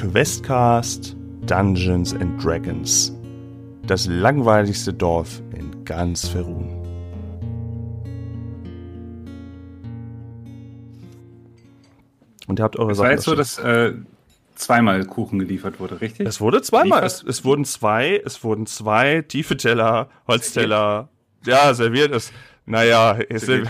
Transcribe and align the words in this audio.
Questcast 0.00 1.14
Dungeons 1.44 2.14
and 2.14 2.42
Dragons. 2.42 3.14
Das 3.86 4.06
langweiligste 4.06 4.94
Dorf 4.94 5.42
in 5.54 5.84
ganz 5.84 6.26
Ferun. 6.26 6.70
Und 12.46 12.58
ihr 12.58 12.62
habt 12.62 12.78
eure 12.78 12.92
Es 12.92 12.98
war 12.98 13.10
jetzt 13.10 13.24
so, 13.24 13.34
dass 13.34 13.58
äh, 13.58 13.92
zweimal 14.54 15.04
Kuchen 15.04 15.38
geliefert 15.38 15.80
wurde, 15.80 16.00
richtig? 16.00 16.26
Es 16.26 16.40
wurde 16.40 16.62
zweimal. 16.62 17.04
Es, 17.04 17.22
es, 17.22 17.44
wurden 17.44 17.66
zwei, 17.66 18.22
es 18.24 18.42
wurden 18.42 18.64
zwei 18.64 19.20
tiefe 19.20 19.58
Teller, 19.58 20.08
Holzteller. 20.26 21.10
Ja, 21.44 21.74
serviert 21.74 22.12
ist. 22.12 22.32
Naja, 22.64 23.18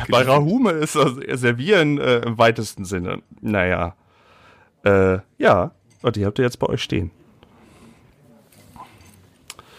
bei 0.08 0.22
Rahume 0.22 0.70
ist 0.70 0.94
das 0.94 1.10
Servieren 1.40 1.98
äh, 1.98 2.18
im 2.18 2.38
weitesten 2.38 2.84
Sinne. 2.84 3.20
Naja. 3.40 3.96
Äh, 4.84 5.18
ja, 5.36 5.72
und 6.02 6.16
die 6.16 6.26
habt 6.26 6.38
ihr 6.38 6.44
jetzt 6.44 6.58
bei 6.58 6.66
euch 6.66 6.82
stehen. 6.82 7.10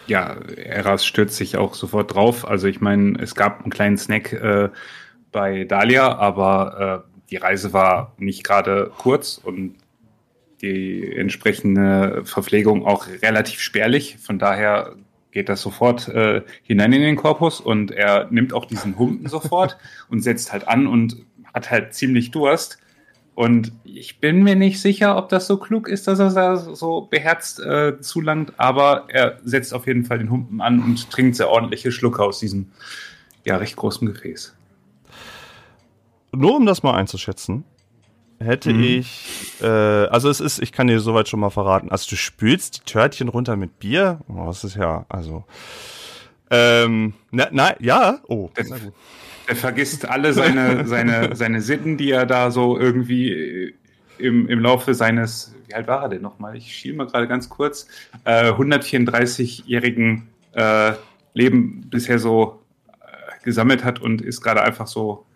Ja, 0.06 0.36
Eras 0.56 1.06
stürzt 1.06 1.36
sich 1.36 1.56
auch 1.56 1.74
sofort 1.74 2.14
drauf. 2.14 2.46
Also 2.46 2.66
ich 2.66 2.80
meine, 2.80 3.18
es 3.20 3.34
gab 3.34 3.60
einen 3.60 3.70
kleinen 3.70 3.98
Snack 3.98 4.32
äh, 4.32 4.68
bei 5.30 5.64
Dahlia, 5.64 6.16
aber 6.16 7.04
äh, 7.06 7.12
die 7.30 7.36
Reise 7.36 7.72
war 7.72 8.12
nicht 8.18 8.44
gerade 8.44 8.90
kurz 8.98 9.38
und 9.42 9.76
die 10.60 11.16
entsprechende 11.16 12.22
Verpflegung 12.24 12.86
auch 12.86 13.06
relativ 13.22 13.60
spärlich. 13.60 14.18
Von 14.18 14.38
daher 14.38 14.94
geht 15.32 15.48
das 15.48 15.62
sofort 15.62 16.08
äh, 16.08 16.42
hinein 16.62 16.92
in 16.92 17.02
den 17.02 17.16
Korpus 17.16 17.60
und 17.60 17.90
er 17.90 18.28
nimmt 18.30 18.52
auch 18.52 18.66
diesen 18.66 18.98
Humpen 18.98 19.28
sofort 19.28 19.78
und 20.08 20.20
setzt 20.20 20.52
halt 20.52 20.68
an 20.68 20.86
und 20.86 21.24
hat 21.52 21.70
halt 21.70 21.94
ziemlich 21.94 22.30
Durst. 22.30 22.78
Und 23.34 23.72
ich 23.84 24.20
bin 24.20 24.42
mir 24.42 24.56
nicht 24.56 24.80
sicher, 24.80 25.16
ob 25.16 25.30
das 25.30 25.46
so 25.46 25.56
klug 25.56 25.88
ist, 25.88 26.06
dass 26.06 26.18
er 26.18 26.32
da 26.32 26.56
so 26.56 27.02
beherzt 27.10 27.60
äh, 27.60 27.98
zulangt, 28.00 28.52
aber 28.58 29.06
er 29.08 29.38
setzt 29.42 29.72
auf 29.72 29.86
jeden 29.86 30.04
Fall 30.04 30.18
den 30.18 30.30
Humpen 30.30 30.60
an 30.60 30.82
und 30.82 31.10
trinkt 31.10 31.36
sehr 31.36 31.48
ordentliche 31.48 31.92
Schlucke 31.92 32.22
aus 32.22 32.40
diesem 32.40 32.72
ja 33.44 33.56
recht 33.56 33.76
großen 33.76 34.06
Gefäß. 34.06 34.54
Nur 36.32 36.56
um 36.56 36.66
das 36.66 36.82
mal 36.82 36.94
einzuschätzen, 36.94 37.64
hätte 38.38 38.72
mhm. 38.72 38.82
ich, 38.82 39.62
äh, 39.62 39.66
also 39.66 40.28
es 40.28 40.40
ist, 40.40 40.60
ich 40.60 40.72
kann 40.72 40.86
dir 40.86 41.00
soweit 41.00 41.28
schon 41.28 41.40
mal 41.40 41.50
verraten, 41.50 41.90
also 41.90 42.08
du 42.10 42.16
spülst 42.16 42.78
die 42.78 42.92
Törtchen 42.92 43.28
runter 43.28 43.56
mit 43.56 43.78
Bier, 43.78 44.20
oh, 44.28 44.46
das 44.46 44.64
ist 44.64 44.76
ja, 44.76 45.06
also, 45.08 45.44
ähm, 46.50 47.14
na, 47.30 47.48
na 47.50 47.74
ja, 47.80 48.18
oh. 48.28 48.50
Der, 48.56 48.66
der 49.48 49.56
vergisst 49.56 50.08
alle 50.08 50.32
seine, 50.32 50.86
seine, 50.86 51.34
seine 51.36 51.60
Sitten, 51.60 51.96
die 51.96 52.10
er 52.10 52.26
da 52.26 52.50
so 52.50 52.78
irgendwie 52.78 53.30
äh, 53.30 53.74
im, 54.18 54.48
im 54.48 54.60
Laufe 54.60 54.94
seines, 54.94 55.54
wie 55.66 55.74
alt 55.74 55.86
war 55.86 56.02
er 56.02 56.08
denn 56.10 56.22
nochmal? 56.22 56.56
Ich 56.56 56.74
schiel 56.74 56.94
mal 56.94 57.06
gerade 57.06 57.26
ganz 57.28 57.48
kurz, 57.48 57.86
äh, 58.24 58.50
134-jährigen 58.50 60.28
äh, 60.52 60.92
Leben 61.34 61.88
bisher 61.90 62.18
so 62.18 62.62
äh, 62.88 63.44
gesammelt 63.44 63.84
hat 63.84 64.00
und 64.00 64.20
ist 64.20 64.40
gerade 64.42 64.62
einfach 64.62 64.86
so 64.86 65.26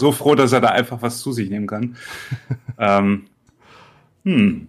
so 0.00 0.12
froh, 0.12 0.34
dass 0.34 0.52
er 0.52 0.60
da 0.60 0.68
einfach 0.68 1.02
was 1.02 1.20
zu 1.20 1.32
sich 1.32 1.50
nehmen 1.50 1.66
kann. 1.66 1.96
ähm, 2.78 3.26
hm. 4.24 4.68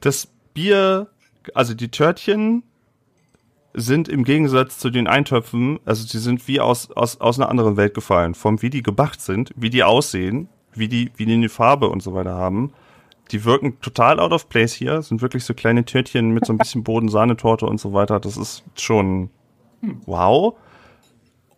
Das 0.00 0.28
Bier, 0.54 1.08
also 1.54 1.74
die 1.74 1.90
Törtchen 1.90 2.62
sind 3.76 4.08
im 4.08 4.24
Gegensatz 4.24 4.78
zu 4.78 4.88
den 4.88 5.06
Eintöpfen, 5.06 5.78
also 5.84 6.06
die 6.06 6.18
sind 6.18 6.48
wie 6.48 6.60
aus, 6.60 6.90
aus, 6.92 7.20
aus 7.20 7.38
einer 7.38 7.50
anderen 7.50 7.76
Welt 7.76 7.92
gefallen. 7.92 8.34
Vom 8.34 8.62
wie 8.62 8.70
die 8.70 8.82
gemacht 8.82 9.20
sind, 9.20 9.52
wie 9.54 9.70
die 9.70 9.84
aussehen, 9.84 10.48
wie 10.72 10.88
die, 10.88 11.12
wie 11.16 11.26
die 11.26 11.34
eine 11.34 11.50
Farbe 11.50 11.88
und 11.88 12.02
so 12.02 12.14
weiter 12.14 12.34
haben. 12.34 12.72
Die 13.32 13.44
wirken 13.44 13.78
total 13.80 14.18
out 14.18 14.32
of 14.32 14.48
place 14.48 14.72
hier, 14.72 15.02
sind 15.02 15.20
wirklich 15.20 15.44
so 15.44 15.52
kleine 15.52 15.84
Törtchen 15.84 16.30
mit 16.30 16.46
so 16.46 16.54
ein 16.54 16.58
bisschen 16.58 16.84
Bodensahnetorte 16.84 17.66
und 17.66 17.78
so 17.78 17.92
weiter. 17.92 18.18
Das 18.18 18.38
ist 18.38 18.64
schon 18.76 19.30
wow. 20.06 20.54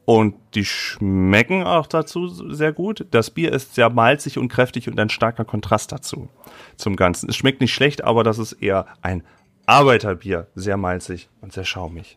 Und 0.05 0.34
die 0.55 0.65
schmecken 0.65 1.62
auch 1.65 1.87
dazu 1.87 2.27
sehr 2.28 2.73
gut. 2.73 3.07
Das 3.11 3.31
Bier 3.31 3.53
ist 3.53 3.75
sehr 3.75 3.91
malzig 3.91 4.39
und 4.39 4.49
kräftig 4.49 4.89
und 4.89 4.99
ein 4.99 5.11
starker 5.11 5.45
Kontrast 5.45 5.93
dazu 5.93 6.28
zum 6.77 6.97
Ganzen. 6.97 7.28
Es 7.28 7.37
schmeckt 7.37 7.61
nicht 7.61 7.75
schlecht, 7.75 8.03
aber 8.03 8.25
das 8.25 8.39
ist 8.39 8.55
eher 8.55 8.87
ein 9.03 9.23
Arbeiterbier. 9.69 10.47
Sehr 10.55 10.77
malzig 10.77 11.29
und 11.41 11.53
sehr 11.53 11.65
schaumig. 11.65 12.17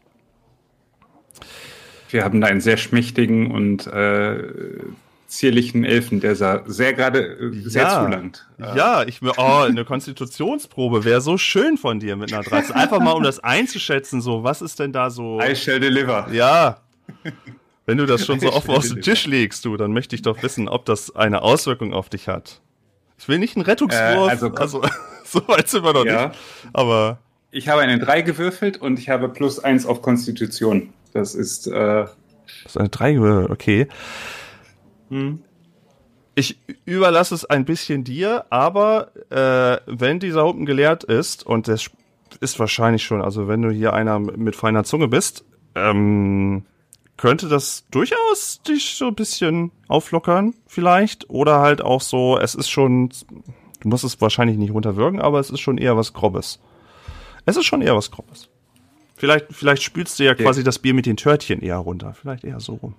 Wir 2.09 2.23
haben 2.23 2.41
da 2.41 2.47
einen 2.47 2.61
sehr 2.61 2.77
schmächtigen 2.77 3.51
und 3.51 3.87
äh, 3.87 4.43
zierlichen 5.27 5.85
Elfen, 5.85 6.19
der 6.19 6.35
sah 6.35 6.63
sehr 6.65 6.93
gerade 6.93 7.19
äh, 7.19 7.61
sehr 7.63 7.83
ja, 7.83 8.03
zulangt. 8.03 8.47
Ja, 8.57 9.03
ich 9.03 9.21
mir, 9.21 9.31
oh, 9.37 9.63
eine 9.65 9.85
Konstitutionsprobe 9.85 11.05
wäre 11.05 11.21
so 11.21 11.37
schön 11.37 11.77
von 11.77 11.99
dir 11.99 12.15
mit 12.15 12.33
einer 12.33 12.43
13. 12.43 12.75
Einfach 12.75 12.99
mal, 12.99 13.13
um 13.13 13.23
das 13.23 13.39
einzuschätzen, 13.39 14.21
so, 14.21 14.43
was 14.43 14.61
ist 14.61 14.79
denn 14.79 14.91
da 14.91 15.09
so. 15.09 15.41
I 15.41 15.55
shall 15.55 15.79
deliver. 15.79 16.27
Ja. 16.31 16.81
Wenn 17.85 17.97
du 17.97 18.05
das 18.05 18.25
schon 18.25 18.39
so 18.39 18.53
oft 18.53 18.69
auf 18.69 18.87
den 18.87 19.01
Tisch 19.01 19.25
legst, 19.25 19.65
du, 19.65 19.75
dann 19.75 19.91
möchte 19.91 20.15
ich 20.15 20.21
doch 20.21 20.41
wissen, 20.43 20.69
ob 20.69 20.85
das 20.85 21.15
eine 21.15 21.41
Auswirkung 21.41 21.93
auf 21.93 22.09
dich 22.09 22.27
hat. 22.27 22.61
Ich 23.17 23.27
will 23.27 23.39
nicht 23.39 23.55
einen 23.55 23.65
Rettungswurf, 23.65 24.27
äh, 24.27 24.29
also, 24.29 24.47
also 24.53 24.81
so 25.25 25.47
weit 25.47 25.67
sind 25.67 25.83
wir 25.83 25.93
noch 25.93 26.05
ja. 26.05 26.27
nicht. 26.27 26.39
Aber 26.73 27.19
ich 27.51 27.67
habe 27.67 27.81
eine 27.81 27.99
3 27.99 28.21
gewürfelt 28.21 28.77
und 28.77 28.97
ich 28.97 29.09
habe 29.09 29.29
plus 29.29 29.59
1 29.59 29.85
auf 29.85 30.01
Konstitution. 30.01 30.93
Das 31.13 31.35
ist 31.35 31.67
äh, 31.67 32.05
das 32.63 32.65
ist 32.65 32.77
eine 32.77 32.89
3 32.89 33.13
gewürfelt, 33.13 33.51
okay. 33.51 33.87
Hm. 35.09 35.41
Ich 36.33 36.57
überlasse 36.85 37.35
es 37.35 37.43
ein 37.45 37.65
bisschen 37.65 38.05
dir, 38.05 38.45
aber 38.49 39.11
äh, 39.29 39.81
wenn 39.85 40.19
dieser 40.19 40.45
Humpen 40.45 40.65
geleert 40.65 41.03
ist, 41.03 41.45
und 41.45 41.67
das 41.67 41.91
ist 42.39 42.57
wahrscheinlich 42.57 43.03
schon, 43.03 43.21
also 43.21 43.49
wenn 43.49 43.61
du 43.61 43.69
hier 43.69 43.93
einer 43.93 44.17
mit 44.19 44.55
feiner 44.55 44.85
Zunge 44.85 45.09
bist, 45.09 45.43
ähm, 45.75 46.63
könnte 47.17 47.49
das 47.49 47.85
durchaus 47.91 48.61
dich 48.63 48.95
so 48.95 49.09
ein 49.09 49.15
bisschen 49.15 49.71
auflockern, 49.89 50.55
vielleicht. 50.65 51.29
Oder 51.29 51.59
halt 51.59 51.81
auch 51.81 52.01
so, 52.01 52.37
es 52.37 52.55
ist 52.55 52.69
schon, 52.69 53.09
du 53.81 53.87
musst 53.89 54.05
es 54.05 54.19
wahrscheinlich 54.21 54.57
nicht 54.57 54.73
runterwirken, 54.73 55.21
aber 55.21 55.39
es 55.39 55.49
ist 55.49 55.59
schon 55.59 55.77
eher 55.77 55.97
was 55.97 56.13
Grobes. 56.13 56.59
Es 57.45 57.57
ist 57.57 57.65
schon 57.65 57.81
eher 57.81 57.95
was 57.95 58.11
Grobes. 58.11 58.49
Vielleicht, 59.15 59.47
vielleicht 59.51 59.83
spülst 59.83 60.19
du 60.19 60.23
ja 60.23 60.31
okay. 60.31 60.43
quasi 60.43 60.63
das 60.63 60.79
Bier 60.79 60.93
mit 60.93 61.05
den 61.05 61.17
Törtchen 61.17 61.61
eher 61.61 61.77
runter. 61.77 62.13
Vielleicht 62.19 62.43
eher 62.43 62.59
so 62.59 62.73
rum. 62.75 62.95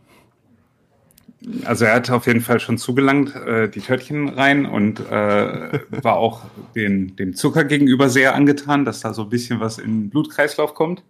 Also 1.64 1.86
er 1.86 1.94
hat 1.94 2.08
auf 2.10 2.28
jeden 2.28 2.40
Fall 2.40 2.60
schon 2.60 2.78
zugelangt, 2.78 3.34
äh, 3.34 3.68
die 3.68 3.80
Törtchen 3.80 4.28
rein 4.28 4.64
und 4.64 5.00
äh, 5.00 5.80
war 5.90 6.16
auch 6.16 6.42
den, 6.76 7.16
dem 7.16 7.34
Zucker 7.34 7.64
gegenüber 7.64 8.08
sehr 8.08 8.36
angetan, 8.36 8.84
dass 8.84 9.00
da 9.00 9.12
so 9.12 9.22
ein 9.22 9.28
bisschen 9.28 9.58
was 9.58 9.78
in 9.78 10.02
den 10.02 10.10
Blutkreislauf 10.10 10.74
kommt 10.74 11.02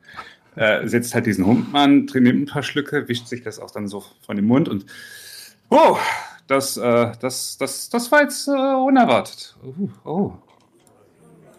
äh, 0.57 0.87
setzt 0.87 1.15
halt 1.15 1.27
diesen 1.27 1.47
Humpen 1.47 1.75
an, 1.75 2.07
nimmt 2.15 2.43
ein 2.43 2.47
paar 2.47 2.63
Schlücke, 2.63 3.09
wischt 3.09 3.27
sich 3.27 3.43
das 3.43 3.59
auch 3.59 3.71
dann 3.71 3.89
so 3.89 4.05
von 4.25 4.37
dem 4.37 4.47
Mund 4.47 4.69
und 4.69 4.87
oh, 5.71 5.97
das, 6.47 6.77
äh, 6.77 7.13
das, 7.21 7.57
das, 7.57 7.89
das 7.89 8.13
war 8.13 8.23
jetzt 8.23 8.49
äh, 8.49 8.51
unerwartet. 8.51 9.57
Uh, 9.65 9.89
oh. 10.05 10.33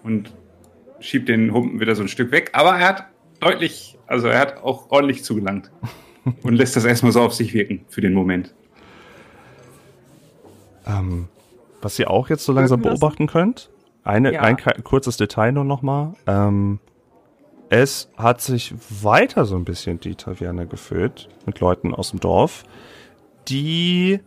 Und 0.03 0.31
schiebt 1.03 1.29
den 1.29 1.53
Humpen 1.53 1.79
wieder 1.79 1.95
so 1.95 2.01
ein 2.01 2.07
Stück 2.07 2.31
weg, 2.31 2.51
aber 2.53 2.77
er 2.77 2.87
hat 2.87 3.05
deutlich, 3.39 3.97
also 4.07 4.27
er 4.27 4.39
hat 4.39 4.63
auch 4.63 4.89
ordentlich 4.89 5.23
zugelangt 5.23 5.71
und 6.43 6.53
lässt 6.53 6.75
das 6.75 6.85
erstmal 6.85 7.11
so 7.11 7.21
auf 7.21 7.33
sich 7.33 7.53
wirken 7.53 7.85
für 7.89 8.01
den 8.01 8.13
Moment. 8.13 8.53
Ähm, 10.85 11.27
was 11.81 11.99
ihr 11.99 12.09
auch 12.09 12.29
jetzt 12.29 12.45
so 12.45 12.53
langsam 12.53 12.81
beobachten 12.81 13.27
könnt, 13.27 13.69
eine, 14.03 14.33
ja. 14.33 14.41
ein 14.41 14.57
kurzes 14.83 15.17
Detail 15.17 15.51
nur 15.51 15.63
nochmal. 15.63 16.13
Ähm, 16.27 16.79
es 17.69 18.09
hat 18.17 18.41
sich 18.41 18.73
weiter 19.01 19.45
so 19.45 19.55
ein 19.55 19.65
bisschen 19.65 19.99
die 19.99 20.15
Taverne 20.15 20.67
gefüllt 20.67 21.29
mit 21.45 21.59
Leuten 21.59 21.93
aus 21.93 22.11
dem 22.11 22.19
Dorf, 22.19 22.63
die 23.47 24.19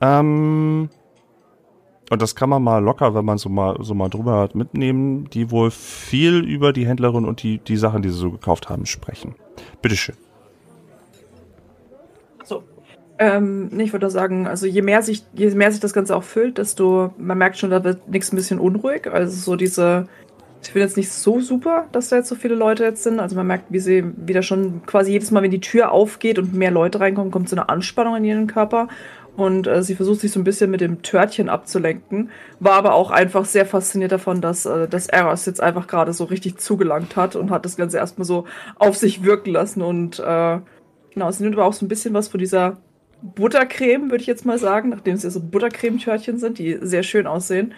ähm, 0.00 0.88
und 2.10 2.20
das 2.20 2.34
kann 2.34 2.50
man 2.50 2.62
mal 2.62 2.82
locker, 2.82 3.14
wenn 3.14 3.24
man 3.24 3.38
so 3.38 3.48
mal 3.48 3.76
so 3.80 3.94
mal 3.94 4.08
drüber 4.08 4.40
hat, 4.40 4.56
mitnehmen, 4.56 5.30
die 5.30 5.50
wohl 5.50 5.70
viel 5.70 6.44
über 6.44 6.72
die 6.72 6.86
Händlerin 6.86 7.24
und 7.24 7.42
die 7.42 7.58
die 7.58 7.76
Sachen, 7.76 8.02
die 8.02 8.10
sie 8.10 8.18
so 8.18 8.32
gekauft 8.32 8.68
haben, 8.68 8.84
sprechen. 8.84 9.36
Bitteschön. 9.80 10.16
So. 12.44 12.64
Ähm, 13.18 13.70
ich 13.78 13.92
würde 13.92 14.10
sagen, 14.10 14.48
also 14.48 14.66
je 14.66 14.82
mehr 14.82 15.02
sich, 15.02 15.24
je 15.34 15.50
mehr 15.50 15.70
sich 15.70 15.80
das 15.80 15.92
Ganze 15.92 16.16
auch 16.16 16.24
füllt, 16.24 16.58
desto, 16.58 17.14
man 17.16 17.38
merkt 17.38 17.58
schon, 17.58 17.70
da 17.70 17.84
wird 17.84 18.08
nichts 18.08 18.32
ein 18.32 18.36
bisschen 18.36 18.58
unruhig. 18.58 19.06
Also 19.06 19.36
so 19.36 19.54
diese, 19.54 20.08
ich 20.62 20.70
finde 20.70 20.86
jetzt 20.86 20.96
nicht 20.96 21.12
so 21.12 21.38
super, 21.38 21.86
dass 21.92 22.08
da 22.08 22.16
jetzt 22.16 22.28
so 22.28 22.34
viele 22.34 22.56
Leute 22.56 22.82
jetzt 22.82 23.04
sind. 23.04 23.20
Also 23.20 23.36
man 23.36 23.46
merkt, 23.46 23.66
wie 23.68 23.78
sie 23.78 24.04
wieder 24.16 24.42
schon 24.42 24.82
quasi 24.84 25.12
jedes 25.12 25.30
Mal, 25.30 25.42
wenn 25.42 25.50
die 25.52 25.60
Tür 25.60 25.92
aufgeht 25.92 26.40
und 26.40 26.54
mehr 26.54 26.72
Leute 26.72 26.98
reinkommen, 26.98 27.30
kommt 27.30 27.48
so 27.48 27.54
eine 27.54 27.68
Anspannung 27.68 28.16
in 28.16 28.24
ihren 28.24 28.46
Körper. 28.48 28.88
Und 29.36 29.66
äh, 29.66 29.82
sie 29.82 29.94
versucht 29.94 30.20
sich 30.20 30.32
so 30.32 30.40
ein 30.40 30.44
bisschen 30.44 30.70
mit 30.70 30.80
dem 30.80 31.02
Törtchen 31.02 31.48
abzulenken. 31.48 32.30
War 32.58 32.74
aber 32.74 32.94
auch 32.94 33.10
einfach 33.10 33.44
sehr 33.44 33.64
fasziniert 33.64 34.12
davon, 34.12 34.40
dass, 34.40 34.66
äh, 34.66 34.88
dass 34.88 35.06
Eros 35.06 35.46
jetzt 35.46 35.62
einfach 35.62 35.86
gerade 35.86 36.12
so 36.12 36.24
richtig 36.24 36.58
zugelangt 36.58 37.16
hat 37.16 37.36
und 37.36 37.50
hat 37.50 37.64
das 37.64 37.76
Ganze 37.76 37.98
erstmal 37.98 38.26
so 38.26 38.44
auf 38.76 38.96
sich 38.96 39.24
wirken 39.24 39.50
lassen. 39.52 39.82
Und 39.82 40.18
äh, 40.18 40.58
genau, 41.14 41.30
sie 41.30 41.42
nimmt 41.42 41.56
aber 41.56 41.64
auch 41.64 41.72
so 41.72 41.84
ein 41.84 41.88
bisschen 41.88 42.12
was 42.12 42.28
von 42.28 42.40
dieser 42.40 42.78
Buttercreme, 43.22 44.10
würde 44.10 44.22
ich 44.22 44.26
jetzt 44.26 44.46
mal 44.46 44.58
sagen, 44.58 44.88
nachdem 44.88 45.14
es 45.14 45.22
ja 45.22 45.30
so 45.30 45.40
Buttercremetörtchen 45.40 46.38
sind, 46.38 46.58
die 46.58 46.78
sehr 46.80 47.02
schön 47.02 47.26
aussehen 47.26 47.74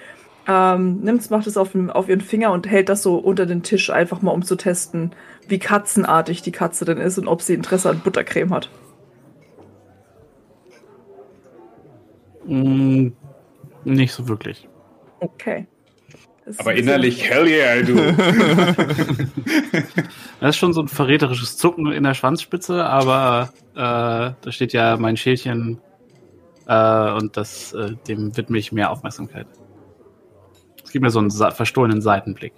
ähm, 0.48 1.00
nimmt's, 1.00 1.30
macht 1.30 1.46
es 1.46 1.56
auf, 1.56 1.70
auf 1.88 2.08
ihren 2.08 2.20
Finger 2.20 2.52
und 2.52 2.68
hält 2.68 2.88
das 2.88 3.02
so 3.02 3.16
unter 3.16 3.46
den 3.46 3.62
Tisch, 3.62 3.90
einfach 3.90 4.22
mal 4.22 4.32
um 4.32 4.42
zu 4.42 4.56
testen, 4.56 5.12
wie 5.46 5.58
katzenartig 5.58 6.42
die 6.42 6.52
Katze 6.52 6.84
denn 6.84 6.98
ist 6.98 7.18
und 7.18 7.28
ob 7.28 7.42
sie 7.42 7.54
Interesse 7.54 7.90
an 7.90 8.00
Buttercreme 8.00 8.52
hat. 8.52 8.68
Mm, 12.46 13.08
nicht 13.84 14.12
so 14.12 14.28
wirklich. 14.28 14.68
Okay. 15.20 15.66
Das 16.44 16.58
Aber 16.58 16.74
innerlich, 16.74 17.28
hell 17.30 17.46
yeah, 17.46 17.82
du. 17.82 17.94
das 20.40 20.50
ist 20.50 20.56
schon 20.56 20.72
so 20.72 20.82
ein 20.82 20.88
verräterisches 20.88 21.56
Zucken 21.56 21.92
in 21.92 22.02
der 22.02 22.14
Schwanzspitze, 22.14 22.84
aber 22.84 23.52
äh, 23.74 23.76
da 23.76 24.36
steht 24.48 24.72
ja 24.72 24.96
mein 24.96 25.16
Schälchen 25.16 25.80
äh, 26.66 27.12
und 27.12 27.36
das, 27.36 27.72
äh, 27.74 27.94
dem 28.08 28.36
widme 28.36 28.58
ich 28.58 28.72
mehr 28.72 28.90
Aufmerksamkeit. 28.90 29.46
Es 30.84 30.90
gibt 30.90 31.04
mir 31.04 31.10
so 31.10 31.20
einen 31.20 31.30
verstohlenen 31.30 32.02
Seitenblick. 32.02 32.54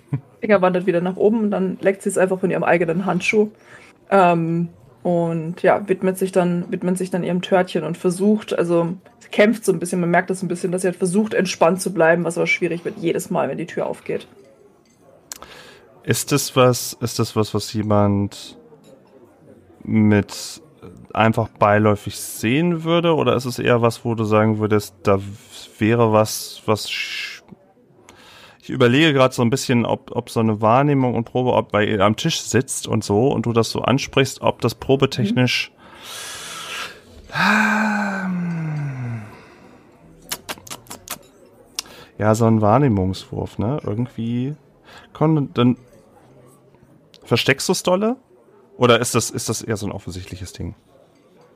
Finger 0.40 0.62
wandert 0.62 0.86
wieder 0.86 1.02
nach 1.02 1.16
oben 1.16 1.40
und 1.40 1.50
dann 1.50 1.76
leckt 1.80 2.02
sie 2.02 2.08
es 2.08 2.16
einfach 2.16 2.40
von 2.40 2.50
ihrem 2.50 2.64
eigenen 2.64 3.04
Handschuh. 3.04 3.50
Ähm, 4.10 4.70
und 5.02 5.62
ja, 5.62 5.88
widmet 5.88 6.18
sich 6.18 6.32
dann, 6.32 6.64
widmet 6.70 6.96
sich 6.96 7.10
dann 7.10 7.24
ihrem 7.24 7.42
Törtchen 7.42 7.84
und 7.84 7.98
versucht, 7.98 8.56
also 8.56 8.94
kämpft 9.32 9.64
so 9.64 9.72
ein 9.72 9.80
bisschen, 9.80 10.00
man 10.00 10.10
merkt 10.10 10.30
das 10.30 10.42
ein 10.42 10.48
bisschen, 10.48 10.70
dass 10.70 10.82
sie 10.82 10.88
halt 10.88 10.96
versucht, 10.96 11.34
entspannt 11.34 11.80
zu 11.80 11.92
bleiben, 11.92 12.24
was 12.24 12.38
aber 12.38 12.46
schwierig 12.46 12.84
wird 12.84 12.98
jedes 12.98 13.30
Mal, 13.30 13.48
wenn 13.48 13.58
die 13.58 13.66
Tür 13.66 13.86
aufgeht. 13.86 14.28
Ist 16.04 16.32
das 16.32 16.54
was, 16.54 16.96
ist 17.00 17.18
das 17.18 17.34
was, 17.34 17.54
was 17.54 17.72
jemand 17.72 18.56
mit 19.82 20.62
einfach 21.12 21.48
beiläufig 21.48 22.18
sehen 22.18 22.84
würde? 22.84 23.14
Oder 23.14 23.36
ist 23.36 23.44
es 23.44 23.58
eher 23.58 23.82
was, 23.82 24.04
wo 24.04 24.14
du 24.14 24.24
sagen 24.24 24.58
würdest, 24.58 24.94
da 25.02 25.18
wäre 25.78 26.12
was, 26.12 26.62
was 26.66 26.90
ich 28.62 28.70
überlege 28.70 29.12
gerade 29.12 29.34
so 29.34 29.42
ein 29.42 29.50
bisschen, 29.50 29.84
ob, 29.84 30.12
ob 30.14 30.30
so 30.30 30.38
eine 30.38 30.60
Wahrnehmung 30.60 31.16
und 31.16 31.24
Probe, 31.24 31.52
ob 31.52 31.72
bei 31.72 31.84
ihr 31.84 32.00
am 32.00 32.14
Tisch 32.14 32.40
sitzt 32.40 32.86
und 32.86 33.02
so 33.02 33.26
und 33.26 33.44
du 33.44 33.52
das 33.52 33.70
so 33.70 33.82
ansprichst, 33.82 34.40
ob 34.40 34.60
das 34.60 34.76
probetechnisch 34.76 35.72
mhm. 35.72 35.82
ja 42.18 42.36
so 42.36 42.44
ein 42.44 42.60
Wahrnehmungswurf, 42.60 43.58
ne? 43.58 43.80
Irgendwie 43.82 44.54
komm, 45.12 45.52
dann 45.54 45.76
versteckst 47.24 47.68
du 47.68 47.72
es 47.72 47.82
dolle? 47.82 48.16
Oder 48.76 49.00
ist 49.00 49.16
das, 49.16 49.30
ist 49.30 49.48
das 49.48 49.62
eher 49.62 49.76
so 49.76 49.86
ein 49.86 49.92
offensichtliches 49.92 50.52
Ding? 50.52 50.76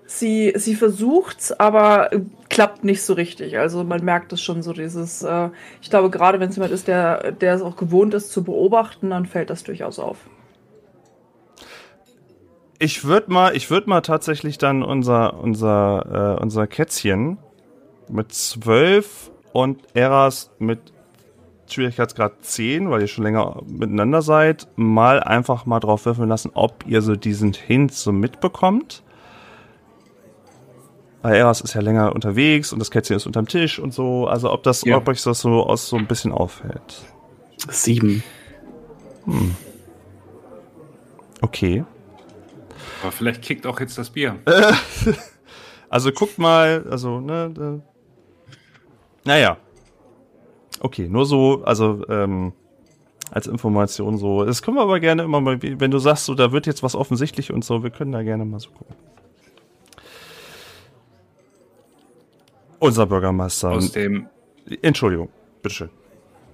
Sie, 0.06 0.52
sie 0.56 0.76
versucht's, 0.76 1.52
aber 1.52 2.10
klappt 2.48 2.84
nicht 2.84 3.02
so 3.02 3.14
richtig. 3.14 3.58
Also 3.58 3.82
man 3.82 4.04
merkt 4.04 4.32
es 4.32 4.40
schon 4.40 4.62
so, 4.62 4.72
dieses, 4.72 5.22
äh, 5.22 5.50
ich 5.82 5.90
glaube, 5.90 6.10
gerade 6.10 6.38
wenn 6.38 6.48
es 6.48 6.56
jemand 6.56 6.72
ist, 6.72 6.86
der, 6.86 7.32
der 7.32 7.54
es 7.54 7.62
auch 7.62 7.76
gewohnt 7.76 8.14
ist 8.14 8.30
zu 8.30 8.44
beobachten, 8.44 9.10
dann 9.10 9.26
fällt 9.26 9.50
das 9.50 9.64
durchaus 9.64 9.98
auf. 9.98 10.18
Ich 12.78 13.04
würde 13.04 13.32
mal, 13.32 13.56
ich 13.56 13.70
würde 13.70 13.88
mal 13.88 14.02
tatsächlich 14.02 14.58
dann 14.58 14.82
unser, 14.82 15.40
unser, 15.40 16.36
äh, 16.38 16.42
unser 16.42 16.66
Kätzchen 16.66 17.38
mit 18.08 18.32
zwölf 18.32 19.32
und 19.52 19.80
Eras 19.94 20.50
mit 20.58 20.78
Schwierigkeitsgrad 21.68 22.44
10, 22.44 22.90
weil 22.90 23.00
ihr 23.00 23.08
schon 23.08 23.24
länger 23.24 23.60
miteinander 23.66 24.22
seid, 24.22 24.68
mal 24.76 25.20
einfach 25.20 25.66
mal 25.66 25.80
drauf 25.80 26.06
würfeln 26.06 26.28
lassen, 26.28 26.52
ob 26.54 26.84
ihr 26.86 27.02
so 27.02 27.16
diesen 27.16 27.54
Hint 27.54 27.92
so 27.92 28.12
mitbekommt 28.12 29.02
weil 31.26 31.34
Eras 31.34 31.60
ist 31.60 31.74
ja 31.74 31.80
länger 31.80 32.14
unterwegs 32.14 32.72
und 32.72 32.78
das 32.78 32.92
Kätzchen 32.92 33.16
ist 33.16 33.26
unterm 33.26 33.48
Tisch 33.48 33.80
und 33.80 33.92
so. 33.92 34.28
Also 34.28 34.52
ob 34.52 34.62
das, 34.62 34.84
ja. 34.84 34.96
ob 34.96 35.08
euch 35.08 35.20
das 35.24 35.40
so 35.40 35.64
aus 35.66 35.88
so 35.88 35.96
ein 35.96 36.06
bisschen 36.06 36.30
auffällt. 36.30 37.04
Sieben. 37.68 38.22
Hm. 39.24 39.56
Okay. 41.40 41.84
Aber 43.02 43.10
vielleicht 43.10 43.42
kickt 43.42 43.66
auch 43.66 43.80
jetzt 43.80 43.98
das 43.98 44.10
Bier. 44.10 44.36
also 45.88 46.12
guckt 46.12 46.38
mal, 46.38 46.86
also, 46.88 47.18
ne, 47.18 47.82
naja. 49.24 49.56
Okay, 50.78 51.08
nur 51.08 51.26
so, 51.26 51.64
also, 51.64 52.06
ähm, 52.08 52.52
als 53.32 53.48
Information 53.48 54.16
so. 54.16 54.44
Das 54.44 54.62
können 54.62 54.76
wir 54.76 54.82
aber 54.82 55.00
gerne 55.00 55.24
immer 55.24 55.40
mal, 55.40 55.58
wenn 55.60 55.90
du 55.90 55.98
sagst, 55.98 56.26
so, 56.26 56.36
da 56.36 56.52
wird 56.52 56.68
jetzt 56.68 56.84
was 56.84 56.94
offensichtlich 56.94 57.52
und 57.52 57.64
so, 57.64 57.82
wir 57.82 57.90
können 57.90 58.12
da 58.12 58.22
gerne 58.22 58.44
mal 58.44 58.60
so 58.60 58.70
gucken. 58.70 58.94
Unser 62.78 63.06
Bürgermeister. 63.06 63.70
Aus 63.70 63.92
dem. 63.92 64.26
Entschuldigung, 64.82 65.28
bitteschön. 65.62 65.90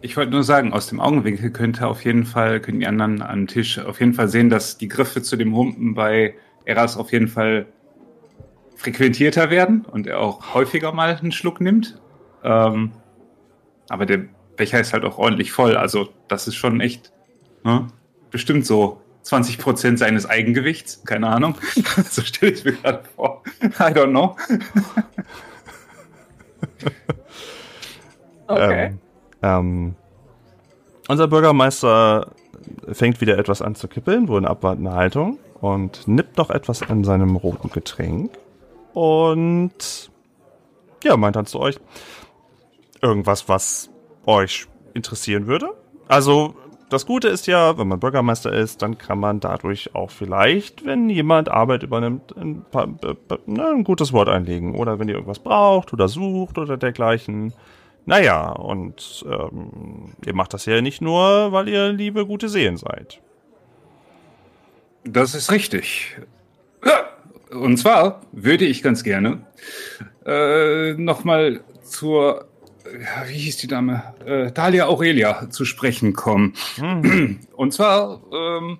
Ich 0.00 0.16
wollte 0.16 0.32
nur 0.32 0.42
sagen, 0.42 0.72
aus 0.72 0.88
dem 0.88 1.00
Augenwinkel 1.00 1.50
könnte 1.50 1.86
auf 1.86 2.04
jeden 2.04 2.24
Fall, 2.24 2.60
können 2.60 2.80
die 2.80 2.86
anderen 2.86 3.22
am 3.22 3.46
Tisch 3.46 3.78
auf 3.78 4.00
jeden 4.00 4.14
Fall 4.14 4.28
sehen, 4.28 4.50
dass 4.50 4.76
die 4.76 4.88
Griffe 4.88 5.22
zu 5.22 5.36
dem 5.36 5.54
Humpen 5.54 5.94
bei 5.94 6.34
Eras 6.64 6.96
auf 6.96 7.12
jeden 7.12 7.28
Fall 7.28 7.66
frequentierter 8.76 9.48
werden 9.50 9.84
und 9.84 10.08
er 10.08 10.18
auch 10.18 10.54
häufiger 10.54 10.92
mal 10.92 11.16
einen 11.16 11.30
Schluck 11.30 11.60
nimmt. 11.60 12.00
Ähm, 12.42 12.90
aber 13.88 14.06
der 14.06 14.24
Becher 14.56 14.80
ist 14.80 14.92
halt 14.92 15.04
auch 15.04 15.18
ordentlich 15.18 15.52
voll. 15.52 15.76
Also 15.76 16.08
das 16.28 16.48
ist 16.48 16.56
schon 16.56 16.80
echt 16.80 17.12
ne, 17.62 17.86
bestimmt 18.30 18.66
so 18.66 19.00
20 19.22 19.58
Prozent 19.58 19.98
seines 20.00 20.26
Eigengewichts. 20.26 21.04
Keine 21.04 21.28
Ahnung. 21.28 21.54
so 22.10 22.22
stelle 22.22 22.52
ich 22.52 22.64
mir 22.64 22.72
gerade 22.72 23.04
vor. 23.14 23.42
I 23.62 23.92
don't 23.92 24.10
know. 24.10 24.36
okay. 28.46 28.86
Ähm, 28.86 28.98
ähm, 29.42 29.94
unser 31.08 31.28
Bürgermeister 31.28 32.32
fängt 32.90 33.20
wieder 33.20 33.38
etwas 33.38 33.60
an 33.62 33.74
zu 33.74 33.88
kippeln, 33.88 34.28
wohl 34.28 34.38
in 34.38 34.46
abwartender 34.46 34.92
Haltung 34.92 35.38
und 35.60 36.06
nippt 36.06 36.38
noch 36.38 36.50
etwas 36.50 36.82
an 36.82 37.04
seinem 37.04 37.36
roten 37.36 37.70
Getränk 37.70 38.30
und 38.94 40.10
ja, 41.02 41.16
meint 41.16 41.36
dann 41.36 41.46
zu 41.46 41.58
euch 41.58 41.78
irgendwas, 43.00 43.48
was 43.48 43.90
euch 44.26 44.66
interessieren 44.94 45.46
würde. 45.46 45.74
Also 46.08 46.54
das 46.92 47.06
Gute 47.06 47.28
ist 47.28 47.46
ja, 47.46 47.78
wenn 47.78 47.88
man 47.88 48.00
Bürgermeister 48.00 48.52
ist, 48.52 48.82
dann 48.82 48.98
kann 48.98 49.18
man 49.18 49.40
dadurch 49.40 49.94
auch 49.94 50.10
vielleicht, 50.10 50.84
wenn 50.84 51.08
jemand 51.08 51.48
Arbeit 51.48 51.82
übernimmt, 51.82 52.36
ein, 52.36 52.64
paar, 52.70 52.86
ne, 53.46 53.68
ein 53.68 53.84
gutes 53.84 54.12
Wort 54.12 54.28
einlegen. 54.28 54.74
Oder 54.74 54.98
wenn 54.98 55.08
ihr 55.08 55.14
irgendwas 55.14 55.38
braucht 55.38 55.92
oder 55.92 56.08
sucht 56.08 56.58
oder 56.58 56.76
dergleichen. 56.76 57.54
Naja, 58.04 58.50
und 58.50 59.24
ähm, 59.26 60.12
ihr 60.26 60.34
macht 60.34 60.52
das 60.54 60.66
ja 60.66 60.80
nicht 60.80 61.00
nur, 61.00 61.52
weil 61.52 61.68
ihr 61.68 61.92
liebe, 61.92 62.26
gute 62.26 62.48
Seelen 62.48 62.76
seid. 62.76 63.20
Das 65.04 65.34
ist 65.34 65.50
richtig. 65.50 66.16
Und 67.50 67.76
zwar 67.78 68.20
würde 68.32 68.64
ich 68.64 68.82
ganz 68.82 69.02
gerne 69.02 69.46
äh, 70.26 70.94
nochmal 70.94 71.60
zur 71.82 72.46
wie 73.26 73.38
hieß 73.38 73.58
die 73.58 73.66
Dame? 73.66 74.14
Äh, 74.24 74.52
Dalia 74.52 74.86
Aurelia 74.86 75.50
zu 75.50 75.64
sprechen 75.64 76.12
kommen. 76.12 76.54
Mhm. 76.78 77.40
Und 77.54 77.72
zwar 77.72 78.20
ähm, 78.32 78.78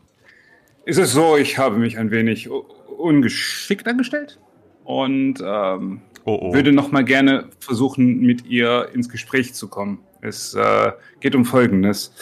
ist 0.85 0.99
es 0.99 1.13
so, 1.13 1.37
ich 1.37 1.59
habe 1.59 1.77
mich 1.79 1.99
ein 1.99 2.11
wenig 2.11 2.49
ungeschickt 2.51 3.87
angestellt 3.87 4.39
und 4.85 5.41
ähm, 5.45 6.01
oh, 6.25 6.39
oh. 6.41 6.55
würde 6.55 6.73
noch 6.73 6.91
mal 6.93 7.05
gerne 7.05 7.49
versuchen, 7.61 8.21
mit 8.21 8.47
ihr 8.47 8.89
ins 8.93 9.09
Gespräch 9.09 9.55
zu 9.55 9.69
kommen. 9.69 10.01
Es 10.21 10.55
äh, 10.55 10.93
geht 11.21 11.35
um 11.35 11.45
Folgendes. 11.45 12.13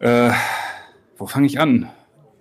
Äh, 0.00 0.30
wo 1.16 1.26
fange 1.26 1.46
ich 1.46 1.60
an? 1.60 1.90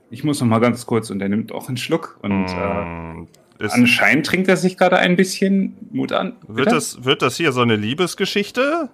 Ich 0.09 0.23
muss 0.23 0.39
noch 0.39 0.47
mal 0.47 0.59
ganz 0.59 0.85
kurz 0.85 1.09
und 1.09 1.21
er 1.21 1.29
nimmt 1.29 1.51
auch 1.51 1.67
einen 1.67 1.77
Schluck 1.77 2.17
und 2.21 2.45
mm, 2.45 3.27
ist 3.59 3.73
Anscheinend 3.73 4.25
trinkt 4.25 4.47
er 4.47 4.57
sich 4.57 4.77
gerade 4.77 4.97
ein 4.97 5.15
bisschen 5.15 5.75
Mut 5.91 6.11
an. 6.11 6.33
Wird 6.47 6.71
das, 6.71 7.03
wird 7.03 7.21
das 7.21 7.37
hier 7.37 7.51
so 7.51 7.61
eine 7.61 7.75
Liebesgeschichte? 7.75 8.89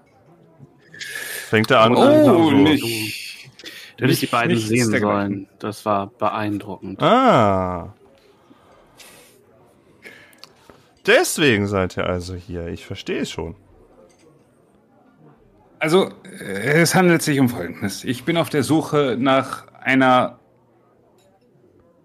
Fängt 1.50 1.70
er 1.72 1.82
an? 1.82 1.96
Oh, 1.96 2.50
so. 2.50 2.52
nicht. 2.52 3.50
Du 3.98 4.06
hättest 4.06 4.22
die 4.22 4.28
beiden 4.28 4.58
sehen 4.58 4.90
sollen. 5.00 5.48
Das 5.60 5.86
war 5.86 6.08
beeindruckend. 6.08 7.02
Ah. 7.02 7.94
Deswegen 11.06 11.68
seid 11.68 11.98
ihr 11.98 12.06
also 12.06 12.34
hier. 12.34 12.68
Ich 12.68 12.86
verstehe 12.86 13.22
es 13.22 13.30
schon. 13.30 13.56
Also, 15.80 16.12
es 16.40 16.96
handelt 16.96 17.22
sich 17.22 17.40
um 17.40 17.50
Folgendes. 17.50 18.06
Ich 18.06 18.24
bin 18.24 18.38
auf 18.38 18.50
der 18.50 18.64
Suche 18.64 19.18
nach 19.20 19.68
einer 19.74 20.40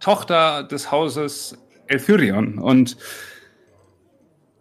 Tochter 0.01 0.65
des 0.65 0.91
Hauses 0.91 1.57
Elthyrion. 1.89 2.59
Und 2.59 2.97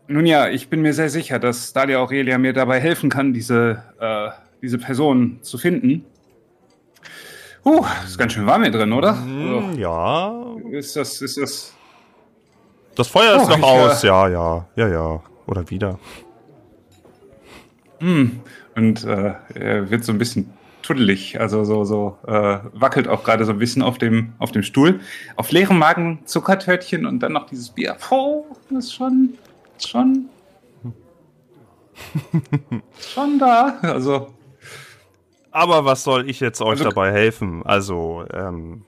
nun 0.08 0.26
ja, 0.26 0.48
ich 0.48 0.70
bin 0.70 0.82
mir 0.82 0.94
sehr 0.94 1.10
sicher, 1.10 1.40
dass 1.40 1.74
Dalia 1.74 2.00
Aurelia 2.00 2.38
mir 2.38 2.54
dabei 2.54 2.80
helfen 2.80 3.10
kann, 3.10 3.34
diese, 3.34 3.84
äh, 4.00 4.30
diese 4.62 4.78
Person 4.78 5.40
zu 5.42 5.58
finden. 5.58 6.06
Uh, 7.66 7.86
ist 8.06 8.18
ganz 8.18 8.32
schön 8.32 8.46
warm 8.46 8.64
hier 8.64 8.72
drin, 8.72 8.94
oder? 8.94 9.14
Mm, 9.14 9.78
ja. 9.78 10.56
Ist 10.72 10.96
das, 10.96 11.22
ist 11.22 11.38
das. 11.38 11.74
Das 12.96 13.10
Feuer 13.10 13.36
ist 13.36 13.48
oh, 13.48 13.58
noch 13.58 13.62
aus, 13.62 14.04
ja, 14.04 14.28
ja, 14.30 14.66
ja, 14.78 14.88
ja. 14.88 15.22
Oder 15.46 15.70
wieder. 15.70 16.00
Hm. 18.00 18.40
Und 18.76 19.04
äh, 19.04 19.34
er 19.54 19.90
wird 19.90 20.06
so 20.06 20.14
ein 20.14 20.18
bisschen 20.18 20.54
tuddelig, 20.88 21.40
also 21.40 21.64
so, 21.66 21.84
so 21.84 22.18
äh, 22.28 22.60
wackelt 22.74 23.08
auch 23.08 23.24
gerade 23.24 23.44
so 23.46 23.52
ein 23.52 23.60
bisschen 23.60 23.82
auf 23.82 23.98
dem, 23.98 24.34
auf 24.40 24.52
dem 24.52 24.64
Stuhl. 24.64 25.00
Auf 25.36 25.52
leerem 25.52 25.78
Magen 25.78 26.20
Zuckertörtchen 26.26 27.06
und 27.06 27.20
dann 27.20 27.34
noch 27.34 27.46
dieses 27.48 27.70
Bier. 27.70 27.98
Oh, 28.10 28.46
das 28.70 28.86
ist 28.86 28.94
schon, 28.96 29.34
schon, 29.86 30.30
schon 33.00 33.40
da. 33.40 33.78
Also. 33.82 34.34
Aber 35.52 35.86
was 35.86 36.04
soll 36.04 36.30
ich 36.30 36.40
jetzt 36.40 36.62
euch 36.62 36.80
Also- 36.80 36.84
dabei 36.86 37.12
helfen? 37.12 37.64
Also, 37.66 38.26
ähm. 38.34 38.84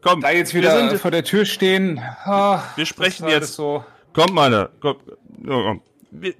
Komm, 0.00 0.20
Da 0.20 0.30
jetzt 0.30 0.54
wir 0.54 0.60
wieder 0.62 0.88
sind- 0.90 1.00
vor 1.00 1.10
der 1.10 1.24
Tür 1.24 1.44
stehen. 1.44 1.98
ah, 2.24 2.62
Wir 2.76 2.86
sprechen 2.86 3.24
war 3.24 3.30
alles 3.32 3.48
jetzt- 3.48 3.56
so. 3.56 3.84
Kommt, 4.12 4.32
meine. 4.32 4.70
Komm, 4.80 4.96
ja, 5.44 5.62
komm. 5.62 5.80
Wir, 5.80 5.80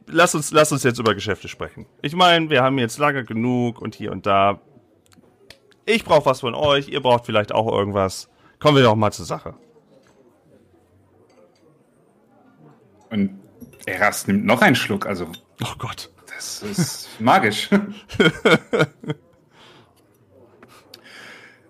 lass, 0.07 0.35
uns, 0.35 0.51
lass 0.51 0.73
uns 0.73 0.83
jetzt 0.83 0.99
über 0.99 1.15
Geschäfte 1.15 1.49
sprechen. 1.49 1.87
Ich 2.03 2.15
meine, 2.15 2.51
wir 2.51 2.63
haben 2.63 2.79
jetzt 2.79 2.99
lange 2.99 3.25
genug 3.25 3.81
und 3.81 3.95
hier 3.95 4.13
und 4.13 4.27
da. 4.27 4.61
Ich 5.85 6.05
brauche 6.05 6.27
was 6.27 6.41
von 6.41 6.55
euch, 6.55 6.89
ihr 6.89 7.01
braucht 7.01 7.27
vielleicht 7.27 7.53
auch 7.53 7.71
irgendwas. 7.71 8.29
Kommen 8.59 8.77
wir 8.77 8.85
doch 8.85 8.97
mal 8.97 9.13
zur 9.13 9.25
Sache. 9.25 9.55
Und 13.11 13.41
Eras 13.87 14.27
nimmt 14.27 14.45
noch 14.45 14.61
einen 14.61 14.77
Schluck, 14.77 15.07
also 15.07 15.29
Oh 15.63 15.75
Gott. 15.79 16.11
das 16.27 16.63
ist 16.63 17.09
magisch. 17.21 17.71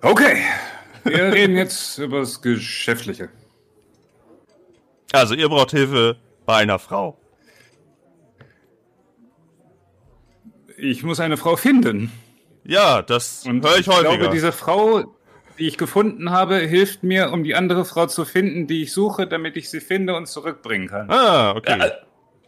okay, 0.03 0.43
wir 1.05 1.33
reden 1.33 1.57
jetzt 1.57 1.99
über 1.99 2.21
das 2.21 2.43
Geschäftliche. 2.43 3.31
Also, 5.13 5.35
ihr 5.35 5.49
braucht 5.49 5.71
Hilfe 5.71 6.17
bei 6.45 6.57
einer 6.57 6.79
Frau. 6.79 7.19
Ich 10.81 11.03
muss 11.03 11.21
eine 11.21 11.37
Frau 11.37 11.57
finden. 11.57 12.13
Ja, 12.65 13.03
das 13.03 13.45
Und 13.47 13.65
höre 13.65 13.75
ich 13.75 13.81
ich 13.81 13.89
häufiger. 13.89 14.17
glaube, 14.17 14.31
diese 14.35 14.53
Frau, 14.53 15.05
die 15.59 15.67
ich 15.67 15.77
gefunden 15.77 16.31
habe, 16.31 16.57
hilft 16.59 17.03
mir, 17.03 17.33
um 17.33 17.43
die 17.43 17.55
andere 17.55 17.85
Frau 17.85 18.07
zu 18.07 18.25
finden, 18.25 18.67
die 18.67 18.83
ich 18.83 18.93
suche, 18.93 19.27
damit 19.27 19.57
ich 19.57 19.71
sie 19.71 19.81
finde 19.81 20.15
und 20.15 20.27
zurückbringen 20.27 20.89
kann. 20.89 21.11
ah, 21.11 21.53
okay. 21.57 21.91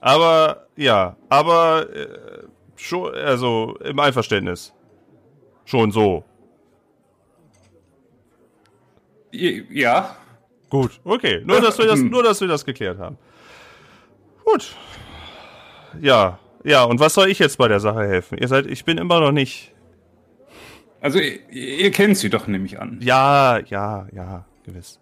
Aber, 0.01 0.67
ja, 0.77 1.17
aber 1.29 1.87
äh, 1.95 2.09
schon, 2.77 3.15
also 3.15 3.77
im 3.85 3.99
Einverständnis. 3.99 4.73
Schon 5.65 5.91
so. 5.91 6.25
Ja, 9.33 10.17
Gut, 10.71 11.01
okay. 11.05 11.43
Nur, 11.45 11.61
dass 11.61 11.79
wir 11.79 11.87
das, 11.87 11.99
Hm. 11.99 12.11
nur, 12.11 12.23
dass 12.23 12.41
wir 12.41 12.47
das 12.49 12.65
geklärt 12.65 12.99
haben. 12.99 13.19
Gut. 14.45 14.75
Ja, 16.01 16.39
ja, 16.65 16.85
und 16.85 17.01
was 17.01 17.15
soll 17.15 17.29
ich 17.31 17.39
jetzt 17.39 17.59
bei 17.59 17.69
der 17.69 17.81
Sache 17.81 18.01
helfen? 18.07 18.39
Ihr 18.39 18.49
seid, 18.49 18.67
ich 18.67 18.85
bin 18.85 18.99
immer 18.99 19.21
noch 19.21 19.33
nicht. 19.33 19.73
also 21.01 21.19
ihr, 21.19 21.41
ihr 21.51 21.91
kennt 21.91 22.17
sie 22.19 22.31
doch, 22.31 22.47
nehme 22.47 22.67
ich 22.67 22.81
an. 22.81 22.99
Ja, 23.03 23.59
ja, 23.67 24.07
ja, 24.15 24.45
gewiss. 24.65 24.99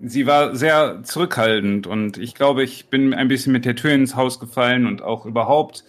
Sie 0.00 0.26
war 0.26 0.54
sehr 0.54 1.02
zurückhaltend 1.02 1.88
und 1.88 2.18
ich 2.18 2.34
glaube, 2.36 2.62
ich 2.62 2.86
bin 2.88 3.12
ein 3.14 3.26
bisschen 3.26 3.52
mit 3.52 3.64
der 3.64 3.74
Tür 3.74 3.90
ins 3.92 4.14
Haus 4.14 4.38
gefallen 4.38 4.86
und 4.86 5.02
auch 5.02 5.26
überhaupt. 5.26 5.82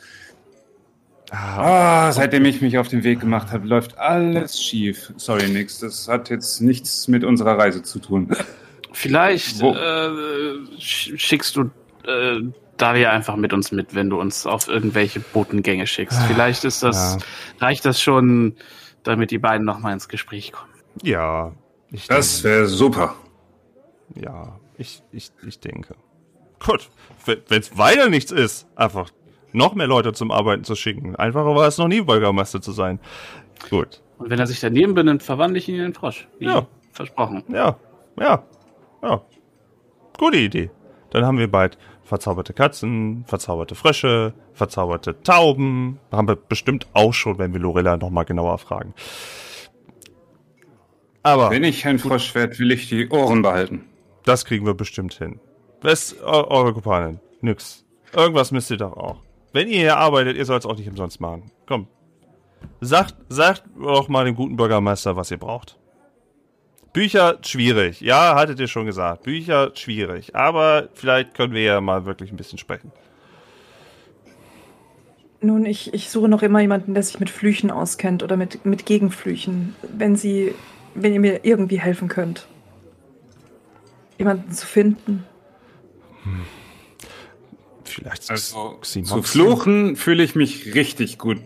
Ah, 1.32 2.12
seitdem 2.12 2.44
ich 2.46 2.60
mich 2.60 2.80
auf 2.80 2.88
den 2.88 3.04
Weg 3.04 3.20
gemacht 3.20 3.52
habe, 3.52 3.68
läuft 3.68 4.00
alles 4.00 4.60
schief. 4.60 5.14
Sorry, 5.18 5.48
nix. 5.48 5.78
Das 5.78 6.08
hat 6.08 6.32
jetzt 6.32 6.60
nichts 6.60 7.08
mit 7.08 7.24
unserer 7.24 7.56
Reise 7.56 7.84
zu 7.84 8.00
tun. 8.00 8.36
Vielleicht 8.94 9.62
äh, 9.62 9.66
sch- 10.80 11.16
schickst 11.20 11.56
du 11.56 11.70
äh, 12.08 12.40
Daria 12.82 13.12
einfach 13.12 13.36
mit 13.36 13.54
uns 13.54 13.72
mit, 13.72 13.94
wenn 13.94 14.10
du 14.10 14.20
uns 14.20 14.46
auf 14.46 14.68
irgendwelche 14.68 15.20
Botengänge 15.20 15.86
schickst. 15.88 16.20
Vielleicht 16.24 16.64
ist 16.66 16.82
das, 16.84 17.18
reicht 17.60 17.86
das 17.86 18.02
schon, 18.02 18.56
damit 19.04 19.32
die 19.32 19.38
beiden 19.38 19.66
noch 19.66 19.80
mal 19.80 19.94
ins 19.94 20.08
Gespräch 20.10 20.52
kommen. 20.52 20.72
Ja, 21.04 21.54
ich 21.92 22.08
Das 22.08 22.44
wäre 22.44 22.66
super. 22.68 23.16
denke, 24.16 24.26
ja, 24.32 24.60
ich, 24.78 25.04
ich, 25.12 25.32
ich 25.46 25.60
denke. 25.60 25.96
Gut, 26.66 26.90
wenn 27.26 27.60
es 27.62 27.78
weiter 27.78 28.10
nichts 28.10 28.32
ist, 28.32 28.68
einfach 28.76 29.10
noch 29.52 29.76
mehr 29.76 29.88
Leute 29.88 30.14
zum 30.14 30.32
Arbeiten 30.32 30.64
zu 30.64 30.76
schicken. 30.76 31.16
Einfacher 31.16 31.56
war 31.56 31.68
es 31.68 31.78
noch 31.78 31.88
nie, 31.88 32.02
Bürgermeister 32.02 32.62
zu 32.62 32.72
sein. 32.72 33.00
Gut, 33.70 34.02
Und 34.18 34.30
wenn 34.30 34.40
er 34.40 34.48
sich 34.48 34.60
daneben 34.60 34.94
benimmt, 34.94 35.24
verwandle 35.24 35.58
ich 35.60 35.68
ihn 35.70 35.76
in 35.76 35.82
den 35.82 35.94
Frosch. 35.94 36.28
Wie 36.40 36.46
Ja. 36.46 36.68
versprochen. 36.92 37.44
ja, 37.50 37.78
ja, 38.20 38.44
ja. 39.02 39.22
Gute 40.18 40.38
Idee. 40.38 40.70
Dann 41.12 41.26
haben 41.26 41.38
wir 41.38 41.50
bald 41.50 41.78
verzauberte 42.10 42.54
Katzen, 42.54 43.24
verzauberte 43.28 43.76
Frösche, 43.76 44.34
verzauberte 44.54 45.22
Tauben. 45.24 46.00
Haben 46.12 46.28
wir 46.28 46.36
bestimmt 46.36 46.88
auch 46.94 47.14
schon, 47.14 47.38
wenn 47.38 47.54
wir 47.54 47.60
Lorella 47.62 47.96
noch 47.98 48.10
mal 48.10 48.24
genauer 48.26 48.58
fragen. 48.58 48.94
Aber 51.24 51.50
Wenn 51.52 51.64
ich 51.64 51.86
ein 51.86 52.00
Frosch 52.00 52.34
werde, 52.36 52.58
will 52.60 52.72
ich 52.72 52.90
die 52.90 53.10
Ohren 53.10 53.42
behalten. 53.42 53.86
das 54.26 54.46
kriegen 54.46 54.66
wir 54.66 54.74
bestimmt 54.74 55.14
hin. 55.14 55.40
Was 55.82 56.16
eu- 56.22 56.48
eure 56.50 56.74
Kumpanin? 56.74 57.20
Nix. 57.42 57.86
Irgendwas 58.14 58.52
müsst 58.52 58.72
ihr 58.72 58.78
doch 58.78 58.94
auch. 58.98 59.18
Wenn 59.54 59.68
ihr 59.68 59.80
hier 59.80 59.98
arbeitet, 59.98 60.38
ihr 60.38 60.46
sollt 60.46 60.64
es 60.64 60.70
auch 60.70 60.78
nicht 60.78 60.90
umsonst 60.90 61.20
machen. 61.22 61.52
Komm. 61.68 61.88
Sagt, 62.82 63.16
sagt 63.30 63.64
doch 63.80 64.08
mal 64.10 64.26
dem 64.26 64.36
guten 64.36 64.56
Bürgermeister, 64.58 65.16
was 65.16 65.32
ihr 65.32 65.38
braucht. 65.38 65.78
Bücher 66.94 67.38
schwierig. 67.44 68.02
Ja, 68.02 68.36
hattet 68.36 68.60
ihr 68.60 68.68
schon 68.68 68.86
gesagt. 68.86 69.24
Bücher 69.24 69.72
schwierig. 69.76 70.36
Aber 70.36 70.90
vielleicht 70.94 71.34
können 71.34 71.54
wir 71.54 71.62
ja 71.62 71.82
mal 71.82 72.06
wirklich 72.06 72.32
ein 72.32 72.38
bisschen 72.38 72.58
sprechen. 72.58 72.92
Nun, 75.42 75.66
ich, 75.66 75.94
ich 75.94 76.10
suche 76.10 76.28
noch 76.28 76.42
immer 76.42 76.60
jemanden, 76.60 76.94
der 76.94 77.04
sich 77.04 77.20
mit 77.20 77.30
Flüchen 77.30 77.72
auskennt 77.72 78.24
oder 78.24 78.36
mit, 78.36 78.66
mit 78.66 78.86
Gegenflüchen. 78.86 79.76
Wenn 79.84 80.16
Sie, 80.16 80.54
wenn 80.96 81.14
ihr 81.14 81.20
mir 81.20 81.46
irgendwie 81.46 81.80
helfen 81.80 82.10
könnt. 82.10 82.48
Jemanden 84.18 84.52
zu 84.52 84.66
finden. 84.66 85.24
Vielleicht 87.86 88.30
Also 88.30 88.80
zu 88.82 89.24
fluchen 89.24 89.96
fühle 89.96 90.24
ich 90.24 90.36
mich 90.36 90.76
richtig 90.76 91.18
gut 91.18 91.38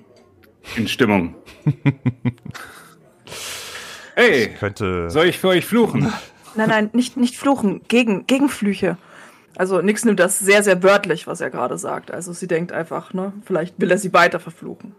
in 0.75 0.87
Stimmung. 0.87 1.35
hey, 4.15 4.49
könnte. 4.59 5.09
soll 5.09 5.27
ich 5.27 5.37
für 5.39 5.49
euch 5.49 5.65
fluchen? 5.65 6.11
Nein, 6.55 6.69
nein, 6.69 6.89
nicht, 6.93 7.17
nicht 7.17 7.35
fluchen, 7.35 7.81
gegen, 7.87 8.27
Gegenflüche. 8.27 8.97
Also 9.55 9.81
Nix 9.81 10.05
nimmt 10.05 10.19
das 10.19 10.37
sehr, 10.37 10.61
sehr 10.61 10.83
wörtlich, 10.83 11.25
was 11.25 11.41
er 11.41 11.49
gerade 11.49 11.79
sagt. 11.79 12.11
Also 12.11 12.31
sie 12.31 12.45
denkt 12.47 12.71
einfach, 12.71 13.11
ne, 13.11 13.33
vielleicht 13.43 13.79
will 13.81 13.89
er 13.89 13.97
sie 13.97 14.13
weiter 14.13 14.39
verfluchen. 14.39 14.93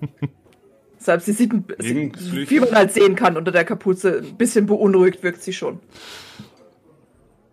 Deshalb, 1.00 1.22
sie 1.22 1.32
sieht, 1.32 1.52
ein- 1.52 1.64
sie, 1.78 2.48
wie 2.48 2.60
man 2.60 2.70
halt 2.72 2.92
sehen 2.92 3.16
kann 3.16 3.36
unter 3.36 3.50
der 3.50 3.64
Kapuze, 3.64 4.18
ein 4.24 4.36
bisschen 4.36 4.66
beunruhigt 4.66 5.24
wirkt 5.24 5.42
sie 5.42 5.52
schon. 5.52 5.80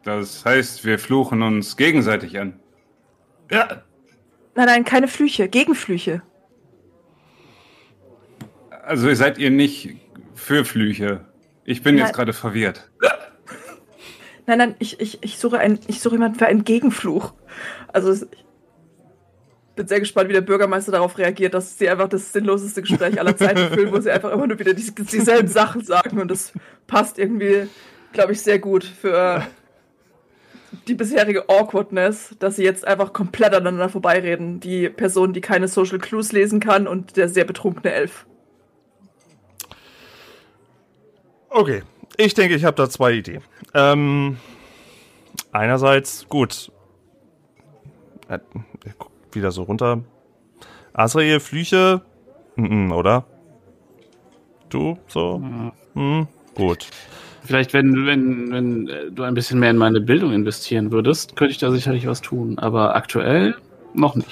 Das 0.04 0.46
heißt, 0.46 0.86
wir 0.86 1.00
fluchen 1.00 1.42
uns 1.42 1.78
gegenseitig 1.78 2.40
an. 2.40 2.60
Ja. 3.52 3.84
Nein, 4.56 4.66
nein, 4.68 4.86
keine 4.86 5.08
Flüche, 5.08 5.50
Gegenflüche. 5.50 6.22
Also 8.84 9.14
seid 9.16 9.38
ihr 9.38 9.50
nicht 9.50 9.96
für 10.36 10.66
Flüche. 10.66 11.26
Ich 11.64 11.84
bin 11.84 11.96
Nein. 11.96 12.06
jetzt 12.06 12.16
gerade 12.16 12.34
verwirrt. 12.34 12.90
Nein, 14.48 14.58
nein, 14.58 14.76
ich, 14.80 15.00
ich, 15.00 15.20
ich 15.22 15.38
suche 15.38 15.60
ein, 15.60 15.80
ich 15.88 16.02
suche 16.02 16.16
jemanden 16.16 16.38
für 16.38 16.48
einen 16.48 16.64
Gegenfluch. 16.64 17.34
Also 17.88 18.12
ich 18.12 18.28
bin 19.76 19.88
sehr 19.88 20.00
gespannt, 20.00 20.30
wie 20.30 20.34
der 20.34 20.42
Bürgermeister 20.42 20.92
darauf 20.92 21.18
reagiert, 21.18 21.54
dass 21.54 21.78
sie 21.78 21.90
einfach 21.90 22.10
das 22.10 22.34
sinnloseste 22.34 22.82
Gespräch 22.82 23.20
aller 23.20 23.38
Zeiten 23.38 23.74
führen, 23.74 23.92
wo 23.92 24.00
sie 24.00 24.12
einfach 24.12 24.32
immer 24.32 24.48
nur 24.48 24.60
wieder 24.60 24.74
die, 24.74 24.92
dieselben 24.92 25.48
Sachen 25.48 25.84
sagen 25.84 26.20
und 26.20 26.30
das 26.30 26.54
passt 26.88 27.20
irgendwie, 27.20 27.68
glaube 28.12 28.34
ich, 28.34 28.42
sehr 28.42 28.60
gut 28.60 28.84
für 28.84 29.46
die 30.88 30.96
bisherige 30.96 31.48
Awkwardness, 31.50 32.36
dass 32.40 32.56
sie 32.56 32.64
jetzt 32.64 32.86
einfach 32.86 33.14
komplett 33.14 33.54
aneinander 33.54 33.90
vorbeireden. 33.90 34.60
Die 34.60 34.90
Person, 34.90 35.34
die 35.34 35.42
keine 35.42 35.68
Social 35.68 36.00
Clues 36.00 36.32
lesen 36.32 36.60
kann 36.60 36.88
und 36.88 37.18
der 37.18 37.30
sehr 37.30 37.46
betrunkene 37.46 37.94
Elf. 37.94 38.26
Okay, 41.54 41.84
ich 42.16 42.34
denke, 42.34 42.56
ich 42.56 42.64
habe 42.64 42.78
da 42.78 42.90
zwei 42.90 43.12
Ideen. 43.12 43.42
Ähm, 43.74 44.38
einerseits, 45.52 46.26
gut. 46.30 46.72
Äh, 48.30 48.40
er 48.86 48.94
guckt 48.98 49.36
wieder 49.36 49.52
so 49.52 49.64
runter. 49.64 50.02
Asriel, 50.94 51.42
Flüche? 51.42 52.02
Mm, 52.56 52.94
oder? 52.94 53.26
Du, 54.70 54.98
so? 55.08 55.44
Hm, 55.94 56.28
gut. 56.56 56.88
Vielleicht, 57.44 57.74
wenn, 57.74 58.06
wenn, 58.06 58.52
wenn 58.54 58.88
äh, 58.88 59.12
du 59.12 59.24
ein 59.24 59.34
bisschen 59.34 59.60
mehr 59.60 59.72
in 59.72 59.78
meine 59.78 60.00
Bildung 60.00 60.32
investieren 60.32 60.90
würdest, 60.92 61.36
könnte 61.36 61.52
ich 61.52 61.58
da 61.58 61.70
sicherlich 61.70 62.08
was 62.08 62.22
tun. 62.22 62.60
Aber 62.60 62.96
aktuell 62.96 63.56
noch 63.94 64.16
nicht. 64.16 64.30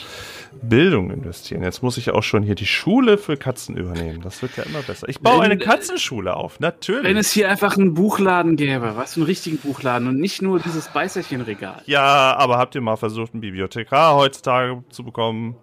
Bildung 0.61 1.11
investieren. 1.11 1.63
Jetzt 1.63 1.81
muss 1.83 1.97
ich 1.97 2.11
auch 2.11 2.23
schon 2.23 2.43
hier 2.43 2.55
die 2.55 2.65
Schule 2.65 3.17
für 3.17 3.37
Katzen 3.37 3.77
übernehmen. 3.77 4.21
Das 4.21 4.41
wird 4.41 4.55
ja 4.57 4.63
immer 4.63 4.81
besser. 4.81 5.07
Ich 5.09 5.19
baue 5.19 5.37
Wenn- 5.39 5.51
eine 5.51 5.57
Katzenschule 5.57 6.35
auf, 6.35 6.59
natürlich. 6.59 7.03
Wenn 7.03 7.17
es 7.17 7.31
hier 7.31 7.49
einfach 7.49 7.77
einen 7.77 7.93
Buchladen 7.93 8.55
gäbe, 8.55 8.93
was 8.95 9.15
einen 9.17 9.25
richtigen 9.25 9.57
Buchladen 9.57 10.07
und 10.07 10.19
nicht 10.19 10.41
nur 10.41 10.59
dieses 10.59 10.87
Beißerchenregal. 10.89 11.81
Ja, 11.85 12.35
aber 12.37 12.57
habt 12.57 12.75
ihr 12.75 12.81
mal 12.81 12.95
versucht, 12.97 13.33
einen 13.33 13.41
Bibliothekar 13.41 14.15
heutzutage 14.15 14.83
zu 14.89 15.03
bekommen? 15.03 15.55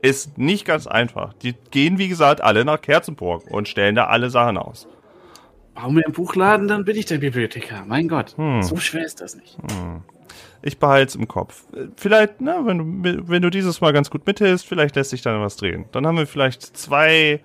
Ist 0.00 0.36
nicht 0.36 0.64
ganz 0.64 0.86
einfach. 0.88 1.32
Die 1.34 1.54
gehen, 1.70 1.98
wie 1.98 2.08
gesagt, 2.08 2.40
alle 2.40 2.64
nach 2.64 2.80
Kerzenburg 2.80 3.44
und 3.50 3.68
stellen 3.68 3.94
da 3.94 4.06
alle 4.06 4.30
Sachen 4.30 4.56
aus. 4.58 4.88
Bau 5.74 5.90
mir 5.90 6.04
einen 6.04 6.12
Buchladen, 6.12 6.68
dann 6.68 6.84
bin 6.84 6.96
ich 6.96 7.06
der 7.06 7.18
Bibliothekar. 7.18 7.84
Mein 7.86 8.08
Gott, 8.08 8.36
Hm. 8.36 8.62
so 8.62 8.76
schwer 8.78 9.04
ist 9.04 9.20
das 9.20 9.36
nicht. 9.36 9.56
Ich 10.62 10.78
behalte 10.78 11.08
es 11.08 11.14
im 11.16 11.28
Kopf. 11.28 11.64
Vielleicht, 11.96 12.40
na, 12.40 12.64
wenn 12.64 13.02
du, 13.02 13.28
wenn 13.28 13.42
du 13.42 13.50
dieses 13.50 13.80
Mal 13.80 13.92
ganz 13.92 14.10
gut 14.10 14.26
mithilfst, 14.26 14.66
vielleicht 14.66 14.96
lässt 14.96 15.10
sich 15.10 15.22
dann 15.22 15.40
was 15.40 15.56
drehen. 15.56 15.86
Dann 15.92 16.06
haben 16.06 16.16
wir 16.16 16.26
vielleicht 16.26 16.62
zwei 16.62 17.40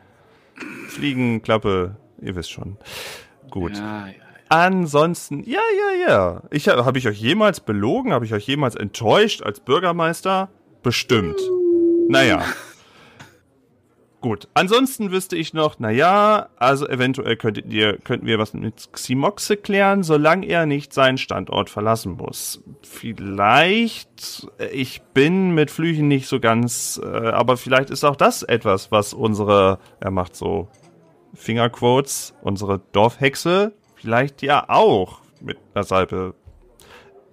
Fliegenklappe. 0.90 1.96
Ihr 2.22 2.36
wisst 2.36 2.52
schon. 2.52 2.78
Gut. 3.50 3.78
Ja, 3.78 4.08
ja. 4.08 4.14
Ansonsten, 4.50 5.44
ja, 5.44 5.60
ja, 5.60 6.08
ja. 6.08 6.44
Ich, 6.52 6.68
habe 6.70 6.98
ich 6.98 7.08
euch 7.08 7.20
jemals 7.20 7.60
belogen? 7.60 8.14
Habe 8.14 8.26
ich 8.26 8.34
euch 8.34 8.48
jemals 8.48 8.76
enttäuscht 8.76 9.42
als 9.42 9.60
Bürgermeister? 9.60 10.50
Bestimmt. 10.84 11.40
Naja. 12.08 12.44
Gut. 14.20 14.48
Ansonsten 14.56 15.12
wüsste 15.12 15.36
ich 15.36 15.54
noch, 15.54 15.78
naja, 15.78 16.50
also 16.58 16.88
eventuell 16.88 17.36
könntet 17.36 17.72
ihr, 17.72 17.98
könnten 18.00 18.26
wir 18.26 18.40
was 18.40 18.54
mit 18.54 18.92
Ximoxe 18.92 19.58
klären, 19.58 20.02
solange 20.02 20.48
er 20.48 20.66
nicht 20.66 20.92
seinen 20.92 21.20
Standort 21.20 21.70
verlassen 21.70 22.14
muss. 22.14 22.64
Vielleicht, 22.82 24.48
äh, 24.58 24.70
ich 24.70 25.04
bin 25.14 25.52
mit 25.52 25.70
Flüchen 25.70 26.08
nicht 26.08 26.28
so 26.28 26.40
ganz, 26.40 27.00
äh, 27.04 27.08
aber 27.08 27.58
vielleicht 27.58 27.92
ist 27.92 28.04
auch 28.04 28.16
das 28.16 28.42
etwas, 28.42 28.92
was 28.92 29.14
unsere, 29.14 29.78
er 30.00 30.12
macht 30.12 30.36
so 30.36 30.68
Fingerquotes, 31.36 32.34
unsere 32.42 32.82
Dorfhexe, 32.94 33.74
vielleicht 33.96 34.42
ja 34.42 34.68
auch 34.68 35.22
mit 35.42 35.58
einer 35.76 35.84
Salbe. 35.84 36.34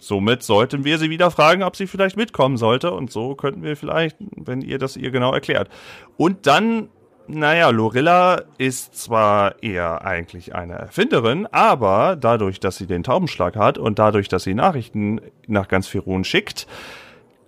Somit 0.07 0.43
sollten 0.43 0.85
wir 0.85 0.99
sie 0.99 1.09
wieder 1.09 1.31
fragen, 1.31 1.63
ob 1.63 1.77
sie 1.77 1.87
vielleicht 1.87 2.17
mitkommen 2.17 2.57
sollte. 2.59 2.93
Und 2.93 3.11
so 3.11 3.35
könnten 3.35 3.63
wir 3.63 3.77
vielleicht, 3.77 4.17
wenn 4.37 4.61
ihr 4.61 4.79
das 4.79 4.97
ihr 4.97 5.11
genau 5.11 5.33
erklärt. 5.33 5.71
Und 6.17 6.47
dann, 6.47 6.89
naja, 7.27 7.71
Lorilla 7.71 8.43
ist 8.59 8.95
zwar 8.95 9.63
eher 9.63 10.05
eigentlich 10.05 10.55
eine 10.55 10.75
Erfinderin, 10.75 11.47
aber 11.51 12.17
dadurch, 12.17 12.61
dass 12.61 12.77
sie 12.77 12.87
den 12.87 13.03
Taubenschlag 13.03 13.57
hat 13.57 13.79
und 13.79 13.99
dadurch, 13.99 14.29
dass 14.29 14.45
sie 14.45 14.55
Nachrichten 14.55 15.21
nach 15.47 15.69
ganz 15.69 15.87
Firun 15.87 16.25
schickt, 16.25 16.67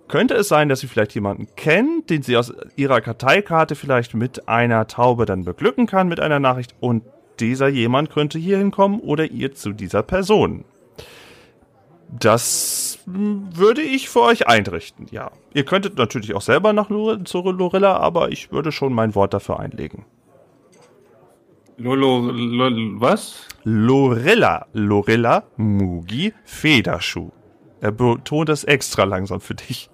könnte 0.07 0.33
es 0.33 0.47
sein, 0.47 0.69
dass 0.69 0.79
sie 0.79 0.87
vielleicht 0.87 1.13
jemanden 1.13 1.47
kennt, 1.55 2.09
den 2.09 2.23
sie 2.23 2.37
aus 2.37 2.53
ihrer 2.75 3.01
Karteikarte 3.01 3.75
vielleicht 3.75 4.15
mit 4.15 4.47
einer 4.47 4.87
Taube 4.87 5.25
dann 5.25 5.43
beglücken 5.43 5.85
kann 5.85 6.07
mit 6.07 6.19
einer 6.19 6.39
Nachricht 6.39 6.75
und 6.79 7.03
dieser 7.39 7.67
jemand 7.67 8.09
könnte 8.09 8.39
hier 8.39 8.57
hinkommen 8.57 8.99
oder 8.99 9.29
ihr 9.29 9.53
zu 9.53 9.73
dieser 9.73 10.01
Person. 10.01 10.65
Das 12.09 12.99
hm, 13.05 13.49
würde 13.55 13.81
ich 13.81 14.09
für 14.09 14.21
euch 14.21 14.47
einrichten, 14.47 15.07
ja. 15.11 15.31
Ihr 15.53 15.65
könntet 15.65 15.97
natürlich 15.97 16.33
auch 16.35 16.41
selber 16.41 16.73
nach 16.73 16.89
Lor 16.89 17.23
zur 17.25 17.53
Lorilla, 17.53 17.97
aber 17.97 18.31
ich 18.31 18.51
würde 18.51 18.71
schon 18.71 18.93
mein 18.93 19.15
Wort 19.15 19.33
dafür 19.33 19.59
einlegen. 19.59 20.05
Lolo, 21.77 22.31
Lolo, 22.31 22.99
was? 22.99 23.47
Lorilla, 23.63 24.65
Lorilla, 24.73 25.43
Mugi, 25.57 26.33
Federschuh. 26.43 27.29
Er 27.81 27.91
betont 27.91 28.49
es 28.49 28.63
extra 28.63 29.03
langsam 29.03 29.41
für 29.41 29.53
dich. 29.53 29.89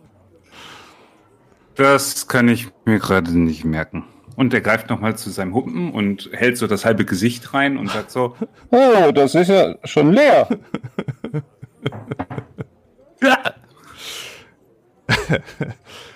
Das 1.76 2.28
kann 2.28 2.48
ich 2.48 2.70
mir 2.86 3.00
gerade 3.00 3.38
nicht 3.38 3.66
merken. 3.66 4.06
Und 4.36 4.54
er 4.54 4.62
greift 4.62 4.90
nochmal 4.90 5.18
zu 5.18 5.30
seinem 5.30 5.54
Humpen 5.54 5.92
und 5.92 6.30
hält 6.32 6.58
so 6.58 6.68
das 6.68 6.86
halbe 6.86 7.06
Gesicht 7.06 7.54
rein 7.54 7.78
und 7.78 7.90
sagt 7.90 8.12
so, 8.12 8.36
Oh, 8.70 9.12
das 9.12 9.36
ist 9.36 9.50
ja 9.50 9.76
schon 9.84 10.14
leer. 10.14 10.48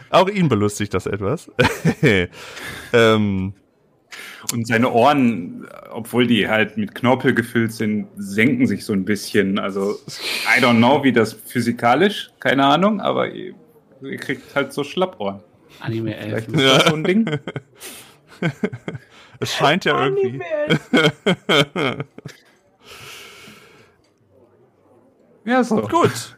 Auch 0.09 0.29
ihn 0.29 0.47
belustigt 0.50 0.93
das 0.93 1.05
etwas. 1.05 1.51
ähm, 2.93 3.53
und 4.53 4.65
seine 4.67 4.91
Ohren, 4.91 5.67
obwohl 5.91 6.27
die 6.27 6.47
halt 6.47 6.77
mit 6.77 6.95
Knorpel 6.95 7.34
gefüllt 7.34 7.73
sind, 7.73 8.08
senken 8.15 8.65
sich 8.67 8.86
so 8.86 8.93
ein 8.93 9.03
bisschen. 9.03 9.60
Also, 9.60 9.99
I 10.58 10.62
don't 10.62 10.77
know, 10.77 11.03
wie 11.03 11.12
das 11.12 11.34
physikalisch, 11.34 12.32
keine 12.39 12.65
Ahnung, 12.65 13.01
aber 13.01 13.30
ihr, 13.30 13.53
ihr 14.01 14.17
kriegt 14.17 14.56
halt 14.56 14.71
so 14.71 14.84
Schlappohren. 14.84 15.41
Anime 15.80 16.15
Vielleicht 16.19 16.47
11. 16.49 16.58
ist 16.58 16.65
das 16.65 16.86
so 16.86 16.95
ein 16.95 17.03
Ding. 17.03 17.30
es 19.39 19.53
scheint 19.53 19.86
ja 19.86 20.03
irgendwie. 20.06 20.39
Ja, 25.47 25.63
so. 25.63 25.81
Gut. 25.81 26.38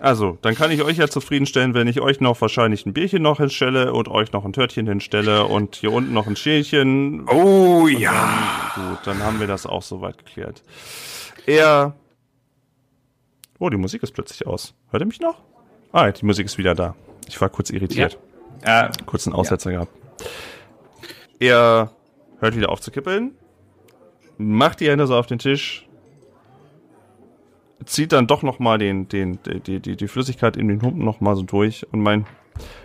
Also, 0.00 0.38
dann 0.42 0.54
kann 0.54 0.70
ich 0.70 0.82
euch 0.82 0.98
ja 0.98 1.08
zufriedenstellen, 1.08 1.74
wenn 1.74 1.88
ich 1.88 2.00
euch 2.00 2.20
noch 2.20 2.40
wahrscheinlich 2.40 2.86
ein 2.86 2.92
Bierchen 2.92 3.20
noch 3.20 3.38
hinstelle 3.38 3.92
und 3.92 4.06
euch 4.06 4.30
noch 4.30 4.44
ein 4.44 4.52
Törtchen 4.52 4.86
hinstelle 4.86 5.44
und 5.44 5.74
hier 5.74 5.90
unten 5.92 6.12
noch 6.12 6.28
ein 6.28 6.36
Schälchen. 6.36 7.28
Oh 7.28 7.88
ja. 7.88 8.70
Gut, 8.76 8.98
dann 9.04 9.20
haben 9.24 9.40
wir 9.40 9.48
das 9.48 9.66
auch 9.66 9.82
soweit 9.82 10.16
geklärt. 10.16 10.62
Er. 11.46 11.96
Oh, 13.58 13.68
die 13.68 13.76
Musik 13.76 14.04
ist 14.04 14.12
plötzlich 14.12 14.46
aus. 14.46 14.74
Hört 14.90 15.02
ihr 15.02 15.06
mich 15.06 15.18
noch? 15.18 15.42
Ah, 15.90 16.08
die 16.12 16.24
Musik 16.24 16.46
ist 16.46 16.58
wieder 16.58 16.76
da. 16.76 16.94
Ich 17.26 17.40
war 17.40 17.48
kurz 17.48 17.70
irritiert. 17.70 18.16
Ja, 18.64 18.92
Kurz 19.06 19.26
einen 19.26 19.34
Aussetzer 19.34 19.72
gehabt. 19.72 19.90
Er 21.40 21.90
hört 22.38 22.56
wieder 22.56 22.70
auf 22.70 22.80
zu 22.80 22.92
kippeln, 22.92 23.32
macht 24.36 24.78
die 24.78 24.88
Hände 24.88 25.08
so 25.08 25.16
auf 25.16 25.26
den 25.26 25.40
Tisch, 25.40 25.87
zieht 27.84 28.12
dann 28.12 28.26
doch 28.26 28.42
noch 28.42 28.58
mal 28.58 28.78
den, 28.78 29.08
den, 29.08 29.38
die, 29.66 29.80
die, 29.80 29.96
die 29.96 30.08
Flüssigkeit 30.08 30.56
in 30.56 30.68
den 30.68 30.82
Humpen 30.82 31.04
noch 31.04 31.20
mal 31.20 31.36
so 31.36 31.42
durch 31.42 31.86
und 31.92 32.00
mein, 32.00 32.26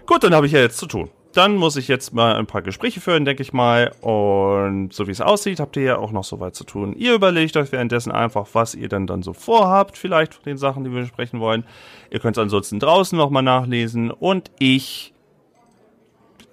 gut, 0.05 0.23
dann 0.23 0.35
habe 0.35 0.45
ich 0.45 0.51
ja 0.51 0.59
jetzt 0.59 0.77
zu 0.77 0.85
tun. 0.85 1.09
Dann 1.33 1.55
muss 1.55 1.77
ich 1.77 1.87
jetzt 1.87 2.13
mal 2.13 2.35
ein 2.35 2.45
paar 2.45 2.61
Gespräche 2.61 3.01
führen, 3.01 3.25
denke 3.25 3.41
ich 3.41 3.53
mal. 3.53 3.91
Und 4.01 4.93
so 4.93 5.07
wie 5.07 5.11
es 5.11 5.19
aussieht, 5.19 5.59
habt 5.59 5.75
ihr 5.77 5.83
ja 5.83 5.97
auch 5.97 6.11
noch 6.11 6.23
so 6.23 6.39
weit 6.39 6.53
zu 6.53 6.63
tun. 6.63 6.93
Ihr 6.95 7.15
überlegt 7.15 7.57
euch 7.57 7.71
währenddessen 7.71 8.11
einfach, 8.11 8.47
was 8.53 8.75
ihr 8.75 8.87
dann, 8.87 9.07
dann 9.07 9.23
so 9.23 9.33
vorhabt, 9.33 9.97
vielleicht 9.97 10.35
von 10.35 10.43
den 10.43 10.57
Sachen, 10.57 10.83
die 10.83 10.91
wir 10.91 11.01
besprechen 11.01 11.39
wollen. 11.39 11.65
Ihr 12.11 12.19
könnt 12.19 12.37
es 12.37 12.41
ansonsten 12.41 12.79
draußen 12.79 13.17
noch 13.17 13.31
mal 13.31 13.41
nachlesen. 13.41 14.11
Und 14.11 14.51
ich 14.59 15.15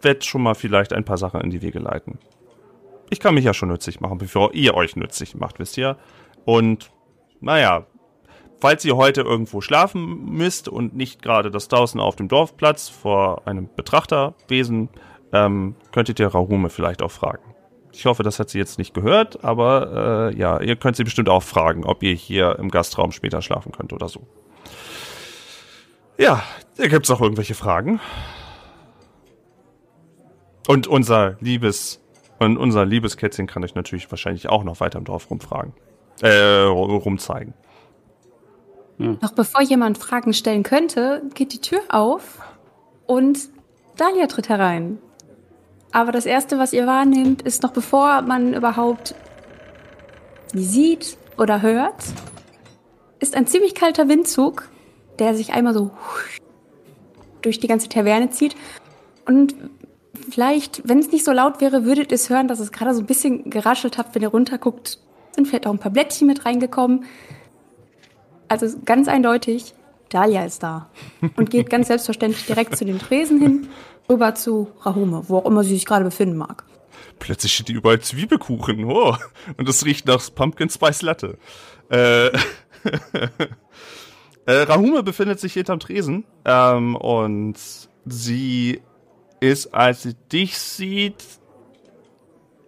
werde 0.01 0.23
schon 0.23 0.43
mal 0.43 0.55
vielleicht 0.55 0.95
ein 0.95 1.05
paar 1.05 1.19
Sachen 1.19 1.43
in 1.43 1.51
die 1.51 1.61
Wege 1.61 1.79
leiten. 1.79 2.19
Ich 3.11 3.21
kann 3.21 3.35
mich 3.35 3.45
ja 3.45 3.53
schon 3.53 3.69
nützlich 3.69 4.01
machen, 4.01 4.17
bevor 4.17 4.55
ihr 4.55 4.73
euch 4.73 4.97
nützlich 4.97 5.35
macht, 5.35 5.59
wisst 5.59 5.77
ihr. 5.77 5.99
Und 6.47 6.91
naja, 7.41 7.87
falls 8.61 8.85
ihr 8.85 8.97
heute 8.97 9.23
irgendwo 9.23 9.61
schlafen 9.61 10.25
müsst 10.27 10.69
und 10.69 10.95
nicht 10.95 11.23
gerade 11.23 11.51
das 11.51 11.69
draußen 11.69 12.01
auf 12.01 12.17
dem 12.17 12.29
Dorfplatz 12.29 12.89
vor 12.89 13.47
einem 13.47 13.69
Betrachterwesen, 13.75 14.91
ähm, 15.33 15.77
könntet 15.93 16.21
ihr 16.21 16.29
Rahume 16.29 16.71
vielleicht 16.71 17.03
auch 17.03 17.11
fragen. 17.11 17.43
Ich 17.93 18.07
hoffe, 18.07 18.23
das 18.23 18.39
hat 18.39 18.51
sie 18.51 18.59
jetzt 18.59 18.79
nicht 18.79 18.95
gehört, 18.95 19.45
aber 19.45 20.31
äh, 20.31 20.39
ja, 20.39 20.61
ihr 20.61 20.77
könnt 20.77 20.97
sie 20.97 21.05
bestimmt 21.05 21.29
auch 21.29 21.43
fragen, 21.43 21.85
ob 21.85 22.03
ihr 22.03 22.15
hier 22.15 22.57
im 22.59 22.71
Gastraum 22.71 23.11
später 23.13 23.43
schlafen 23.43 23.73
könnt 23.73 23.93
oder 23.93 24.09
so. 24.09 24.27
Ja, 26.19 26.43
da 26.77 26.87
gibt's 26.87 27.09
noch 27.09 27.21
irgendwelche 27.21 27.55
Fragen. 27.55 28.01
Und 30.69 30.87
unser 30.87 31.37
liebes 31.41 32.01
und 32.39 32.57
unser 32.57 32.87
liebes 32.87 33.17
Kätzchen 33.17 33.47
kann 33.47 33.65
euch 33.65 33.75
natürlich 33.75 34.11
wahrscheinlich 34.11 34.49
auch 34.49 34.65
noch 34.65 34.81
weiter 34.81 34.99
im 34.99 35.05
Dorf 35.05 35.31
rumfragen. 35.31 35.73
Äh, 36.23 36.63
rumzeigen. 36.63 37.55
Noch 39.01 39.33
bevor 39.33 39.63
jemand 39.63 39.97
Fragen 39.97 40.35
stellen 40.35 40.63
könnte, 40.63 41.23
geht 41.33 41.55
die 41.55 41.61
Tür 41.61 41.81
auf 41.89 42.39
und 43.07 43.49
Dahlia 43.97 44.27
tritt 44.27 44.51
herein. 44.51 44.99
Aber 45.91 46.13
das 46.13 46.27
Erste, 46.27 46.59
was 46.59 46.75
ihr 46.75 46.87
wahrnehmt, 46.87 47.41
ist 47.41 47.63
noch 47.63 47.73
bevor 47.73 48.21
man 48.21 48.53
überhaupt 48.53 49.15
sie 50.53 50.65
sieht 50.65 51.17
oder 51.39 51.63
hört, 51.63 52.05
ist 53.21 53.37
ein 53.37 53.47
ziemlich 53.47 53.75
kalter 53.75 54.07
Windzug, 54.07 54.69
der 55.19 55.35
sich 55.35 55.55
einmal 55.55 55.73
so 55.73 55.93
durch 57.41 57.59
die 57.59 57.69
ganze 57.69 57.89
Taverne 57.89 58.29
zieht. 58.29 58.55
Und 59.27 59.55
vielleicht, 60.31 60.87
wenn 60.87 60.99
es 60.99 61.11
nicht 61.11 61.25
so 61.25 61.33
laut 61.33 61.63
wäre, 61.63 61.87
würdet 61.87 62.13
ihr 62.13 62.17
es 62.17 62.29
hören, 62.29 62.49
dass 62.49 62.61
es 62.61 62.71
gerade 62.71 62.93
so 62.93 63.01
ein 63.01 63.07
bisschen 63.07 63.49
geraschelt 63.49 63.97
hat, 63.97 64.15
wenn 64.15 64.21
ihr 64.21 64.29
runterguckt. 64.29 64.99
Sind 65.35 65.49
vielleicht 65.49 65.67
auch 65.67 65.73
ein 65.73 65.79
paar 65.79 65.93
Blättchen 65.93 66.27
mit 66.27 66.45
reingekommen. 66.45 67.07
Also 68.51 68.67
ganz 68.85 69.07
eindeutig, 69.07 69.75
Dahlia 70.09 70.45
ist 70.45 70.65
da. 70.65 70.91
Und 71.37 71.51
geht 71.51 71.71
ganz 71.71 71.87
selbstverständlich 71.87 72.47
direkt 72.47 72.77
zu 72.77 72.85
den 72.85 72.99
Tresen 72.99 73.41
hin, 73.41 73.69
rüber 74.09 74.35
zu 74.35 74.73
Rahume, 74.81 75.23
wo 75.29 75.39
auch 75.39 75.47
immer 75.47 75.63
sie 75.63 75.75
sich 75.75 75.87
gerade 75.87 76.05
befinden 76.05 76.37
mag. 76.37 76.65
Plötzlich 77.21 77.55
steht 77.55 77.69
die 77.69 77.75
überall 77.75 78.01
Zwiebelkuchen. 78.01 78.85
Oh. 78.87 79.17
Und 79.57 79.69
es 79.69 79.85
riecht 79.85 80.09
nach 80.09 80.21
Pumpkin 80.35 80.69
Spice 80.69 81.03
Latte. 81.03 81.39
Äh, 81.91 82.27
äh, 84.47 84.63
Rahume 84.63 85.05
befindet 85.05 85.39
sich 85.39 85.53
hinterm 85.53 85.79
Tresen 85.79 86.25
ähm, 86.45 86.97
und 86.97 87.55
sie 88.05 88.81
ist, 89.39 89.73
als 89.73 90.03
sie 90.03 90.15
dich 90.33 90.59
sieht, 90.59 91.25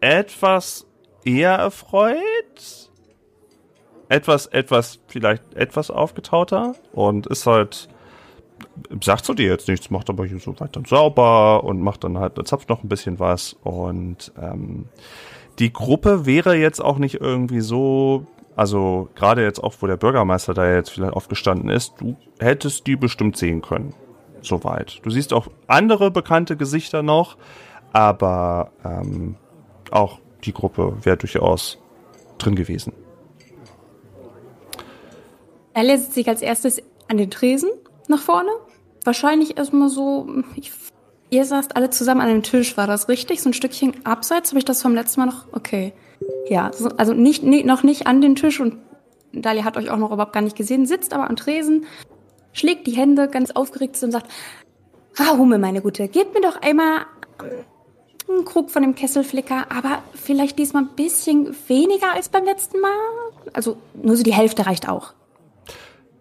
etwas 0.01 0.87
eher 1.25 1.55
erfreut. 1.55 2.92
Etwas, 4.13 4.45
etwas, 4.47 4.99
vielleicht 5.07 5.55
etwas 5.55 5.91
aufgetauter 5.91 6.75
und 6.93 7.27
ist 7.27 7.47
halt, 7.47 7.89
sagt 9.03 9.25
zu 9.25 9.33
dir 9.33 9.49
jetzt 9.49 9.69
nichts, 9.69 9.89
macht 9.89 10.11
aber 10.11 10.27
hier 10.27 10.39
so 10.39 10.61
weiter 10.61 10.83
sauber 10.87 11.65
und 11.65 11.81
macht 11.81 12.05
dann 12.05 12.19
halt, 12.19 12.35
zapft 12.47 12.69
noch 12.69 12.83
ein 12.83 12.91
bisschen 12.91 13.19
was 13.19 13.55
und 13.63 14.31
ähm, 14.39 14.85
die 15.59 15.73
Gruppe 15.73 16.27
wäre 16.27 16.57
jetzt 16.57 16.85
auch 16.85 16.99
nicht 16.99 17.23
irgendwie 17.23 17.63
so, 17.63 18.27
also 18.55 19.09
gerade 19.15 19.43
jetzt 19.43 19.65
auch, 19.65 19.75
wo 19.81 19.87
der 19.87 19.97
Bürgermeister 19.97 20.53
da 20.53 20.71
jetzt 20.71 20.91
vielleicht 20.91 21.15
aufgestanden 21.15 21.71
ist, 21.71 21.95
du 21.99 22.17
hättest 22.39 22.87
die 22.87 22.97
bestimmt 22.97 23.39
sehen 23.39 23.63
können. 23.63 23.95
Soweit. 24.43 25.01
Du 25.05 25.11
siehst 25.11 25.33
auch 25.33 25.49
andere 25.69 26.11
bekannte 26.11 26.59
Gesichter 26.59 27.03
noch, 27.03 27.39
aber 27.95 28.73
ähm, 28.85 29.37
auch 29.91 30.19
die 30.45 30.53
Gruppe 30.53 30.99
wäre 31.03 31.17
durchaus 31.17 31.79
drin 32.37 32.57
gewesen. 32.57 32.93
Er 35.75 35.85
lässt 35.85 36.13
sich 36.13 36.29
als 36.29 36.43
erstes 36.43 36.83
an 37.09 37.17
den 37.17 37.31
Tresen 37.31 37.71
nach 38.09 38.21
vorne. 38.21 38.51
Wahrscheinlich 39.05 39.59
erstmal 39.59 39.89
so, 39.89 40.29
ich, 40.55 40.73
ihr 41.31 41.45
saßt 41.45 41.77
alle 41.77 41.91
zusammen 41.91 42.21
an 42.21 42.29
dem 42.29 42.43
Tisch, 42.43 42.77
war 42.77 42.87
das 42.87 43.09
richtig? 43.09 43.43
So 43.43 43.51
ein 43.51 43.55
Stückchen 43.55 44.05
abseits? 44.05 44.51
Habe 44.51 44.59
ich 44.59 44.65
das 44.65 44.83
vom 44.83 44.95
letzten 44.95 45.21
Mal 45.21 45.27
noch? 45.27 45.47
Okay. 45.53 45.93
Ja, 46.49 46.71
so, 46.73 46.89
also 46.97 47.15
nicht, 47.15 47.43
nicht, 47.43 47.67
noch 47.67 47.83
nicht 47.83 48.07
an 48.07 48.21
den 48.21 48.37
Tisch 48.37 48.61
und 48.61 48.79
Dalia 49.33 49.65
hat 49.65 49.77
euch 49.77 49.91
auch 49.91 49.97
noch 49.97 50.13
überhaupt 50.13 50.35
gar 50.35 50.43
nicht 50.43 50.57
gesehen, 50.57 50.87
sitzt 50.87 51.15
aber 51.15 51.29
am 51.29 51.37
Tresen, 51.37 51.87
schlägt 52.53 52.87
die 52.87 52.93
Hände 52.93 53.29
ganz 53.29 53.51
aufgeregt 53.51 54.01
und 54.03 54.13
sagt, 54.13 54.31
Rahume, 55.17 55.59
meine 55.59 55.83
Gute, 55.83 56.09
gebt 56.09 56.35
mir 56.35 56.43
doch 56.43 56.61
einmal 56.61 57.07
einen 58.29 58.45
Krug 58.45 58.71
von 58.71 58.83
dem 58.83 58.95
Kesselflicker, 58.95 59.67
aber 59.71 60.03
vielleicht 60.15 60.59
diesmal 60.59 60.85
ein 60.85 60.95
bisschen 60.97 61.55
weniger 61.67 62.13
als 62.13 62.29
beim 62.29 62.45
letzten 62.45 62.81
Mal. 62.81 62.91
Also 63.53 63.77
nur 63.95 64.17
so 64.17 64.23
die 64.23 64.35
Hälfte 64.35 64.67
reicht 64.67 64.89
auch. 64.89 65.15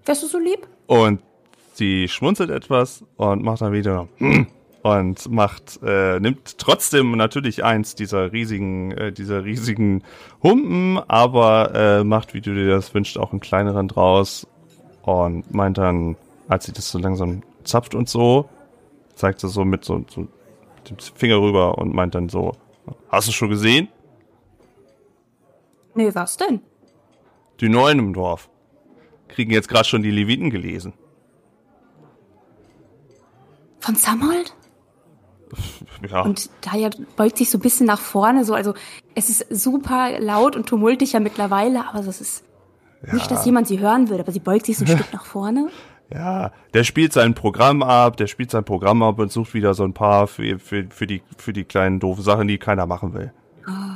Wärst 0.06 0.24
du 0.24 0.28
so 0.28 0.40
lieb? 0.40 0.68
Und 0.88 1.22
sie 1.74 2.08
schmunzelt 2.08 2.50
etwas 2.50 3.04
und 3.18 3.44
macht 3.44 3.62
dann 3.62 3.74
wieder 3.74 4.08
"Hm", 4.18 4.48
und 4.84 5.30
macht 5.32 5.80
äh, 5.84 6.20
nimmt 6.20 6.58
trotzdem 6.58 7.12
natürlich 7.16 7.64
eins 7.64 7.96
dieser 7.96 8.32
riesigen 8.32 8.92
äh, 8.92 9.12
dieser 9.12 9.44
riesigen 9.46 10.04
Humpen, 10.42 10.98
aber 11.08 11.74
äh, 11.76 12.04
macht, 12.04 12.34
wie 12.34 12.42
du 12.42 12.54
dir 12.54 12.68
das 12.70 12.94
wünschst, 12.94 13.18
auch 13.18 13.32
einen 13.32 13.40
kleineren 13.42 13.88
draus 13.88 14.48
und 15.04 15.54
meint 15.54 15.78
dann, 15.78 16.16
als 16.48 16.66
sie 16.66 16.74
das 16.74 16.90
so 16.90 16.98
langsam 17.00 17.44
zapft 17.64 17.94
und 17.96 18.10
so, 18.10 18.50
zeigt 19.16 19.40
sie 19.40 19.50
so 19.50 19.64
mit 19.64 19.86
so, 19.86 20.04
so 20.10 20.28
dem 20.90 20.98
Finger 21.16 21.40
rüber 21.40 21.78
und 21.78 21.94
meint 21.94 22.16
dann 22.16 22.28
so, 22.28 22.54
hast 23.10 23.28
du 23.28 23.32
schon 23.32 23.50
gesehen? 23.50 23.88
Nee, 25.94 26.10
was 26.14 26.38
denn? 26.38 26.62
Die 27.60 27.70
Neuen 27.70 28.00
im 28.00 28.14
Dorf 28.14 28.50
kriegen 29.32 29.52
jetzt 29.52 29.68
gerade 29.68 29.86
schon 29.86 30.04
die 30.04 30.12
Leviten 30.12 30.50
gelesen. 30.50 30.94
Von 33.80 33.96
Samhold? 33.96 34.56
Ja. 36.10 36.22
Und 36.22 36.50
Daya 36.62 36.90
beugt 37.16 37.38
sich 37.38 37.50
so 37.50 37.58
ein 37.58 37.62
bisschen 37.62 37.86
nach 37.86 38.00
vorne, 38.00 38.46
so, 38.46 38.54
also 38.54 38.74
es 39.16 39.30
ist 39.30 39.48
super 39.50 40.20
laut 40.20 40.56
und 40.56 40.68
tumultig 40.68 41.14
ja 41.14 41.20
mittlerweile, 41.20 41.88
aber 41.88 42.04
das 42.04 42.22
ist 42.22 42.44
nicht, 43.12 43.30
dass 43.32 43.46
jemand 43.46 43.68
sie 43.68 43.80
hören 43.80 44.10
würde, 44.10 44.24
aber 44.24 44.32
sie 44.32 44.40
beugt 44.40 44.66
sich 44.66 44.78
so 44.78 44.86
ein 44.86 44.88
Stück 44.98 45.12
nach 45.12 45.26
vorne. 45.26 45.70
Ja, 46.14 46.52
der 46.74 46.84
spielt 46.84 47.14
sein 47.14 47.34
Programm 47.34 47.84
ab, 47.84 48.18
der 48.18 48.28
spielt 48.28 48.52
sein 48.52 48.66
Programm 48.66 49.02
ab 49.02 49.20
und 49.20 49.32
sucht 49.32 49.54
wieder 49.54 49.74
so 49.74 49.84
ein 49.84 49.94
paar 49.94 50.28
für, 50.28 50.60
für, 50.60 50.86
für, 50.90 51.08
die, 51.08 51.22
für 51.38 51.54
die 51.54 51.64
kleinen 51.64 52.00
doofen 52.00 52.24
Sachen, 52.24 52.48
die 52.48 52.58
keiner 52.58 52.86
machen 52.86 53.14
will. 53.14 53.34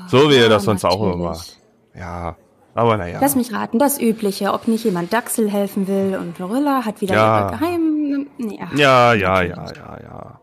so 0.08 0.30
wie 0.30 0.36
er 0.36 0.44
ja, 0.44 0.50
das 0.50 0.64
sonst 0.64 0.86
auch 0.86 1.02
immer 1.02 1.18
natürlich. 1.18 1.38
macht. 1.38 1.60
Ja, 1.98 2.38
aber 2.76 2.98
naja. 2.98 3.18
Lass 3.22 3.36
mich 3.36 3.52
raten, 3.54 3.80
das 3.80 4.00
Übliche, 4.00 4.54
ob 4.54 4.68
nicht 4.68 4.84
jemand 4.84 5.12
Dachsel 5.12 5.50
helfen 5.50 5.88
will 5.88 6.18
und 6.22 6.38
Lorilla 6.38 6.86
hat 6.86 7.02
wieder 7.02 7.16
Ja. 7.16 7.40
ihre 7.50 7.52
geheimen... 7.58 8.28
Ja, 8.38 8.68
Ja, 8.76 9.14
ja, 9.14 9.42
ja, 9.42 9.66
ja, 9.76 9.98
ja. 10.04 10.40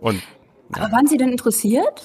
Und 0.00 0.20
Aber 0.72 0.92
waren 0.92 1.06
Sie 1.06 1.16
denn 1.16 1.30
interessiert? 1.30 2.02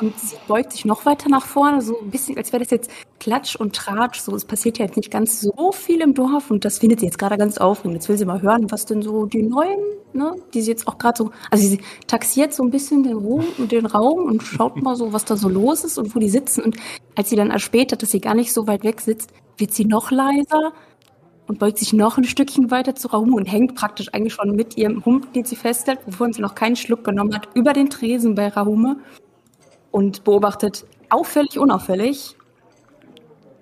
Und 0.00 0.18
sie 0.18 0.36
beugt 0.48 0.72
sich 0.72 0.84
noch 0.84 1.06
weiter 1.06 1.28
nach 1.28 1.46
vorne, 1.46 1.80
so 1.80 1.98
ein 2.00 2.10
bisschen, 2.10 2.36
als 2.36 2.52
wäre 2.52 2.62
das 2.62 2.70
jetzt 2.70 2.90
Klatsch 3.20 3.54
und 3.56 3.74
Tratsch. 3.76 4.20
So, 4.20 4.34
es 4.34 4.44
passiert 4.44 4.78
ja 4.78 4.86
jetzt 4.86 4.96
nicht 4.96 5.10
ganz 5.10 5.40
so 5.40 5.72
viel 5.72 6.00
im 6.00 6.14
Dorf 6.14 6.50
und 6.50 6.64
das 6.64 6.78
findet 6.78 7.00
sie 7.00 7.06
jetzt 7.06 7.18
gerade 7.18 7.38
ganz 7.38 7.58
aufregend. 7.58 7.94
Jetzt 7.94 8.08
will 8.08 8.18
sie 8.18 8.24
mal 8.24 8.42
hören, 8.42 8.70
was 8.70 8.86
denn 8.86 9.02
so 9.02 9.26
die 9.26 9.42
neuen, 9.42 9.78
ne, 10.12 10.34
die 10.52 10.62
sie 10.62 10.70
jetzt 10.70 10.88
auch 10.88 10.98
gerade 10.98 11.16
so, 11.18 11.30
also 11.50 11.66
sie 11.66 11.78
taxiert 12.08 12.52
so 12.52 12.64
ein 12.64 12.70
bisschen 12.70 13.04
den 13.04 13.16
Raum, 13.16 13.44
den 13.58 13.86
Raum 13.86 14.24
und 14.24 14.42
schaut 14.42 14.82
mal 14.82 14.96
so, 14.96 15.12
was 15.12 15.24
da 15.24 15.36
so 15.36 15.48
los 15.48 15.84
ist 15.84 15.96
und 15.96 16.14
wo 16.14 16.18
die 16.18 16.28
sitzen. 16.28 16.64
Und 16.64 16.76
als 17.14 17.30
sie 17.30 17.36
dann 17.36 17.50
erspäht 17.50 17.92
hat, 17.92 18.02
dass 18.02 18.10
sie 18.10 18.20
gar 18.20 18.34
nicht 18.34 18.52
so 18.52 18.66
weit 18.66 18.82
weg 18.82 19.00
sitzt, 19.00 19.30
wird 19.58 19.72
sie 19.72 19.84
noch 19.84 20.10
leiser 20.10 20.72
und 21.46 21.58
beugt 21.58 21.78
sich 21.78 21.92
noch 21.92 22.18
ein 22.18 22.24
Stückchen 22.24 22.70
weiter 22.70 22.94
zu 22.94 23.08
Raum 23.08 23.34
und 23.34 23.46
hängt 23.46 23.74
praktisch 23.74 24.08
eigentlich 24.12 24.34
schon 24.34 24.56
mit 24.56 24.76
ihrem 24.76 25.04
Hump, 25.04 25.32
den 25.34 25.44
sie 25.44 25.56
festhält, 25.56 26.00
wovon 26.06 26.32
sie 26.32 26.40
noch 26.40 26.54
keinen 26.54 26.74
Schluck 26.74 27.04
genommen 27.04 27.34
hat, 27.34 27.48
über 27.54 27.72
den 27.72 27.90
Tresen 27.90 28.34
bei 28.34 28.48
Rahume 28.48 28.96
und 29.94 30.24
beobachtet 30.24 30.84
auffällig, 31.08 31.56
unauffällig 31.56 32.36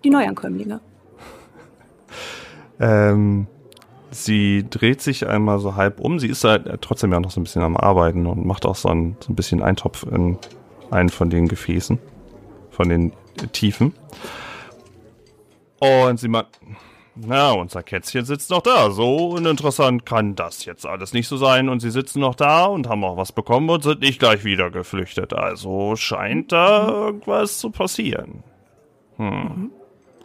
die 0.02 0.08
Neuankömmlinge. 0.08 0.80
ähm, 2.80 3.46
sie 4.10 4.64
dreht 4.70 5.02
sich 5.02 5.28
einmal 5.28 5.58
so 5.58 5.76
halb 5.76 6.00
um. 6.00 6.18
Sie 6.18 6.28
ist 6.28 6.42
halt 6.44 6.80
trotzdem 6.80 7.12
ja 7.12 7.20
noch 7.20 7.30
so 7.30 7.38
ein 7.38 7.44
bisschen 7.44 7.60
am 7.60 7.76
Arbeiten 7.76 8.26
und 8.26 8.46
macht 8.46 8.64
auch 8.64 8.76
so 8.76 8.88
ein, 8.88 9.18
so 9.20 9.30
ein 9.30 9.36
bisschen 9.36 9.62
Eintopf 9.62 10.04
in 10.04 10.38
einen 10.90 11.10
von 11.10 11.28
den 11.28 11.48
Gefäßen, 11.48 11.98
von 12.70 12.88
den 12.88 13.12
Tiefen. 13.52 13.92
Und 15.80 16.18
sie 16.18 16.28
macht, 16.28 16.58
na, 17.14 17.52
unser 17.52 17.82
Kätzchen 17.82 18.24
sitzt 18.24 18.50
noch 18.50 18.62
da. 18.62 18.90
So 18.90 19.28
uninteressant 19.30 20.06
kann 20.06 20.34
das 20.34 20.64
jetzt 20.64 20.86
alles 20.86 21.12
nicht 21.12 21.28
so 21.28 21.36
sein. 21.36 21.68
Und 21.68 21.80
sie 21.80 21.90
sitzen 21.90 22.20
noch 22.20 22.34
da 22.34 22.64
und 22.64 22.88
haben 22.88 23.04
auch 23.04 23.16
was 23.16 23.32
bekommen 23.32 23.68
und 23.68 23.82
sind 23.82 24.00
nicht 24.00 24.18
gleich 24.18 24.44
wieder 24.44 24.70
geflüchtet. 24.70 25.34
Also 25.34 25.94
scheint 25.96 26.52
da 26.52 26.88
irgendwas 26.88 27.58
zu 27.58 27.70
passieren. 27.70 28.42
Hm. 29.16 29.70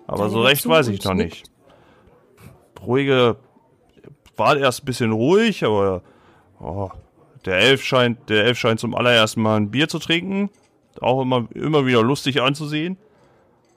Aber 0.08 0.30
so 0.30 0.42
recht 0.42 0.68
weiß 0.68 0.88
ich 0.88 1.04
noch 1.04 1.14
nicht. 1.14 1.52
Ruhige, 2.82 3.36
war 4.38 4.56
erst 4.56 4.84
ein 4.84 4.86
bisschen 4.86 5.12
ruhig, 5.12 5.66
aber 5.66 6.02
oh, 6.62 6.90
der 7.46 7.58
Elf 7.58 7.84
scheint, 7.84 8.30
der 8.30 8.46
Elf 8.46 8.58
scheint 8.58 8.80
zum 8.80 8.96
allerersten 8.96 9.42
Mal 9.42 9.58
ein 9.58 9.72
Bier 9.72 9.90
zu 9.90 10.00
trinken. 10.00 10.50
Auch 11.02 11.22
immer, 11.22 11.48
immer 11.54 11.86
wieder 11.86 12.02
lustig 12.02 12.42
anzusehen. 12.42 12.98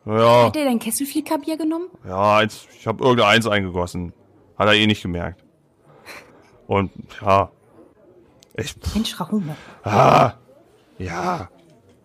Ja, 0.07 0.47
Hat 0.47 0.57
er 0.57 0.65
dein 0.65 0.79
Kesselflickerbier 0.79 1.57
genommen? 1.57 1.89
ja, 2.07 2.39
eins, 2.39 2.67
ich 2.79 2.87
habe 2.87 3.05
irgendeins 3.05 3.47
eingegossen. 3.47 4.13
Hat 4.59 4.67
er 4.69 4.75
eh 4.75 4.87
nicht 4.87 5.03
gemerkt. 5.03 5.45
Und 6.67 6.91
ja, 7.25 7.51
ich, 8.55 8.75
Mensch, 8.95 9.19
Rahume. 9.19 9.57
ah, 9.85 10.35
ja, 10.99 11.49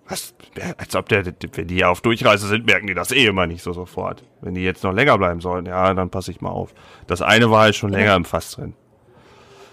was, 0.07 0.33
als 0.77 0.95
ob 0.95 1.09
der, 1.09 1.25
wenn 1.25 1.67
die 1.67 1.83
auf 1.85 2.01
Durchreise 2.01 2.47
sind, 2.47 2.65
merken 2.65 2.87
die 2.87 2.93
das 2.93 3.11
eh 3.11 3.25
immer 3.25 3.47
nicht 3.47 3.63
so 3.63 3.73
sofort. 3.73 4.23
Wenn 4.41 4.53
die 4.53 4.61
jetzt 4.61 4.83
noch 4.83 4.93
länger 4.93 5.17
bleiben 5.17 5.41
sollen, 5.41 5.65
ja, 5.65 5.93
dann 5.93 6.09
passe 6.09 6.31
ich 6.31 6.41
mal 6.41 6.49
auf. 6.49 6.73
Das 7.07 7.21
eine 7.21 7.49
war 7.51 7.61
halt 7.61 7.75
schon 7.75 7.91
länger 7.91 8.15
im 8.15 8.25
Fass 8.25 8.51
drin. 8.51 8.73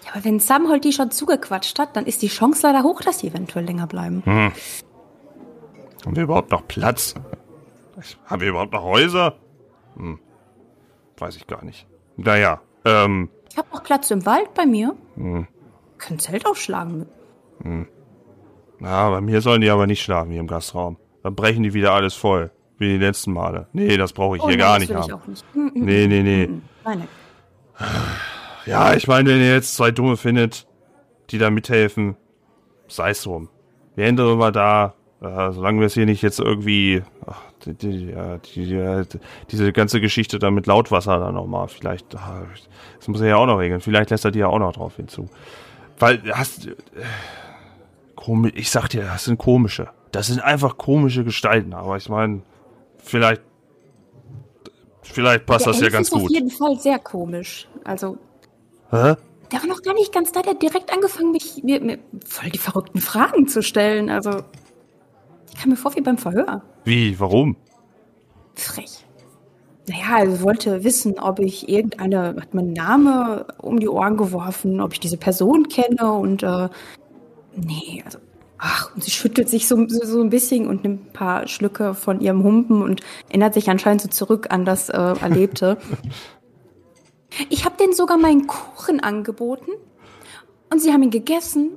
Ja, 0.07 0.13
aber 0.15 0.25
wenn 0.25 0.41
Samhold 0.41 0.85
die 0.85 0.93
schon 0.93 1.11
zugequatscht 1.11 1.79
hat, 1.79 1.97
dann 1.97 2.07
ist 2.07 2.23
die 2.23 2.29
Chance 2.29 2.67
leider 2.67 2.83
hoch, 2.83 3.01
dass 3.03 3.19
die 3.19 3.29
eventuell 3.29 3.65
länger 3.65 3.87
bleiben. 3.87 4.23
Haben 4.27 6.17
wir 6.17 6.23
überhaupt 6.25 6.51
noch 6.51 6.67
Platz? 6.67 7.15
Haben 8.27 8.41
wir 8.41 8.49
überhaupt 8.49 8.73
noch 8.73 8.83
Häuser? 8.85 9.37
Hm, 9.97 10.19
weiß 11.19 11.37
ich 11.37 11.47
gar 11.47 11.65
nicht. 11.65 11.87
Naja, 12.17 12.61
ähm, 12.85 13.29
Ich 13.51 13.57
habe 13.59 13.69
noch 13.73 13.83
Platz 13.83 14.11
im 14.11 14.25
Wald 14.27 14.55
bei 14.55 14.67
mir. 14.67 14.95
Hm. 15.17 15.47
Können 15.99 16.19
Zelt 16.19 16.47
aufschlagen. 16.47 17.07
na, 18.79 19.11
bei 19.11 19.21
mir 19.21 19.41
sollen 19.41 19.61
die 19.61 19.71
aber 19.71 19.87
nicht 19.87 20.03
schlafen 20.03 20.31
hier 20.31 20.41
im 20.41 20.47
Gastraum. 20.49 20.97
Dann 21.23 21.35
brechen 21.35 21.63
die 21.63 21.75
wieder 21.75 21.93
alles 21.93 22.15
voll. 22.15 22.51
Wie 22.79 22.89
die 22.89 22.99
letzten 22.99 23.33
Male. 23.33 23.69
Nee, 23.73 23.97
das 23.97 24.13
brauche 24.13 24.37
ich 24.37 24.43
Oh 24.43 24.49
hier 24.49 24.57
nein, 24.57 24.67
gar 24.67 24.79
nicht 24.81 24.89
will 24.89 24.97
ich 24.99 25.11
haben. 25.13 25.21
auch 25.23 25.27
nicht. 25.29 25.45
Mm, 25.55 25.61
mm, 25.61 25.71
Nee, 25.75 26.07
nee, 26.09 26.23
nee. 26.23 26.47
Nein, 26.85 27.07
nein. 27.79 27.89
Ja, 28.67 28.95
ich 28.95 29.07
meine, 29.07 29.29
wenn 29.31 29.41
ihr 29.41 29.53
jetzt 29.55 29.77
zwei 29.77 29.91
Dumme 29.93 30.17
findet, 30.17 30.67
die 31.31 31.39
da 31.39 31.51
mithelfen, 31.51 32.17
sei 32.89 33.11
es 33.11 33.23
drum. 33.23 33.49
Wir 33.95 34.07
ändern 34.07 34.33
immer 34.33 34.51
da, 34.51 34.95
äh, 35.23 35.53
solange 35.53 35.81
wir 35.81 35.87
es 35.87 35.95
hier 35.95 36.07
nicht 36.07 36.23
jetzt 36.23 36.41
irgendwie, 36.41 37.03
ach, 37.27 37.41
die, 37.65 37.75
die, 37.75 38.07
ja, 38.11 38.39
die, 38.39 38.67
die, 38.67 39.19
diese 39.51 39.73
ganze 39.73 40.01
Geschichte 40.01 40.39
da 40.39 40.51
mit 40.51 40.67
Lautwasser 40.67 41.19
dann 41.19 41.35
nochmal, 41.35 41.69
vielleicht, 41.69 42.15
ah, 42.17 42.43
das 42.99 43.09
muss 43.09 43.21
er 43.21 43.29
ja 43.29 43.37
auch 43.37 43.47
noch 43.47 43.59
regeln, 43.59 43.81
vielleicht 43.81 44.11
lässt 44.11 44.25
er 44.25 44.33
die 44.33 44.41
ja 44.41 44.49
auch 44.49 44.59
noch 44.59 44.73
drauf 44.73 44.97
hinzu. 44.97 45.29
Weil, 45.99 46.21
hast, 46.33 46.67
äh, 46.67 46.73
komisch, 48.17 48.53
ich 48.57 48.71
sag 48.71 48.89
dir, 48.89 49.03
das 49.03 49.25
sind 49.25 49.39
komische. 49.39 49.89
Das 50.11 50.27
sind 50.27 50.41
einfach 50.41 50.77
komische 50.77 51.25
Gestalten, 51.25 51.73
aber 51.73 51.97
ich 51.97 52.09
meine, 52.09 52.43
vielleicht, 52.99 53.43
vielleicht 55.03 55.47
passt 55.47 55.67
Der 55.67 55.73
das 55.73 55.81
ja 55.81 55.87
Elf 55.87 55.95
ganz 55.95 56.09
ist 56.09 56.15
auf 56.15 56.23
gut. 56.23 56.31
jeden 56.33 56.51
Fall 56.51 56.79
sehr 56.79 56.99
komisch. 56.99 57.69
Also, 57.85 58.19
Hä? 58.91 59.15
Der 59.53 59.61
war 59.61 59.69
noch 59.69 59.83
gar 59.83 59.95
nicht 59.95 60.13
ganz 60.13 60.33
da, 60.33 60.43
der 60.43 60.53
hat 60.53 60.63
direkt 60.63 60.93
angefangen, 60.93 61.31
mich 61.31 61.63
mir, 61.63 61.81
mir 61.81 61.99
voll 62.27 62.51
die 62.51 62.59
verrückten 62.59 63.01
Fragen 63.01 63.47
zu 63.47 63.63
stellen. 63.63 64.11
Also, 64.11 64.43
ich 65.53 65.61
kam 65.61 65.71
mir 65.71 65.77
vor 65.77 65.95
wie 65.95 66.01
beim 66.01 66.19
Verhör. 66.19 66.63
Wie? 66.85 67.19
Warum? 67.21 67.57
Frech. 68.55 69.05
Naja, 69.89 70.25
er 70.25 70.43
wollte 70.43 70.85
wissen, 70.85 71.19
ob 71.19 71.41
ich 71.41 71.69
irgendeine, 71.69 72.37
hat 72.41 72.55
mein 72.55 72.73
Name 72.73 73.47
um 73.59 73.81
die 73.81 73.89
Ohren 73.89 74.17
geworfen, 74.17 74.81
ob 74.81 74.93
ich 74.93 75.01
diese 75.01 75.17
Person 75.17 75.69
kenne 75.69 76.13
und 76.13 76.43
äh, 76.43 76.69
nee, 77.57 78.03
also 78.05 78.19
ach, 78.59 78.95
und 78.95 79.03
sie 79.03 79.11
schüttelt 79.11 79.49
sich 79.49 79.67
so, 79.67 79.89
so, 79.89 80.05
so 80.05 80.23
ein 80.23 80.31
bisschen 80.31 80.69
und 80.69 80.85
nimmt 80.85 81.09
ein 81.09 81.13
paar 81.13 81.49
Schlücke 81.49 81.95
von 81.95 82.21
ihrem 82.21 82.45
Humpen 82.45 82.81
und 82.81 83.01
erinnert 83.29 83.55
sich 83.55 83.69
anscheinend 83.69 84.03
so 84.03 84.09
zurück 84.09 84.47
an 84.51 84.65
das 84.65 84.89
äh, 84.89 84.97
Erlebte. 84.97 85.79
ich 87.51 87.65
habe 87.65 87.77
denen 87.77 87.93
sogar 87.93 88.19
meinen 88.19 88.47
Kuchen 88.47 89.01
angeboten 89.01 89.73
und 90.71 90.81
sie 90.81 90.93
haben 90.93 91.03
ihn 91.03 91.11
gegessen 91.11 91.71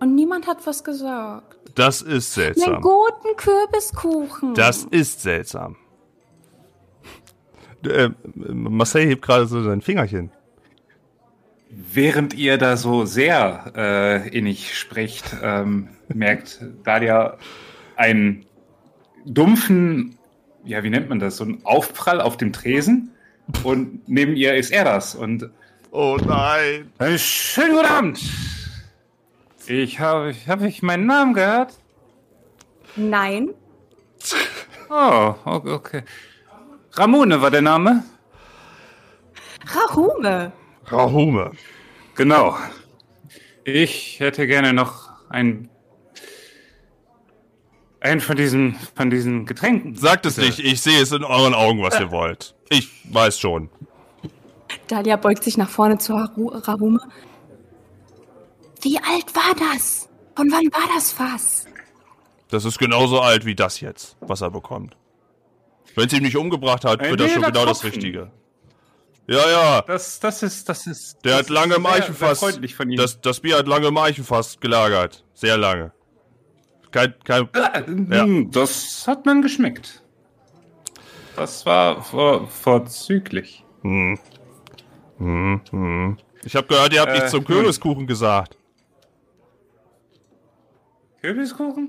und 0.00 0.14
niemand 0.14 0.46
hat 0.46 0.66
was 0.66 0.82
gesagt. 0.82 1.53
Das 1.74 2.02
ist 2.02 2.34
seltsam. 2.34 2.80
guten 2.80 3.36
Kürbiskuchen. 3.36 4.54
Das 4.54 4.84
ist 4.84 5.22
seltsam. 5.22 5.76
Äh, 7.86 8.08
Marcel 8.34 9.06
hebt 9.06 9.20
gerade 9.20 9.44
so 9.46 9.62
sein 9.62 9.82
Fingerchen. 9.82 10.30
Während 11.68 12.32
ihr 12.32 12.56
da 12.56 12.78
so 12.78 13.04
sehr 13.04 13.72
äh, 13.76 14.28
innig 14.30 14.78
sprecht, 14.78 15.36
ähm, 15.42 15.88
merkt 16.08 16.64
Dalia 16.82 17.36
einen 17.96 18.46
dumpfen, 19.26 20.16
ja, 20.64 20.82
wie 20.82 20.88
nennt 20.88 21.10
man 21.10 21.18
das, 21.18 21.36
so 21.36 21.44
einen 21.44 21.60
Aufprall 21.64 22.22
auf 22.22 22.38
dem 22.38 22.54
Tresen. 22.54 23.10
Und 23.64 24.08
neben 24.08 24.34
ihr 24.34 24.54
ist 24.54 24.70
er 24.70 24.84
das. 24.84 25.14
Und 25.14 25.50
Oh 25.90 26.16
nein. 26.26 26.90
äh, 27.00 27.18
schönen 27.18 27.72
guten 27.74 27.84
Abend. 27.86 28.20
Ich 29.66 29.98
habe, 30.00 30.30
ich 30.30 30.48
habe 30.48 30.66
ich 30.66 30.82
meinen 30.82 31.06
Namen 31.06 31.34
gehört? 31.34 31.74
Nein. 32.96 33.54
Oh, 34.90 35.34
okay. 35.44 36.02
Ramone 36.92 37.40
war 37.40 37.50
der 37.50 37.62
Name? 37.62 38.04
Rahume. 39.66 40.52
Rahume. 40.86 41.52
Genau. 42.14 42.56
Ich 43.64 44.20
hätte 44.20 44.46
gerne 44.46 44.72
noch 44.72 45.10
ein 45.30 45.70
ein 48.00 48.20
von 48.20 48.36
diesen 48.36 48.76
von 48.94 49.08
diesen 49.08 49.46
Getränken. 49.46 49.96
Sagt 49.96 50.26
es 50.26 50.36
nicht, 50.36 50.58
ich 50.58 50.82
sehe 50.82 51.00
es 51.00 51.10
in 51.10 51.24
euren 51.24 51.54
Augen, 51.54 51.82
was 51.82 51.98
ihr 51.98 52.10
wollt. 52.10 52.54
Ich 52.68 52.90
weiß 53.12 53.40
schon. 53.40 53.70
Dalia 54.88 55.16
beugt 55.16 55.42
sich 55.42 55.56
nach 55.56 55.70
vorne 55.70 55.96
zu 55.96 56.14
Rahume. 56.14 57.00
Wie 58.84 58.98
alt 58.98 59.34
war 59.34 59.54
das? 59.72 60.08
Von 60.36 60.50
wann 60.52 60.66
war 60.72 60.88
das 60.94 61.10
Fass? 61.12 61.66
Das 62.50 62.64
ist 62.64 62.78
genauso 62.78 63.20
alt 63.20 63.44
wie 63.44 63.54
das 63.54 63.80
jetzt, 63.80 64.16
was 64.20 64.40
er 64.42 64.50
bekommt. 64.50 64.96
Wenn 65.96 66.06
es 66.06 66.12
ihn 66.12 66.22
nicht 66.22 66.36
umgebracht 66.36 66.84
hat, 66.84 67.00
Ein 67.00 67.10
wird 67.10 67.20
das 67.20 67.32
schon 67.32 67.42
wilder 67.42 67.52
genau 67.52 67.66
das 67.66 67.80
Tropfen. 67.80 67.94
Richtige. 67.94 68.30
Ja, 69.26 69.50
ja. 69.50 69.80
Das 69.82 70.20
das 70.20 70.42
ist 70.42 70.68
das 70.68 70.86
ist 70.86 71.24
Der 71.24 71.38
das 71.38 71.40
hat 71.46 71.50
lange 71.50 71.72
ist 71.72 71.78
im 71.78 71.84
sehr- 71.84 71.92
Eichenfass. 71.94 72.40
sehr 72.40 72.48
freundlich 72.50 72.74
von. 72.74 72.90
Das, 72.94 73.20
das 73.20 73.40
Bier 73.40 73.56
hat 73.58 73.66
lange 73.66 73.86
im 73.88 73.96
Eichenfass 73.96 74.60
gelagert. 74.60 75.24
Sehr 75.34 75.56
lange. 75.56 75.92
Kein, 76.90 77.14
kein, 77.24 77.48
Äh, 77.54 77.86
hm, 77.86 78.50
das 78.50 79.04
hat 79.08 79.24
man 79.26 79.40
geschmeckt. 79.42 80.02
Das 81.36 81.64
war 81.66 82.02
vor, 82.02 82.46
vorzüglich. 82.48 83.64
hm. 83.82 84.18
Hm, 85.18 85.60
hm. 85.70 86.16
Ich 86.44 86.54
habe 86.54 86.66
gehört, 86.66 86.92
ihr 86.92 87.00
habt 87.00 87.10
Äh, 87.12 87.14
nichts 87.14 87.30
zum. 87.30 87.44
Kürbiskuchen 87.44 88.06
gesagt. 88.06 88.58
Kürbiskuchen? 91.24 91.88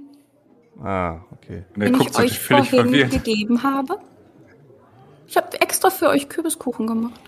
Ah, 0.81 1.17
okay. 1.33 1.65
Den 1.75 1.99
ich 1.99 2.17
euch 2.17 2.39
vorhin 2.39 2.65
verwirrt. 2.65 3.11
gegeben 3.11 3.63
habe. 3.63 3.99
Ich 5.27 5.35
habe 5.35 5.59
extra 5.59 5.89
für 5.89 6.07
euch 6.07 6.29
Kürbiskuchen 6.29 6.87
gemacht. 6.87 7.19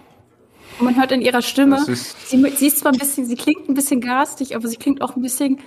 Und 0.80 0.86
man 0.86 0.96
hört 0.96 1.12
in 1.12 1.20
ihrer 1.20 1.42
Stimme, 1.42 1.84
sie, 1.84 1.96
sie 1.96 2.68
ist 2.68 2.80
zwar 2.80 2.94
ein 2.94 2.98
bisschen, 2.98 3.26
sie 3.26 3.36
klingt 3.36 3.68
ein 3.68 3.74
bisschen 3.74 4.00
garstig, 4.00 4.56
aber 4.56 4.70
sie 4.70 4.78
klingt 4.78 5.02
auch 5.02 5.18
ein 5.18 5.22
bisschen 5.22 5.60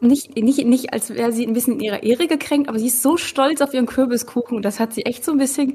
nicht, 0.00 0.34
nicht, 0.36 0.64
nicht 0.64 0.94
als 0.94 1.10
wäre 1.10 1.32
sie 1.32 1.46
ein 1.46 1.52
bisschen 1.52 1.74
in 1.74 1.80
ihrer 1.80 2.02
Ehre 2.02 2.28
gekränkt, 2.28 2.70
aber 2.70 2.78
sie 2.78 2.86
ist 2.86 3.02
so 3.02 3.18
stolz 3.18 3.60
auf 3.60 3.74
ihren 3.74 3.86
Kürbiskuchen 3.86 4.56
und 4.56 4.64
das 4.64 4.80
hat 4.80 4.94
sie 4.94 5.04
echt 5.04 5.22
so 5.22 5.32
ein 5.32 5.38
bisschen, 5.38 5.74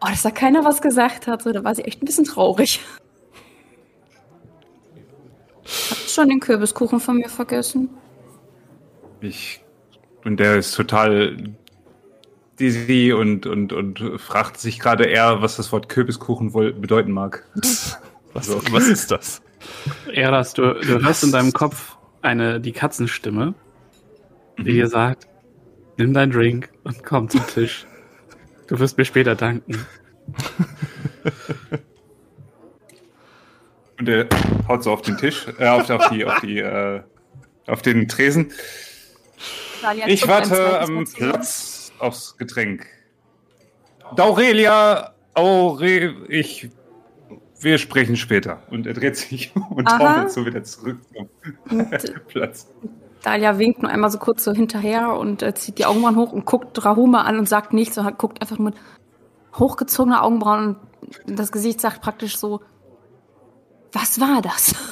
oh, 0.00 0.08
dass 0.08 0.22
da 0.22 0.32
keiner 0.32 0.64
was 0.64 0.82
gesagt 0.82 1.28
hat, 1.28 1.42
so, 1.42 1.52
da 1.52 1.62
war 1.62 1.74
sie 1.76 1.84
echt 1.84 2.02
ein 2.02 2.06
bisschen 2.06 2.24
traurig. 2.24 2.80
Habt 5.62 6.02
ihr 6.02 6.08
schon 6.08 6.28
den 6.28 6.40
Kürbiskuchen 6.40 6.98
von 6.98 7.16
mir 7.16 7.28
vergessen? 7.28 7.90
Ich, 9.24 9.60
und 10.24 10.38
der 10.38 10.56
ist 10.56 10.74
total 10.74 11.36
dizzy 12.60 13.12
und, 13.12 13.46
und, 13.46 13.72
und 13.72 14.20
fragt 14.20 14.58
sich 14.58 14.78
gerade 14.78 15.04
eher, 15.04 15.40
was 15.40 15.56
das 15.56 15.72
Wort 15.72 15.88
Kürbiskuchen 15.88 16.52
wohl 16.52 16.72
bedeuten 16.72 17.12
mag. 17.12 17.44
Was, 18.36 18.48
was 18.72 18.88
ist 18.88 19.12
das? 19.12 19.42
Eras, 20.12 20.54
du, 20.54 20.74
du 20.74 21.00
hörst 21.00 21.22
in 21.22 21.30
deinem 21.30 21.52
Kopf 21.52 21.96
eine, 22.20 22.60
die 22.60 22.72
Katzenstimme, 22.72 23.54
die 24.58 24.72
dir 24.72 24.88
sagt, 24.88 25.28
nimm 25.98 26.12
dein 26.14 26.32
Drink 26.32 26.68
und 26.82 27.04
komm 27.04 27.28
zum 27.28 27.46
Tisch. 27.46 27.86
Du 28.66 28.76
wirst 28.80 28.98
mir 28.98 29.04
später 29.04 29.36
danken. 29.36 29.86
Und 34.00 34.08
er 34.08 34.26
haut 34.66 34.82
so 34.82 34.90
auf 34.90 35.02
den 35.02 35.16
Tisch, 35.16 35.46
äh, 35.60 35.68
auf, 35.68 35.88
auf 35.88 36.08
die, 36.08 36.24
auf 36.24 36.40
die, 36.40 36.58
äh, 36.58 37.02
auf 37.68 37.82
den 37.82 38.08
Tresen. 38.08 38.50
Dalia 39.84 40.08
Ich 40.08 40.26
warte 40.26 40.80
am. 40.80 41.04
Platz 41.04 41.92
aufs 41.98 42.38
Getränk. 42.38 42.86
Daurelia, 44.16 45.12
Aure, 45.34 46.14
ich, 46.28 46.70
wir 47.60 47.76
sprechen 47.76 48.16
später. 48.16 48.62
Und 48.70 48.86
er 48.86 48.94
dreht 48.94 49.16
sich 49.16 49.52
und 49.70 49.86
Aha. 49.86 49.98
taumelt 49.98 50.32
so 50.32 50.46
wieder 50.46 50.64
zurück 50.64 51.00
zum 51.12 51.28
Platz. 52.28 52.66
Dalia 53.22 53.58
winkt 53.58 53.82
nur 53.82 53.90
einmal 53.90 54.10
so 54.10 54.18
kurz 54.18 54.44
so 54.44 54.52
hinterher 54.52 55.16
und 55.18 55.42
äh, 55.42 55.54
zieht 55.54 55.78
die 55.78 55.84
Augenbrauen 55.84 56.16
hoch 56.16 56.32
und 56.32 56.46
guckt 56.46 56.82
Rahuma 56.82 57.22
an 57.22 57.38
und 57.38 57.48
sagt 57.48 57.74
nichts, 57.74 57.96
sondern 57.96 58.16
guckt 58.16 58.40
einfach 58.40 58.58
nur 58.58 58.70
mit 58.70 58.76
hochgezogener 59.54 60.22
Augenbrauen 60.22 60.76
und 61.26 61.38
das 61.38 61.52
Gesicht 61.52 61.80
sagt 61.80 62.00
praktisch 62.00 62.38
so, 62.38 62.62
was 63.92 64.18
war 64.18 64.40
das? 64.40 64.74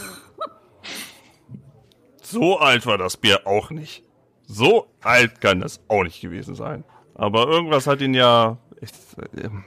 So 2.25 2.59
alt 2.59 2.87
war 2.87 2.97
das 2.97 3.19
Bier 3.19 3.47
auch 3.47 3.69
nicht. 3.69 4.05
So 4.55 4.87
alt 5.01 5.41
kann 5.41 5.61
das 5.61 5.81
auch 5.88 6.03
nicht 6.03 6.21
gewesen 6.21 6.55
sein. 6.55 6.85
Aber 7.15 7.47
irgendwas 7.49 7.87
hat 7.87 8.03
ihn 8.03 8.12
ja. 8.12 8.59
Ich, 8.83 8.91
ähm, 9.43 9.65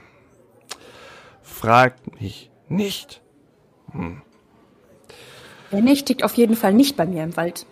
fragt 1.42 2.20
mich 2.20 2.50
nicht. 2.68 3.20
Der 5.72 5.80
nächtigt 5.82 6.22
auf 6.22 6.34
jeden 6.34 6.54
Fall 6.54 6.72
nicht 6.72 6.96
bei 6.96 7.04
mir 7.06 7.24
im 7.24 7.36
Wald. 7.36 7.66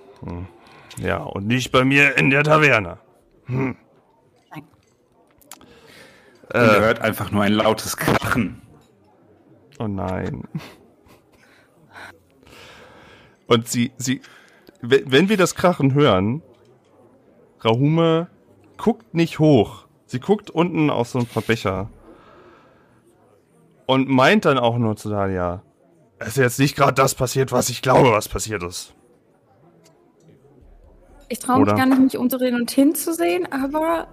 Ja, 0.98 1.18
und 1.18 1.46
nicht 1.46 1.70
bei 1.70 1.84
mir 1.84 2.16
in 2.18 2.30
der 2.30 2.42
Taverne. 2.44 2.98
Nein. 3.46 3.76
Und 6.46 6.60
er 6.60 6.80
hört 6.80 7.00
einfach 7.00 7.30
nur 7.30 7.42
ein 7.42 7.52
lautes 7.52 7.96
Krachen. 7.96 8.60
Oh 9.78 9.86
nein. 9.88 10.44
Und 13.46 13.68
sie, 13.68 13.92
sie, 13.98 14.20
we- 14.80 15.02
wenn 15.06 15.28
wir 15.28 15.36
das 15.36 15.54
Krachen 15.54 15.94
hören, 15.94 16.42
Rahume 17.64 18.28
guckt 18.76 19.14
nicht 19.14 19.38
hoch. 19.38 19.86
Sie 20.06 20.20
guckt 20.20 20.50
unten 20.50 20.90
auf 20.90 21.08
so 21.08 21.18
ein 21.18 21.26
paar 21.26 21.42
Becher. 21.42 21.88
Und 23.86 24.08
meint 24.08 24.44
dann 24.44 24.58
auch 24.58 24.78
nur 24.78 24.96
zu 24.96 25.10
Dalia, 25.10 25.62
es 26.18 26.28
ist 26.28 26.36
jetzt 26.36 26.58
nicht 26.58 26.76
gerade 26.76 26.94
das 26.94 27.14
passiert, 27.14 27.52
was 27.52 27.68
ich 27.68 27.82
glaube, 27.82 28.12
was 28.12 28.28
passiert 28.28 28.62
ist. 28.62 28.94
Ich 31.28 31.38
traue 31.38 31.60
mich 31.64 31.74
gar 31.74 31.86
nicht, 31.86 32.00
mich 32.00 32.16
umzudrehen 32.16 32.54
und 32.54 32.70
hinzusehen, 32.70 33.50
aber 33.50 34.08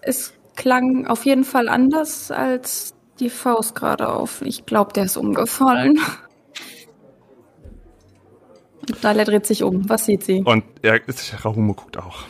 es 0.00 0.34
klang 0.56 1.06
auf 1.06 1.24
jeden 1.24 1.44
Fall 1.44 1.68
anders 1.68 2.30
als 2.30 2.94
die 3.20 3.30
Faust 3.30 3.74
gerade 3.74 4.08
auf. 4.08 4.42
Ich 4.42 4.66
glaube, 4.66 4.92
der 4.92 5.04
ist 5.04 5.16
umgefallen. 5.16 5.98
Dalia 9.02 9.24
dreht 9.24 9.46
sich 9.46 9.62
um. 9.62 9.88
Was 9.88 10.06
sieht 10.06 10.24
sie? 10.24 10.42
Und 10.42 10.64
er, 10.82 11.00
Rahume 11.44 11.74
guckt 11.74 11.98
auch. 11.98 12.24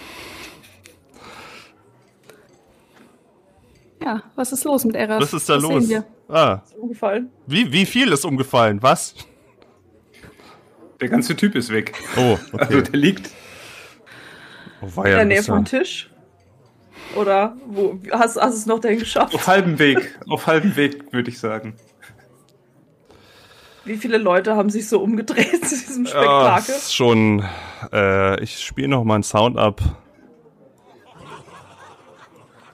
Ja, 4.02 4.22
was 4.36 4.52
ist 4.52 4.64
los 4.64 4.84
mit 4.84 4.94
Eras? 4.96 5.20
Was 5.22 5.32
ist 5.34 5.48
da 5.48 5.54
Was 5.56 5.62
los? 5.62 5.92
Ah, 6.28 6.62
Umgefallen. 6.80 7.30
wie, 7.46 7.72
wie 7.72 7.86
viel 7.86 8.12
ist 8.12 8.24
umgefallen? 8.24 8.82
Was? 8.82 9.14
Der 11.00 11.08
ganze 11.08 11.34
Typ 11.36 11.54
ist 11.54 11.70
weg. 11.70 11.94
Oh, 12.16 12.36
Also 12.58 12.78
okay. 12.78 12.82
der 12.90 13.00
liegt. 13.00 13.30
Oh, 14.82 14.86
In 14.86 14.96
weia, 14.96 15.04
der 15.16 15.18
du 15.22 15.26
Nähe 15.26 15.42
vom. 15.42 15.64
Tisch. 15.64 16.10
Oder 17.16 17.56
wo 17.66 17.98
hast, 18.12 18.36
hast 18.36 18.52
du 18.54 18.58
es 18.58 18.66
noch 18.66 18.78
dahin 18.80 18.98
geschafft? 18.98 19.34
Auf 19.34 19.46
halbem 19.46 19.78
Weg. 19.78 20.18
Auf 20.28 20.46
halbem 20.46 20.76
Weg, 20.76 21.12
würde 21.12 21.30
ich 21.30 21.38
sagen. 21.38 21.74
Wie 23.84 23.96
viele 23.96 24.18
Leute 24.18 24.54
haben 24.54 24.68
sich 24.68 24.86
so 24.88 25.00
umgedreht 25.00 25.66
zu 25.66 25.74
diesem 25.74 26.04
Ja, 26.04 26.10
Spektakel? 26.10 26.74
ist 26.74 26.94
schon. 26.94 27.44
Äh, 27.92 28.42
ich 28.42 28.58
spiele 28.62 28.88
noch 28.88 29.02
mal 29.04 29.14
einen 29.14 29.22
Sound 29.22 29.56
ab. 29.56 29.80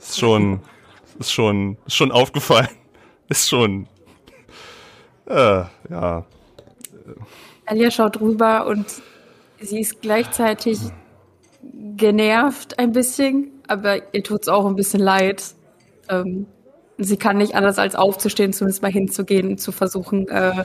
Ist 0.01 0.19
schon. 0.19 0.61
Ist 1.19 1.33
schon. 1.33 1.77
Ist 1.87 1.97
schon 1.97 2.13
aufgefallen. 2.13 2.69
Ist 3.29 3.49
schon. 3.49 3.87
Äh, 5.27 5.63
ja. 5.91 6.25
Alia 7.67 7.91
schaut 7.91 8.21
rüber 8.21 8.67
und 8.67 8.85
sie 9.61 9.81
ist 9.81 10.03
gleichzeitig 10.03 10.79
genervt 11.97 12.79
ein 12.79 12.93
bisschen, 12.93 13.51
aber 13.67 14.15
ihr 14.15 14.23
tut's 14.23 14.49
auch 14.49 14.67
ein 14.67 14.77
bisschen 14.77 15.01
leid. 15.01 15.43
Ähm, 16.11 16.47
sie 16.99 17.17
kann 17.17 17.39
nicht 17.39 17.55
anders 17.55 17.79
als 17.79 17.95
aufzustehen, 17.95 18.53
zumindest 18.53 18.83
mal 18.83 18.93
hinzugehen 18.93 19.49
und 19.49 19.61
zu 19.61 19.73
versuchen, 19.73 20.29
äh, 20.29 20.65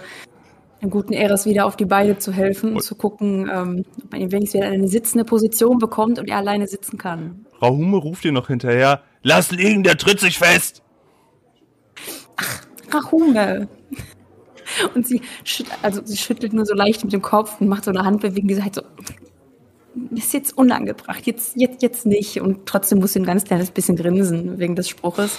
einem 0.81 0.91
guten 0.91 1.13
Eras 1.13 1.45
wieder 1.45 1.65
auf 1.65 1.77
die 1.77 1.85
Beine 1.85 2.17
zu 2.17 2.31
helfen 2.33 2.69
und 2.71 2.75
Und- 2.77 2.83
zu 2.83 2.95
gucken, 2.95 3.49
ähm, 3.51 3.85
ob 4.03 4.11
man 4.11 4.21
ihn 4.21 4.31
wenigstens 4.31 4.59
wieder 4.61 4.67
in 4.67 4.73
eine 4.79 4.87
sitzende 4.87 5.23
Position 5.25 5.77
bekommt 5.77 6.19
und 6.19 6.27
er 6.29 6.37
alleine 6.37 6.67
sitzen 6.67 6.97
kann. 6.97 7.45
Rahume 7.61 7.97
ruft 7.97 8.25
ihr 8.25 8.31
noch 8.33 8.47
hinterher. 8.47 9.01
Lass 9.21 9.51
liegen, 9.51 9.83
der 9.83 9.97
tritt 9.97 10.19
sich 10.19 10.37
fest! 10.37 10.81
Rahume! 12.91 13.67
Und 14.95 15.07
sie, 15.07 15.21
also 15.81 16.01
sie 16.05 16.17
schüttelt 16.17 16.53
nur 16.53 16.65
so 16.65 16.73
leicht 16.73 17.03
mit 17.03 17.11
dem 17.11 17.21
Kopf 17.21 17.59
und 17.59 17.67
macht 17.67 17.83
so 17.83 17.91
eine 17.91 18.05
Handbewegung, 18.05 18.47
die 18.47 18.53
sagt 18.53 18.75
so, 18.75 18.81
ist 20.11 20.33
jetzt 20.33 20.57
unangebracht, 20.57 21.25
jetzt, 21.25 21.53
jetzt, 21.55 21.81
jetzt 21.81 22.05
nicht. 22.05 22.39
Und 22.39 22.65
trotzdem 22.65 22.99
muss 22.99 23.13
sie 23.13 23.19
ein 23.19 23.25
ganz 23.25 23.43
kleines 23.43 23.71
bisschen 23.71 23.95
grinsen 23.95 24.59
wegen 24.59 24.75
des 24.75 24.87
Spruches. 24.87 25.37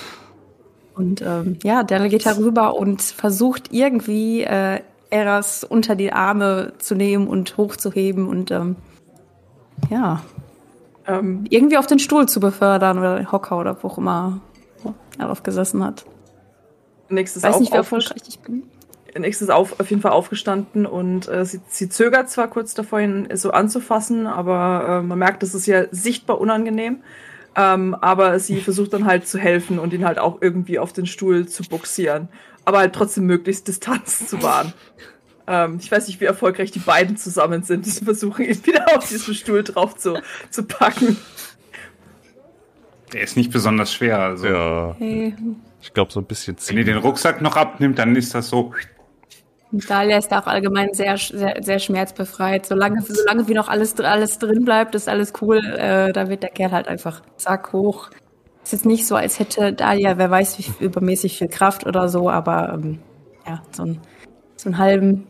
Und 0.95 1.23
ähm, 1.23 1.59
ja, 1.63 1.83
Daryl 1.83 2.11
geht 2.11 2.27
darüber 2.27 2.77
und 2.77 3.01
versucht 3.01 3.73
irgendwie 3.73 4.43
äh, 4.43 4.81
Eras 5.09 5.65
unter 5.65 5.97
die 5.97 6.13
Arme 6.13 6.73
zu 6.79 6.95
nehmen 6.95 7.27
und 7.27 7.57
hochzuheben 7.57 8.29
und 8.29 8.51
ähm, 8.51 8.77
ja, 9.89 10.23
Ähm, 11.07 11.45
irgendwie 11.49 11.79
auf 11.79 11.87
den 11.87 11.99
Stuhl 11.99 12.29
zu 12.29 12.41
befördern 12.41 12.99
oder 12.99 13.17
den 13.17 13.33
Hocker 13.33 13.59
oder 13.59 13.77
wo 13.83 13.89
auch 13.89 13.99
immer 13.99 14.41
er 15.19 15.27
drauf 15.27 15.43
gesessen 15.43 15.85
hat. 15.85 16.05
nächstes 17.09 17.43
Ich 17.43 17.49
weiß 17.49 17.57
auf, 17.57 17.61
nicht, 17.61 17.73
wie 17.73 17.77
erfolgreich 17.77 18.23
ich 18.27 18.39
bin. 18.41 18.65
nächstes 19.19 19.51
auf, 19.51 19.79
auf 19.79 19.91
jeden 19.91 20.03
Fall 20.03 20.13
aufgestanden 20.13 20.87
und 20.87 21.29
äh, 21.29 21.45
sie, 21.45 21.61
sie 21.69 21.89
zögert 21.89 22.31
zwar 22.31 22.49
kurz 22.49 22.75
davor, 22.75 23.01
ihn 23.01 23.29
so 23.35 23.51
anzufassen, 23.51 24.27
aber 24.27 25.01
äh, 25.01 25.03
man 25.03 25.19
merkt, 25.19 25.43
es 25.43 25.55
ist 25.55 25.67
ja 25.67 25.85
sichtbar 25.91 26.41
unangenehm. 26.41 27.03
Ähm, 27.57 27.95
aber 28.01 28.39
sie 28.39 28.61
versucht 28.61 28.93
dann 28.93 29.05
halt 29.07 29.27
zu 29.27 29.39
helfen 29.39 29.79
und 29.79 29.93
ihn 29.93 30.05
halt 30.05 30.19
auch 30.19 30.39
irgendwie 30.41 30.79
auf 30.79 30.93
den 30.93 31.07
Stuhl 31.07 31.49
zu 31.49 31.65
buxieren. 31.65 32.29
Aber 32.65 32.79
halt 32.79 32.95
trotzdem 32.95 33.25
möglichst 33.27 33.67
Distanz 33.69 34.29
zu 34.29 34.43
wahren. 34.43 34.73
Ähm, 35.51 35.79
ich 35.83 35.91
weiß 35.91 36.07
nicht, 36.07 36.21
wie 36.21 36.27
erfolgreich 36.27 36.71
die 36.71 36.79
beiden 36.79 37.17
zusammen 37.17 37.65
sind. 37.65 37.85
Die 37.85 37.91
versuchen, 37.91 38.45
ihn 38.45 38.65
wieder 38.65 38.97
auf 38.97 39.09
diesen 39.09 39.35
Stuhl 39.35 39.65
drauf 39.65 39.97
zu, 39.97 40.21
zu 40.49 40.63
packen. 40.63 41.17
Der 43.13 43.23
ist 43.23 43.37
nicht 43.37 43.51
besonders 43.51 43.93
schwer. 43.93 44.21
Also. 44.21 44.47
Ja. 44.47 44.95
Hey. 44.99 45.35
Ich 45.83 45.93
glaube, 45.93 46.13
so 46.13 46.21
ein 46.21 46.27
bisschen 46.27 46.57
Wenn 46.69 46.79
ihr 46.79 46.85
den 46.85 46.99
Rucksack 46.99 47.41
noch 47.41 47.57
abnimmt, 47.57 47.99
dann 47.99 48.15
ist 48.15 48.35
das 48.35 48.49
so. 48.49 48.73
Und 49.73 49.89
Dahlia 49.89 50.19
ist 50.19 50.33
auch 50.33 50.47
allgemein 50.47 50.93
sehr, 50.93 51.17
sehr, 51.17 51.57
sehr 51.63 51.79
schmerzbefreit. 51.79 52.67
Solange, 52.67 53.03
solange 53.03 53.49
wie 53.49 53.55
noch 53.55 53.69
alles, 53.69 53.99
alles 53.99 54.39
drin 54.39 54.65
bleibt, 54.65 54.95
ist 54.95 55.09
alles 55.09 55.33
cool. 55.41 55.59
Äh, 55.59 56.13
da 56.13 56.29
wird 56.29 56.43
der 56.43 56.51
Kerl 56.51 56.73
halt 56.73 56.87
einfach 56.87 57.23
zack 57.37 57.73
hoch. 57.73 58.11
Ist 58.63 58.73
jetzt 58.73 58.85
nicht 58.85 59.07
so, 59.07 59.17
als 59.17 59.39
hätte 59.39 59.73
Dahlia, 59.73 60.19
wer 60.19 60.31
weiß, 60.31 60.59
wie 60.59 60.65
viel- 60.65 60.87
übermäßig 60.87 61.39
viel 61.39 61.49
Kraft 61.49 61.87
oder 61.87 62.09
so, 62.09 62.29
aber 62.29 62.75
ähm, 62.75 62.99
ja, 63.47 63.63
so, 63.73 63.85
ein, 63.85 64.01
so 64.57 64.69
einen 64.69 64.79
halben 64.79 65.27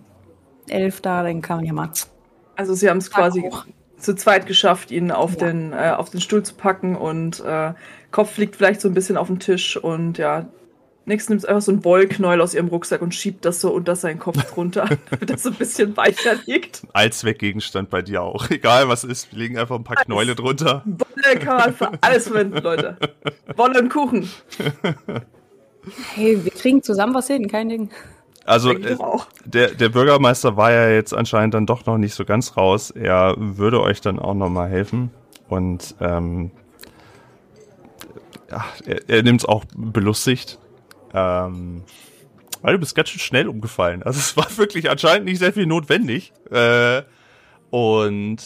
Elf 0.70 1.00
da, 1.00 1.22
den 1.22 1.42
kann 1.42 1.58
man 1.58 1.66
ja 1.66 1.72
mal. 1.72 1.90
Also 2.56 2.74
sie 2.74 2.88
haben 2.88 2.98
es 2.98 3.10
quasi 3.10 3.42
hoch. 3.42 3.64
zu 3.98 4.14
zweit 4.14 4.46
geschafft, 4.46 4.90
ihn 4.90 5.10
auf, 5.10 5.32
Ja. 5.40 5.46
den, 5.48 5.72
äh, 5.72 5.92
auf 5.96 6.10
den 6.10 6.20
Stuhl 6.20 6.42
zu 6.42 6.54
packen 6.54 6.96
und 6.96 7.40
äh, 7.40 7.72
Kopf 8.10 8.36
liegt 8.38 8.56
vielleicht 8.56 8.80
so 8.80 8.88
ein 8.88 8.94
bisschen 8.94 9.16
auf 9.16 9.26
den 9.28 9.38
Tisch 9.40 9.76
und 9.76 10.18
ja, 10.18 10.46
Nix 11.06 11.28
nimmt 11.28 11.46
einfach 11.48 11.62
so 11.62 11.72
ein 11.72 11.84
Wollknäuel 11.84 12.40
aus 12.40 12.54
ihrem 12.54 12.68
Rucksack 12.68 13.00
und 13.02 13.14
schiebt 13.14 13.44
das 13.44 13.60
so 13.60 13.72
unter 13.72 13.96
seinen 13.96 14.18
Kopf 14.18 14.42
drunter, 14.54 14.88
damit 15.10 15.30
er 15.30 15.38
so 15.38 15.48
ein 15.50 15.54
bisschen 15.56 15.96
weicher 15.96 16.34
liegt. 16.46 16.82
Allzweckgegenstand 16.92 17.88
bei 17.90 18.02
dir 18.02 18.22
auch. 18.22 18.48
Egal 18.50 18.88
was 18.88 19.04
ist, 19.04 19.32
wir 19.32 19.38
legen 19.38 19.58
einfach 19.58 19.76
ein 19.76 19.84
paar 19.84 19.96
Knäule 19.96 20.34
drunter. 20.34 20.82
Wolle 20.84 21.38
kann 21.38 21.56
man 21.56 21.74
für 21.74 21.90
alles 22.02 22.28
verwenden, 22.28 22.58
Leute. 22.62 22.96
Wolle 23.56 23.80
und 23.80 23.88
Kuchen. 23.88 24.28
Hey, 26.14 26.44
wir 26.44 26.52
kriegen 26.52 26.82
zusammen 26.82 27.14
was 27.14 27.26
hin, 27.26 27.48
kein 27.48 27.68
Ding. 27.70 27.90
Also 28.44 28.72
äh, 28.72 28.96
der, 29.44 29.68
der 29.74 29.88
Bürgermeister 29.90 30.56
war 30.56 30.72
ja 30.72 30.88
jetzt 30.88 31.14
anscheinend 31.14 31.54
dann 31.54 31.66
doch 31.66 31.86
noch 31.86 31.98
nicht 31.98 32.14
so 32.14 32.24
ganz 32.24 32.56
raus. 32.56 32.90
Er 32.90 33.34
würde 33.38 33.80
euch 33.80 34.00
dann 34.00 34.18
auch 34.18 34.34
noch 34.34 34.48
mal 34.48 34.68
helfen. 34.68 35.10
Und 35.48 35.94
ähm, 36.00 36.50
ja, 38.50 38.64
er, 38.86 39.08
er 39.08 39.22
nimmt 39.22 39.42
es 39.42 39.46
auch 39.46 39.64
belustigt. 39.74 40.58
Ähm, 41.12 41.82
weil 42.62 42.74
du 42.74 42.78
bist 42.78 42.94
ganz 42.94 43.08
schön 43.08 43.20
schnell 43.20 43.48
umgefallen. 43.48 44.02
Also 44.02 44.18
es 44.18 44.36
war 44.36 44.46
wirklich 44.58 44.90
anscheinend 44.90 45.26
nicht 45.26 45.38
sehr 45.38 45.52
viel 45.52 45.66
notwendig. 45.66 46.32
Äh, 46.50 47.02
und 47.70 48.38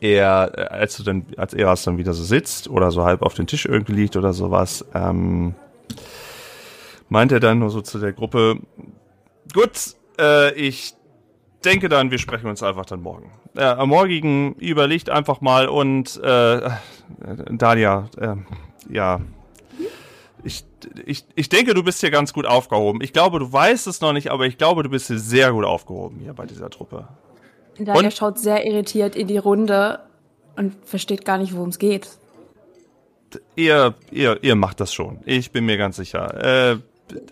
er, 0.00 0.52
äh, 0.56 0.62
als 0.62 0.96
du 0.96 1.02
dann, 1.02 1.26
als 1.36 1.54
Eras 1.54 1.84
dann 1.84 1.98
wieder 1.98 2.12
so 2.12 2.24
sitzt 2.24 2.68
oder 2.68 2.90
so 2.90 3.04
halb 3.04 3.22
auf 3.22 3.34
den 3.34 3.46
Tisch 3.46 3.66
irgendwie 3.66 3.92
liegt 3.92 4.16
oder 4.16 4.32
sowas, 4.32 4.84
ähm, 4.94 5.54
meint 7.10 7.32
er 7.32 7.40
dann 7.40 7.58
nur 7.58 7.68
so 7.68 7.82
zu 7.82 7.98
der 7.98 8.12
Gruppe, 8.12 8.60
gut, 9.52 9.94
äh, 10.18 10.54
ich 10.54 10.94
denke 11.64 11.90
dann, 11.90 12.10
wir 12.10 12.18
sprechen 12.18 12.48
uns 12.48 12.62
einfach 12.62 12.86
dann 12.86 13.02
morgen. 13.02 13.30
Äh, 13.54 13.64
am 13.64 13.90
morgigen 13.90 14.54
überlegt 14.54 15.10
einfach 15.10 15.42
mal 15.42 15.68
und 15.68 16.16
äh, 16.22 16.70
Dalia, 17.50 18.08
äh, 18.16 18.36
ja, 18.88 19.20
ich, 20.42 20.64
ich, 21.04 21.24
ich 21.34 21.48
denke, 21.50 21.74
du 21.74 21.82
bist 21.82 22.00
hier 22.00 22.10
ganz 22.10 22.32
gut 22.32 22.46
aufgehoben. 22.46 23.02
Ich 23.02 23.12
glaube, 23.12 23.40
du 23.40 23.52
weißt 23.52 23.86
es 23.88 24.00
noch 24.00 24.14
nicht, 24.14 24.30
aber 24.30 24.46
ich 24.46 24.56
glaube, 24.56 24.82
du 24.82 24.88
bist 24.88 25.08
hier 25.08 25.18
sehr 25.18 25.52
gut 25.52 25.64
aufgehoben 25.64 26.18
hier 26.20 26.32
bei 26.32 26.46
dieser 26.46 26.70
Truppe. 26.70 27.08
Dalia 27.78 28.08
Und? 28.08 28.14
schaut 28.14 28.38
sehr 28.38 28.64
irritiert 28.64 29.16
in 29.16 29.26
die 29.26 29.38
Runde 29.38 30.00
und 30.56 30.74
versteht 30.84 31.24
gar 31.24 31.38
nicht, 31.38 31.54
worum 31.54 31.70
es 31.70 31.78
geht. 31.78 32.08
Ihr, 33.54 33.94
ihr, 34.10 34.42
ihr 34.42 34.54
macht 34.54 34.80
das 34.80 34.92
schon. 34.94 35.20
Ich 35.24 35.52
bin 35.52 35.66
mir 35.66 35.76
ganz 35.76 35.96
sicher. 35.96 36.72
Äh, 36.72 36.78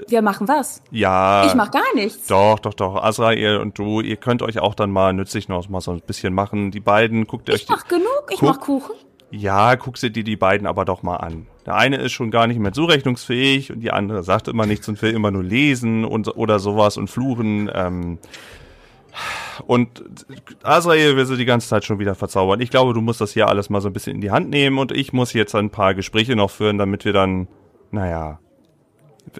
Wir 0.09 0.23
machen 0.23 0.49
was. 0.49 0.83
ja. 0.91 1.45
ich 1.47 1.55
mach 1.55 1.71
gar 1.71 1.95
nichts. 1.95 2.27
Doch, 2.27 2.59
doch, 2.59 2.75
doch. 2.75 3.03
Azrael 3.03 3.59
und 3.59 3.79
du, 3.79 4.01
ihr 4.01 4.17
könnt 4.17 4.43
euch 4.43 4.59
auch 4.59 4.75
dann 4.75 4.91
mal 4.91 5.12
nützlich 5.12 5.49
noch 5.49 5.69
mal 5.69 5.81
so 5.81 5.93
ein 5.93 6.01
bisschen 6.01 6.35
machen. 6.35 6.71
Die 6.71 6.81
beiden, 6.81 7.27
guckt 7.27 7.49
ihr 7.49 7.55
euch 7.55 7.61
Ich 7.62 7.67
die, 7.67 7.73
mach 7.73 7.87
genug, 7.88 8.25
ich 8.31 8.41
Guck. 8.41 8.49
mach 8.49 8.61
Kuchen. 8.61 8.95
Ja, 9.31 9.77
guck 9.77 9.99
sie 9.99 10.11
dir 10.11 10.25
die 10.25 10.37
beiden 10.37 10.67
aber 10.67 10.85
doch 10.87 11.03
mal 11.03 11.17
an. 11.17 11.47
Der 11.67 11.75
eine 11.75 11.97
ist 11.97 12.12
schon 12.12 12.31
gar 12.31 12.47
nicht 12.47 12.59
mehr 12.59 12.73
zurechnungsfähig 12.73 13.71
und 13.73 13.81
die 13.81 13.91
andere 13.91 14.23
sagt 14.23 14.49
immer 14.49 14.64
nichts 14.64 14.88
und 14.88 15.01
will 15.03 15.12
immer 15.12 15.31
nur 15.31 15.43
lesen 15.45 16.07
und 16.07 16.35
oder 16.37 16.59
sowas 16.59 16.97
und 16.97 17.09
fluchen. 17.09 17.71
Ähm, 17.75 18.19
und 19.67 20.03
Azrael 20.62 21.17
will 21.17 21.27
sie 21.27 21.37
die 21.37 21.45
ganze 21.45 21.69
Zeit 21.69 21.85
schon 21.85 21.99
wieder 21.99 22.14
verzaubern. 22.14 22.61
Ich 22.61 22.71
glaube, 22.71 22.95
du 22.95 23.01
musst 23.01 23.21
das 23.21 23.33
hier 23.33 23.49
alles 23.49 23.69
mal 23.69 23.81
so 23.81 23.88
ein 23.88 23.93
bisschen 23.93 24.14
in 24.14 24.21
die 24.21 24.31
Hand 24.31 24.49
nehmen 24.49 24.79
und 24.79 24.93
ich 24.93 25.12
muss 25.12 25.33
jetzt 25.33 25.55
ein 25.55 25.71
paar 25.71 25.95
Gespräche 25.95 26.37
noch 26.37 26.51
führen, 26.51 26.79
damit 26.79 27.05
wir 27.05 27.12
dann, 27.12 27.49
naja, 27.91 28.38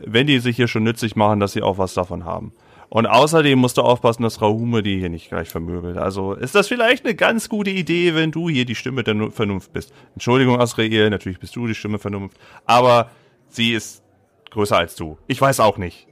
wenn 0.05 0.27
die 0.27 0.39
sich 0.39 0.57
hier 0.57 0.69
schon 0.69 0.85
nützlich 0.85 1.17
machen, 1.17 1.41
dass 1.41 1.53
sie 1.53 1.63
auch 1.63 1.79
was 1.79 1.95
davon 1.95 2.25
haben. 2.25 2.53
Und 2.91 3.07
außerdem 3.07 3.59
musst 3.59 3.77
du 3.77 3.83
aufpassen, 3.83 4.23
dass 4.23 4.41
Rahume 4.41 4.83
die 4.83 4.99
hier 4.99 5.11
nicht 5.11 5.29
gleich 5.29 5.51
vermöbelt. 5.51 5.99
Also 5.99 6.33
ist 6.33 6.55
das 6.55 6.69
vielleicht 6.69 7.05
eine 7.05 7.15
ganz 7.15 7.49
gute 7.51 7.71
Idee, 7.71 8.15
wenn 8.15 8.31
du 8.31 8.49
hier 8.49 8.65
die 8.65 8.75
Stimme 8.75 9.05
der 9.05 9.15
Nu- 9.15 9.31
Vernunft 9.31 9.73
bist. 9.75 9.93
Entschuldigung, 10.15 10.59
Asrael, 10.59 11.11
natürlich 11.11 11.39
bist 11.39 11.55
du 11.55 11.67
die 11.67 11.75
Stimme 11.75 11.99
Vernunft. 11.99 12.39
Aber 12.65 13.11
sie 13.49 13.75
ist 13.75 14.03
größer 14.51 14.79
als 14.79 14.95
du. 14.97 15.19
Ich 15.27 15.39
weiß 15.41 15.61
auch 15.61 15.77
nicht. 15.77 16.07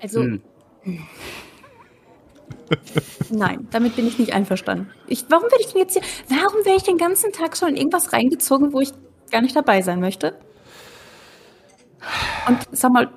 Also. 0.00 0.22
Hm. 0.22 0.42
Nein, 3.30 3.66
damit 3.70 3.96
bin 3.96 4.06
ich 4.06 4.18
nicht 4.18 4.32
einverstanden. 4.32 4.90
Ich, 5.08 5.24
warum 5.28 5.44
werde 5.44 5.60
ich 5.60 5.72
denn 5.72 5.80
jetzt 5.80 5.94
hier, 5.94 6.02
warum 6.28 6.64
werde 6.64 6.76
ich 6.76 6.82
den 6.84 6.98
ganzen 6.98 7.32
Tag 7.32 7.56
schon 7.56 7.70
in 7.70 7.76
irgendwas 7.76 8.12
reingezogen, 8.12 8.72
wo 8.72 8.80
ich 8.80 8.90
gar 9.30 9.40
nicht 9.40 9.56
dabei 9.56 9.82
sein 9.82 10.00
möchte? 10.00 10.38
Und 12.46 12.58
sag 12.70 12.92
mal, 12.92 13.10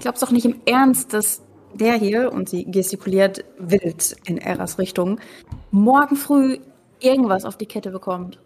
glaubst 0.00 0.22
doch 0.22 0.30
nicht 0.30 0.46
im 0.46 0.60
Ernst, 0.66 1.12
dass 1.12 1.42
der 1.74 1.94
hier, 1.94 2.32
und 2.32 2.48
sie 2.48 2.64
gestikuliert 2.64 3.44
wild 3.58 4.16
in 4.24 4.38
Eras 4.38 4.78
Richtung, 4.78 5.20
morgen 5.70 6.16
früh 6.16 6.58
irgendwas 7.00 7.44
auf 7.44 7.58
die 7.58 7.66
Kette 7.66 7.90
bekommt? 7.90 8.38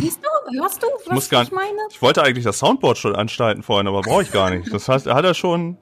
Siehst 0.00 0.20
du? 0.22 0.60
Hörst 0.60 0.82
du, 0.82 0.86
was 0.86 1.06
Ich 1.06 1.12
muss 1.12 1.28
gar 1.28 1.42
ich 1.44 1.52
meine? 1.52 1.68
Ich 1.90 2.02
wollte 2.02 2.22
eigentlich 2.22 2.44
das 2.44 2.58
Soundboard 2.58 2.98
schon 2.98 3.14
anstalten 3.14 3.62
vorhin, 3.62 3.86
aber 3.86 4.02
brauche 4.02 4.22
ich 4.22 4.32
gar 4.32 4.50
nicht. 4.50 4.72
Das 4.72 4.88
heißt, 4.88 5.06
hat 5.06 5.24
er 5.24 5.34
schon, 5.34 5.76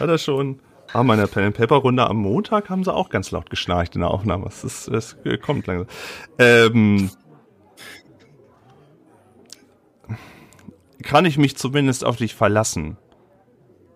hat 0.00 0.08
er 0.08 0.18
schon. 0.18 0.60
Ah, 0.92 1.02
meine 1.02 1.26
Pen 1.26 1.52
Paper 1.52 1.76
Runde 1.76 2.08
am 2.08 2.18
Montag 2.18 2.70
haben 2.70 2.84
sie 2.84 2.94
auch 2.94 3.08
ganz 3.08 3.32
laut 3.32 3.50
geschnarcht 3.50 3.96
in 3.96 4.02
der 4.02 4.10
Aufnahme. 4.10 4.46
Es 4.46 4.62
ist, 4.62 4.88
es 4.88 5.16
kommt 5.42 5.66
langsam. 5.66 5.88
Ähm, 6.38 7.10
kann 11.06 11.24
ich 11.24 11.38
mich 11.38 11.56
zumindest 11.56 12.04
auf 12.04 12.16
dich 12.16 12.34
verlassen. 12.34 12.98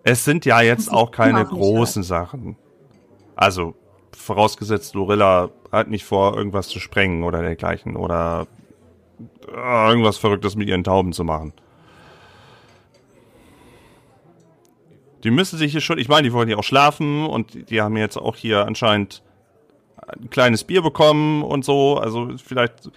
Es 0.04 0.24
sind 0.24 0.46
ja 0.46 0.60
jetzt 0.62 0.90
auch 0.90 1.10
keine 1.10 1.44
großen 1.44 2.04
Sachen. 2.04 2.56
Also, 3.34 3.74
vorausgesetzt, 4.16 4.94
Lorilla 4.94 5.50
hat 5.72 5.88
nicht 5.88 6.04
vor, 6.04 6.36
irgendwas 6.36 6.68
zu 6.68 6.78
sprengen 6.78 7.24
oder 7.24 7.42
dergleichen 7.42 7.96
oder 7.96 8.46
äh, 9.48 9.88
irgendwas 9.88 10.18
Verrücktes 10.18 10.54
mit 10.54 10.68
ihren 10.68 10.84
Tauben 10.84 11.12
zu 11.12 11.24
machen. 11.24 11.52
Die 15.24 15.32
müssen 15.32 15.58
sich 15.58 15.72
hier 15.72 15.80
schon, 15.80 15.98
ich 15.98 16.08
meine, 16.08 16.22
die 16.22 16.32
wollen 16.32 16.48
ja 16.48 16.56
auch 16.56 16.64
schlafen 16.64 17.26
und 17.26 17.70
die 17.70 17.82
haben 17.82 17.96
jetzt 17.96 18.16
auch 18.16 18.36
hier 18.36 18.66
anscheinend 18.66 19.22
ein 19.96 20.30
kleines 20.30 20.62
Bier 20.64 20.80
bekommen 20.80 21.42
und 21.42 21.64
so. 21.64 21.98
Also 21.98 22.30
vielleicht 22.38 22.90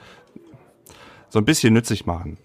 so 1.29 1.39
ein 1.39 1.45
bisschen 1.45 1.73
nützlich 1.73 2.05
machen. 2.05 2.37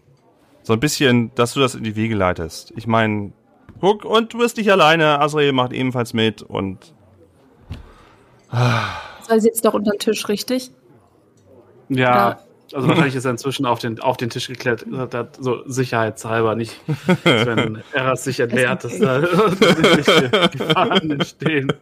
So 0.62 0.72
ein 0.74 0.80
bisschen, 0.80 1.32
dass 1.34 1.54
du 1.54 1.60
das 1.60 1.74
in 1.74 1.84
die 1.84 1.96
Wege 1.96 2.14
leitest. 2.14 2.72
Ich 2.76 2.86
meine, 2.86 3.32
guck, 3.80 4.04
und 4.04 4.34
du 4.34 4.38
bist 4.38 4.56
nicht 4.56 4.70
alleine. 4.70 5.20
Azrael 5.20 5.52
macht 5.52 5.72
ebenfalls 5.72 6.12
mit 6.12 6.42
und. 6.42 6.92
Soll 9.26 9.40
sitzt 9.40 9.64
doch 9.64 9.74
unter 9.74 9.92
dem 9.92 9.98
Tisch, 9.98 10.28
richtig? 10.28 10.70
Ja. 11.88 12.28
Oder? 12.28 12.48
Also 12.74 12.86
wahrscheinlich 12.86 13.14
ist 13.14 13.24
er 13.24 13.30
inzwischen 13.30 13.64
auf 13.64 13.78
den, 13.78 13.98
auf 14.00 14.18
den 14.18 14.28
Tisch 14.28 14.46
geklettert, 14.46 15.38
so 15.40 15.62
sicherheitshalber, 15.66 16.54
nicht 16.54 16.78
wenn 17.24 17.82
er 17.92 18.14
sich 18.16 18.40
entleert, 18.40 18.84
dass 18.84 18.98
da 18.98 19.20
Gefahren 20.52 21.10
entstehen. 21.10 21.72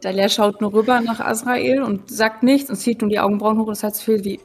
Dalia 0.00 0.28
schaut 0.28 0.60
nur 0.60 0.72
rüber 0.72 1.00
nach 1.00 1.20
Azrael 1.20 1.82
und 1.82 2.10
sagt 2.10 2.42
nichts 2.42 2.70
und 2.70 2.76
zieht 2.76 3.02
nur 3.02 3.10
die 3.10 3.18
Augenbrauen 3.18 3.58
hoch. 3.58 3.68
Das 3.68 3.82
heißt 3.82 4.02
viel 4.02 4.24
wie, 4.24 4.40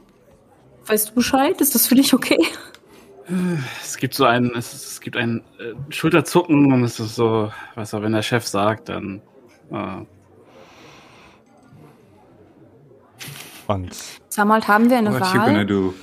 weißt 0.85 1.09
du 1.09 1.13
Bescheid? 1.13 1.59
Ist 1.61 1.75
das 1.75 1.87
für 1.87 1.95
dich 1.95 2.13
okay? 2.13 2.39
Es 3.81 3.97
gibt 3.97 4.13
so 4.13 4.25
einen, 4.25 4.53
es, 4.55 4.73
es 4.73 4.99
gibt 4.99 5.15
ein 5.15 5.43
äh, 5.59 5.73
Schulterzucken 5.91 6.73
und 6.73 6.83
es 6.83 6.99
ist 6.99 7.15
so, 7.15 7.51
weißt 7.75 7.93
du, 7.93 8.01
wenn 8.01 8.11
der 8.11 8.21
Chef 8.21 8.45
sagt, 8.45 8.89
dann. 8.89 9.21
Äh. 9.71 10.05
Und. 13.67 13.95
Samalt, 14.27 14.67
haben 14.67 14.89
wir 14.89 14.97
eine 14.97 15.13
What 15.13 15.21
Wahl? 15.21 15.35
You 15.35 15.45
gonna 15.45 15.63
do? 15.63 15.93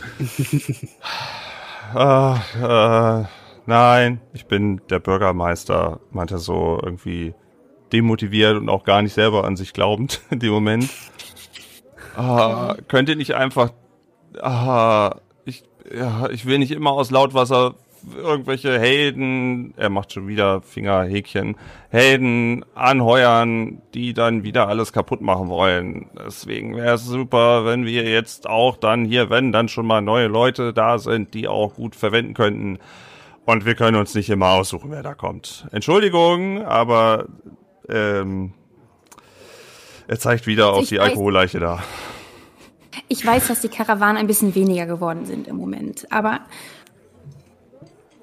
uh, 1.94 2.38
uh, 3.22 3.26
nein, 3.66 4.20
ich 4.32 4.46
bin 4.46 4.80
der 4.88 5.00
Bürgermeister, 5.00 6.00
meinte 6.10 6.38
so 6.38 6.80
irgendwie 6.82 7.34
demotiviert 7.92 8.56
und 8.56 8.68
auch 8.68 8.84
gar 8.84 9.02
nicht 9.02 9.12
selber 9.12 9.44
an 9.44 9.56
sich 9.56 9.74
glaubend 9.74 10.22
in 10.30 10.38
dem 10.38 10.52
Moment. 10.52 10.88
Ah, 12.16 12.76
könnt 12.88 13.08
ihr 13.08 13.16
nicht 13.16 13.34
einfach. 13.34 13.72
Ah, 14.40 15.16
ich, 15.44 15.64
ja, 15.92 16.28
ich 16.30 16.46
will 16.46 16.58
nicht 16.58 16.72
immer 16.72 16.92
aus 16.92 17.10
Lautwasser 17.10 17.74
irgendwelche 18.16 18.78
Helden, 18.78 19.74
er 19.76 19.90
macht 19.90 20.12
schon 20.12 20.28
wieder 20.28 20.62
Fingerhäkchen, 20.62 21.56
Helden 21.90 22.64
anheuern, 22.74 23.82
die 23.94 24.14
dann 24.14 24.42
wieder 24.42 24.68
alles 24.68 24.92
kaputt 24.92 25.20
machen 25.20 25.48
wollen. 25.48 26.06
Deswegen 26.26 26.76
wäre 26.76 26.94
es 26.94 27.04
super, 27.04 27.64
wenn 27.64 27.84
wir 27.84 28.04
jetzt 28.04 28.48
auch 28.48 28.76
dann 28.76 29.04
hier, 29.04 29.30
wenn 29.30 29.52
dann 29.52 29.68
schon 29.68 29.86
mal 29.86 30.00
neue 30.00 30.28
Leute 30.28 30.72
da 30.72 30.98
sind, 30.98 31.34
die 31.34 31.48
auch 31.48 31.74
gut 31.74 31.96
verwenden 31.96 32.34
könnten. 32.34 32.78
Und 33.46 33.64
wir 33.64 33.74
können 33.74 33.96
uns 33.96 34.14
nicht 34.14 34.30
immer 34.30 34.50
aussuchen, 34.50 34.90
wer 34.90 35.02
da 35.02 35.14
kommt. 35.14 35.66
Entschuldigung, 35.72 36.64
aber 36.64 37.26
ähm, 37.88 38.52
er 40.06 40.18
zeigt 40.18 40.46
wieder 40.46 40.72
auf 40.72 40.88
die 40.88 41.00
Alkoholleiche 41.00 41.58
da. 41.58 41.82
Ich 43.08 43.24
weiß, 43.24 43.48
dass 43.48 43.60
die 43.60 43.68
Karawanen 43.68 44.16
ein 44.16 44.26
bisschen 44.26 44.54
weniger 44.54 44.86
geworden 44.86 45.26
sind 45.26 45.46
im 45.46 45.56
Moment, 45.56 46.06
aber 46.10 46.40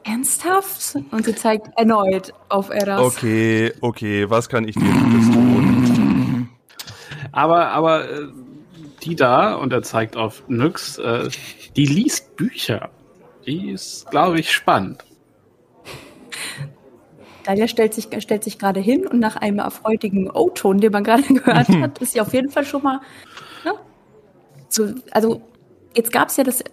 ernsthaft? 0.08 0.96
Und 1.12 1.26
sie 1.26 1.36
zeigt 1.36 1.68
erneut 1.78 2.34
auf 2.50 2.70
Eras. 2.70 3.18
Okay, 3.18 3.74
okay, 3.82 4.30
was 4.30 4.50
kann 4.50 4.68
ich 4.68 4.76
dir 4.76 4.92
tun? 4.92 6.50
Aber, 7.32 7.68
aber 7.68 8.10
äh, 8.10 8.28
die 9.04 9.16
da, 9.16 9.56
und 9.56 9.74
er 9.74 9.84
zeigt 9.84 10.16
auf 10.16 10.44
Nyx, 10.48 10.98
äh, 10.98 11.30
die 11.76 11.86
liest 11.86 12.36
Bücher. 12.36 12.90
Die 13.46 13.70
ist, 13.70 14.10
glaube 14.10 14.40
ich, 14.40 14.52
spannend. 14.52 15.04
Dalia 17.44 17.68
stellt 17.68 17.94
sich, 17.94 18.10
stellt 18.20 18.44
sich 18.44 18.60
gerade 18.60 18.80
hin 18.80 19.08
und 19.08 19.20
nach 19.20 19.38
einem 19.38 19.60
erfreutigen 19.60 20.30
O-Ton, 20.30 20.80
den 20.80 20.92
man 20.92 21.04
gerade 21.04 21.24
gehört 21.34 21.70
hat, 21.82 22.00
ist 22.00 22.14
sie 22.14 22.22
auf 22.22 22.34
jeden 22.34 22.50
Fall 22.50 22.66
schon 22.66 22.84
mal. 22.84 23.02
So, 24.70 24.94
also, 25.12 25.42
jetzt 25.96 26.12
gab 26.12 26.30
es 26.30 26.38
ja 26.38 26.44
das. 26.44 26.64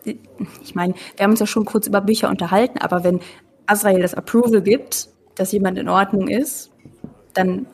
Ich 0.62 0.74
meine, 0.74 0.94
wir 1.16 1.24
haben 1.24 1.32
uns 1.32 1.40
ja 1.40 1.46
schon 1.46 1.64
kurz 1.64 1.86
über 1.86 2.00
Bücher 2.00 2.28
unterhalten, 2.28 2.78
aber 2.78 3.04
wenn 3.04 3.20
Azrael 3.66 4.02
das 4.02 4.14
Approval 4.14 4.62
gibt, 4.62 5.08
dass 5.34 5.52
jemand 5.52 5.78
in 5.78 5.88
Ordnung 5.88 6.28
ist, 6.28 6.70
dann, 7.32 7.66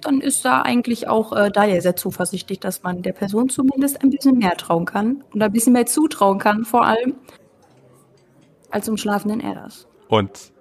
dann 0.00 0.20
ist 0.20 0.44
da 0.44 0.62
eigentlich 0.62 1.08
auch 1.08 1.32
äh, 1.32 1.50
Dalia 1.50 1.80
sehr 1.80 1.96
zuversichtlich, 1.96 2.60
dass 2.60 2.82
man 2.82 3.02
der 3.02 3.12
Person 3.12 3.48
zumindest 3.48 4.02
ein 4.02 4.10
bisschen 4.10 4.38
mehr 4.38 4.56
trauen 4.56 4.84
kann 4.84 5.24
und 5.32 5.42
ein 5.42 5.52
bisschen 5.52 5.72
mehr 5.72 5.86
zutrauen 5.86 6.38
kann, 6.38 6.64
vor 6.64 6.84
allem, 6.84 7.14
als 8.70 8.88
um 8.88 8.96
schlafenden 8.96 9.40
Eras. 9.40 9.86
Und 10.08 10.52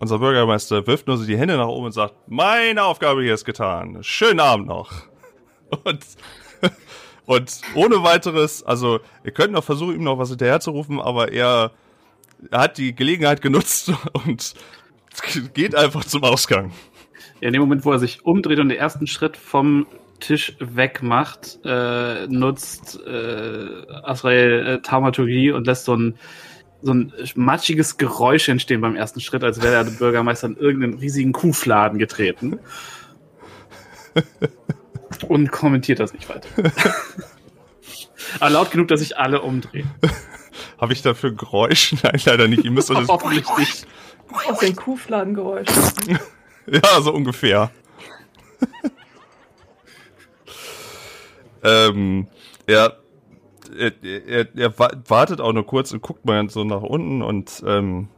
unser 0.00 0.18
Bürgermeister 0.18 0.86
wirft 0.86 1.08
nur 1.08 1.16
so 1.16 1.24
die 1.24 1.36
Hände 1.36 1.56
nach 1.56 1.66
oben 1.66 1.86
und 1.86 1.92
sagt, 1.92 2.14
meine 2.26 2.84
Aufgabe 2.84 3.22
hier 3.22 3.34
ist 3.34 3.44
getan. 3.44 3.98
Schönen 4.02 4.40
Abend 4.40 4.68
noch. 4.68 4.92
Und, 5.84 6.00
und 7.28 7.60
ohne 7.74 8.02
weiteres, 8.02 8.62
also 8.62 9.00
ihr 9.22 9.32
könnt 9.32 9.52
noch 9.52 9.62
versuchen, 9.62 9.96
ihm 9.96 10.02
noch 10.02 10.16
was 10.18 10.30
hinterher 10.30 10.60
zu 10.60 10.70
rufen, 10.70 10.98
aber 10.98 11.30
er, 11.30 11.72
er 12.50 12.58
hat 12.58 12.78
die 12.78 12.94
Gelegenheit 12.94 13.42
genutzt 13.42 13.92
und 14.24 14.54
geht 15.52 15.74
einfach 15.74 16.06
zum 16.06 16.24
Ausgang. 16.24 16.72
Ja, 17.42 17.48
in 17.48 17.52
dem 17.52 17.60
Moment, 17.60 17.84
wo 17.84 17.92
er 17.92 17.98
sich 17.98 18.24
umdreht 18.24 18.60
und 18.60 18.70
den 18.70 18.78
ersten 18.78 19.06
Schritt 19.06 19.36
vom 19.36 19.86
Tisch 20.20 20.56
wegmacht, 20.58 21.58
äh, 21.66 22.26
nutzt 22.28 22.98
äh, 23.06 23.66
Azrael 24.04 24.66
äh, 24.66 24.80
Taumaturgie 24.80 25.52
und 25.52 25.66
lässt 25.66 25.84
so 25.84 25.94
ein 25.94 26.18
so 26.80 26.94
ein 26.94 27.12
matschiges 27.34 27.98
Geräusch 27.98 28.48
entstehen 28.48 28.80
beim 28.80 28.96
ersten 28.96 29.20
Schritt, 29.20 29.44
als 29.44 29.60
wäre 29.60 29.84
der 29.84 29.90
Bürgermeister 29.90 30.46
in 30.46 30.56
irgendeinen 30.56 30.94
riesigen 30.94 31.32
Kuhfladen 31.32 31.98
getreten. 31.98 32.58
Und 35.26 35.50
kommentiert 35.50 36.00
das 36.00 36.12
nicht 36.12 36.28
weiter. 36.28 36.48
Aber 38.40 38.50
laut 38.50 38.70
genug, 38.70 38.88
dass 38.88 39.00
sich 39.00 39.16
alle 39.16 39.42
umdrehen. 39.42 39.90
Habe 40.80 40.92
ich 40.92 41.02
dafür 41.02 41.32
Geräusch? 41.32 41.94
Nein, 42.02 42.20
leider 42.24 42.48
nicht. 42.48 42.64
Ihr 42.64 42.70
müsst 42.70 42.90
das 42.90 43.08
hoffentlich 43.08 43.46
nicht. 43.56 43.86
Auf 44.48 44.58
den 44.58 44.76
Kuhfladengeräusch. 44.76 45.68
ja, 46.66 47.00
so 47.00 47.12
ungefähr. 47.12 47.70
ähm, 51.62 52.28
ja, 52.68 52.92
er, 53.76 53.92
er, 54.02 54.56
er, 54.56 54.78
wartet 54.78 55.40
auch 55.40 55.52
nur 55.52 55.66
kurz 55.66 55.92
und 55.92 56.02
guckt 56.02 56.24
mal 56.24 56.48
so 56.50 56.64
nach 56.64 56.82
unten 56.82 57.22
und 57.22 57.62
ähm, 57.66 58.08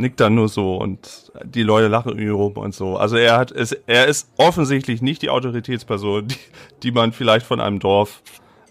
nickt 0.00 0.20
dann 0.20 0.34
nur 0.34 0.48
so 0.48 0.76
und 0.76 1.32
die 1.44 1.62
Leute 1.62 1.88
lachen 1.88 2.10
irgendwie 2.10 2.28
rum 2.28 2.54
und 2.54 2.74
so. 2.74 2.96
Also 2.96 3.16
er 3.16 3.36
hat 3.36 3.52
es, 3.52 3.72
er 3.86 4.06
ist 4.06 4.30
offensichtlich 4.36 5.02
nicht 5.02 5.22
die 5.22 5.30
Autoritätsperson, 5.30 6.28
die, 6.28 6.36
die 6.82 6.92
man 6.92 7.12
vielleicht 7.12 7.46
von 7.46 7.60
einem 7.60 7.78
Dorf 7.78 8.22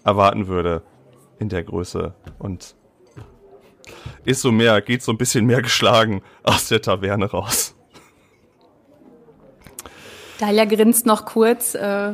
erwarten 0.04 0.48
würde 0.48 0.82
in 1.38 1.48
der 1.48 1.62
Größe 1.62 2.14
und 2.38 2.74
ist 4.24 4.42
so 4.42 4.52
mehr, 4.52 4.80
geht 4.82 5.02
so 5.02 5.12
ein 5.12 5.18
bisschen 5.18 5.46
mehr 5.46 5.62
geschlagen 5.62 6.22
aus 6.42 6.68
der 6.68 6.82
Taverne 6.82 7.26
raus. 7.26 7.74
Dalia 10.38 10.64
grinst 10.64 11.06
noch 11.06 11.26
kurz, 11.26 11.74
äh, 11.74 12.12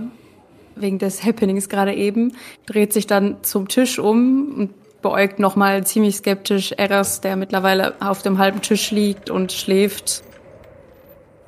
wegen 0.75 0.99
des 0.99 1.25
Happenings 1.25 1.69
gerade 1.69 1.95
eben, 1.95 2.33
dreht 2.67 2.93
sich 2.93 3.07
dann 3.07 3.43
zum 3.43 3.69
Tisch 3.69 3.99
um 3.99 4.55
und 4.57 4.75
beäugt 5.03 5.39
nochmal 5.39 5.87
ziemlich 5.87 6.17
skeptisch 6.17 6.73
Eras, 6.73 7.21
der 7.21 7.37
mittlerweile 7.37 7.95
auf 8.01 8.23
dem 8.23 8.39
halben 8.39 8.63
Tisch 8.63 8.91
liegt 8.91 9.31
und 9.31 9.53
schläft. 9.53 10.23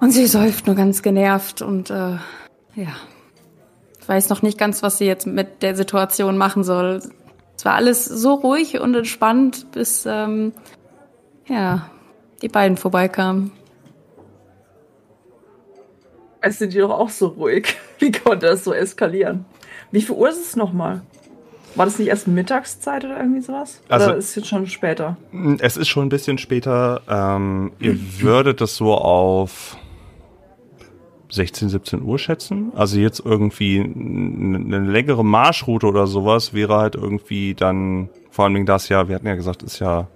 Und 0.01 0.13
sie 0.13 0.27
säuft 0.27 0.67
nur 0.67 0.77
ganz 0.77 1.03
genervt 1.03 1.63
und 1.63 1.91
äh, 1.91 2.19
ja, 2.75 2.95
weiß 4.07 4.29
noch 4.29 4.43
nicht 4.43 4.59
ganz, 4.59 4.83
was 4.83 4.99
sie 4.99 5.07
jetzt 5.07 5.27
mit 5.27 5.63
der 5.63 5.77
Situation 5.77 6.37
machen 6.37 6.65
soll. 6.65 7.03
Es 7.57 7.65
war 7.65 7.75
alles 7.75 8.05
so 8.05 8.35
ruhig 8.35 8.81
und 8.81 8.95
entspannt, 8.95 9.73
bis 9.73 10.07
ähm, 10.07 10.53
ja, 11.47 11.91
die 12.41 12.49
beiden 12.49 12.77
vorbeikamen. 12.77 13.53
Es 16.41 16.59
sind 16.59 16.73
die 16.73 16.79
doch 16.79 16.91
auch 16.91 17.11
so 17.11 17.29
ruhig. 17.29 17.77
Wie 17.99 18.13
konnte 18.13 18.47
das 18.47 18.65
so 18.65 18.73
eskalieren? 18.73 19.45
Wie 19.91 20.03
viel 20.03 20.15
Uhr 20.15 20.29
ist 20.29 20.41
es 20.41 20.57
nochmal? 20.57 21.03
War 21.75 21.85
das 21.85 21.99
nicht 21.99 22.09
erst 22.09 22.27
Mittagszeit 22.27 23.05
oder 23.05 23.19
irgendwie 23.19 23.41
sowas? 23.41 23.81
Also, 23.89 24.07
oder 24.07 24.17
ist 24.17 24.31
es 24.31 24.35
jetzt 24.35 24.49
schon 24.49 24.67
später? 24.67 25.17
Es 25.61 25.77
ist 25.77 25.89
schon 25.89 26.07
ein 26.07 26.09
bisschen 26.09 26.39
später. 26.39 27.03
Ähm, 27.09 27.73
ihr 27.79 27.97
würdet 28.21 28.61
das 28.61 28.77
so 28.77 28.95
auf 28.95 29.77
16, 31.31 31.69
17 31.69 32.03
Uhr 32.03 32.19
schätzen. 32.19 32.73
Also 32.75 32.99
jetzt 32.99 33.21
irgendwie 33.25 33.81
eine 33.81 34.81
längere 34.81 35.25
Marschroute 35.25 35.87
oder 35.87 36.07
sowas 36.07 36.53
wäre 36.55 36.77
halt 36.77 36.95
irgendwie 36.95 37.55
dann, 37.55 38.09
vor 38.31 38.47
allem 38.47 38.67
das 38.67 38.89
ja, 38.89 39.09
wir 39.09 39.15
hatten 39.15 39.27
ja 39.27 39.35
gesagt, 39.35 39.63
ist 39.63 39.79
ja 39.79 40.09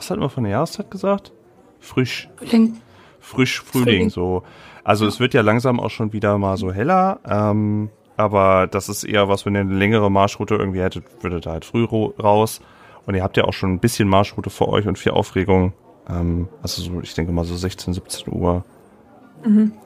was 0.00 0.10
hatten 0.10 0.22
wir 0.22 0.30
von 0.30 0.44
der 0.44 0.52
Jahreszeit 0.52 0.90
gesagt? 0.90 1.30
Frisch. 1.78 2.30
Frühling. 2.36 2.80
Frisch 3.20 3.60
Frühling, 3.60 3.84
Frühling. 3.84 4.10
so. 4.10 4.42
Also 4.82 5.06
es 5.06 5.20
wird 5.20 5.34
ja 5.34 5.42
langsam 5.42 5.78
auch 5.78 5.90
schon 5.90 6.14
wieder 6.14 6.38
mal 6.38 6.56
so 6.56 6.72
heller. 6.72 7.20
Ähm, 7.28 7.90
aber 8.20 8.66
das 8.66 8.88
ist 8.88 9.04
eher 9.04 9.28
was, 9.28 9.46
wenn 9.46 9.54
ihr 9.54 9.60
eine 9.60 9.74
längere 9.74 10.10
Marschroute 10.10 10.54
irgendwie 10.54 10.80
hättet, 10.80 11.04
würdet 11.22 11.46
ihr 11.46 11.52
halt 11.52 11.64
früh 11.64 11.84
raus. 11.84 12.60
Und 13.06 13.14
ihr 13.14 13.22
habt 13.22 13.36
ja 13.36 13.44
auch 13.44 13.52
schon 13.52 13.72
ein 13.72 13.78
bisschen 13.80 14.08
Marschroute 14.08 14.50
vor 14.50 14.68
euch 14.68 14.86
und 14.86 14.98
viel 14.98 15.12
Aufregung. 15.12 15.72
Ähm, 16.08 16.48
also 16.62 16.82
so, 16.82 17.00
ich 17.00 17.14
denke 17.14 17.32
mal 17.32 17.44
so 17.44 17.56
16, 17.56 17.94
17 17.94 18.32
Uhr 18.32 18.64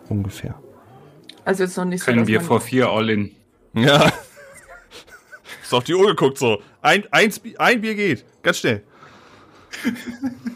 ungefähr. 0.08 0.56
Also 1.44 1.62
jetzt 1.62 1.76
noch 1.76 1.84
nicht 1.84 2.00
so. 2.00 2.06
Können 2.06 2.26
wir 2.26 2.40
vor 2.40 2.60
vier 2.60 2.88
All-In. 2.88 3.30
Ja. 3.74 4.10
Ist 5.62 5.72
auf 5.72 5.84
die 5.84 5.94
Uhr 5.94 6.08
geguckt 6.08 6.38
so. 6.38 6.60
Ein, 6.82 7.04
eins, 7.12 7.40
ein 7.58 7.80
Bier 7.80 7.94
geht. 7.94 8.24
Ganz 8.42 8.58
schnell. 8.58 8.82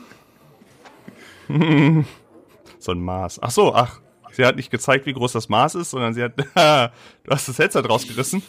so 2.79 2.93
ein 2.93 3.01
Maß. 3.01 3.41
Ach 3.43 3.51
so, 3.51 3.75
ach. 3.75 4.01
Sie 4.39 4.47
hat 4.47 4.55
nicht 4.55 4.71
gezeigt, 4.71 5.05
wie 5.05 5.13
groß 5.13 5.33
das 5.33 5.49
Maß 5.49 5.75
ist, 5.75 5.91
sondern 5.91 6.15
sie 6.15 6.23
hat. 6.23 6.33
du 7.25 7.31
hast 7.31 7.49
das 7.49 7.59
Headset 7.59 7.81
rausgerissen. 7.81 8.41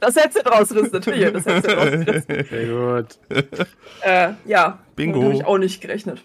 Das 0.00 0.16
Headset 0.16 0.40
rausrüstet. 0.46 1.04
Hier, 1.04 1.32
das 1.32 1.44
Headset 1.44 1.74
rausrüstet. 1.74 2.48
Sehr 2.48 2.66
gut. 2.66 3.18
äh, 4.00 4.30
ja. 4.46 4.78
Bingo. 4.94 5.22
Habe 5.22 5.34
ich 5.34 5.44
auch 5.44 5.58
nicht 5.58 5.82
gerechnet. 5.82 6.24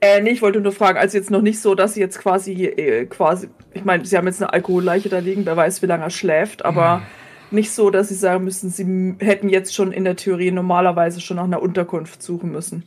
äh, 0.00 0.22
nee, 0.22 0.30
ich 0.30 0.40
wollte 0.40 0.62
nur 0.62 0.72
fragen, 0.72 0.96
also 0.96 1.18
jetzt 1.18 1.30
noch 1.30 1.42
nicht 1.42 1.60
so, 1.60 1.74
dass 1.74 1.92
sie 1.92 2.00
jetzt 2.00 2.18
quasi, 2.18 2.64
äh, 2.64 3.04
quasi, 3.04 3.50
ich 3.74 3.84
meine, 3.84 4.06
sie 4.06 4.16
haben 4.16 4.26
jetzt 4.26 4.40
eine 4.40 4.54
Alkoholleiche 4.54 5.10
da 5.10 5.18
liegen, 5.18 5.44
wer 5.44 5.58
weiß, 5.58 5.82
wie 5.82 5.86
lange 5.86 6.04
er 6.04 6.10
schläft, 6.10 6.64
aber 6.64 7.02
nicht 7.50 7.72
so, 7.72 7.90
dass 7.90 8.08
sie 8.08 8.14
sagen 8.14 8.44
müssen, 8.44 8.70
sie 8.70 9.16
hätten 9.22 9.50
jetzt 9.50 9.74
schon 9.74 9.92
in 9.92 10.04
der 10.04 10.16
Theorie 10.16 10.50
normalerweise 10.50 11.20
schon 11.20 11.36
nach 11.36 11.44
einer 11.44 11.60
Unterkunft 11.60 12.22
suchen 12.22 12.50
müssen. 12.52 12.84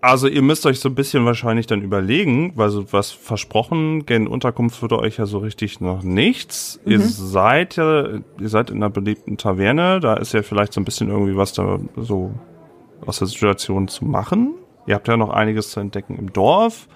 Also 0.00 0.28
ihr 0.28 0.42
müsst 0.42 0.64
euch 0.64 0.78
so 0.78 0.88
ein 0.88 0.94
bisschen 0.94 1.24
wahrscheinlich 1.24 1.66
dann 1.66 1.82
überlegen, 1.82 2.52
weil 2.54 2.70
so 2.70 2.92
was 2.92 3.10
versprochen, 3.10 4.06
gen 4.06 4.28
Unterkunft 4.28 4.80
würde 4.80 4.98
euch 4.98 5.16
ja 5.18 5.26
so 5.26 5.38
richtig 5.38 5.80
noch 5.80 6.04
nichts. 6.04 6.78
Ihr 6.84 7.00
seid 7.00 7.74
ja, 7.76 8.20
ihr 8.38 8.48
seid 8.48 8.70
in 8.70 8.76
einer 8.76 8.90
beliebten 8.90 9.38
Taverne, 9.38 9.98
da 9.98 10.14
ist 10.14 10.34
ja 10.34 10.42
vielleicht 10.42 10.72
so 10.72 10.80
ein 10.80 10.84
bisschen 10.84 11.10
irgendwie 11.10 11.36
was 11.36 11.52
da 11.52 11.80
so 11.96 12.32
aus 13.04 13.18
der 13.18 13.26
Situation 13.26 13.88
zu 13.88 14.04
machen. 14.04 14.54
Ihr 14.86 14.94
habt 14.94 15.08
ja 15.08 15.16
noch 15.16 15.30
einiges 15.30 15.70
zu 15.70 15.80
entdecken 15.80 16.16
im 16.16 16.32
Dorf. 16.32 16.88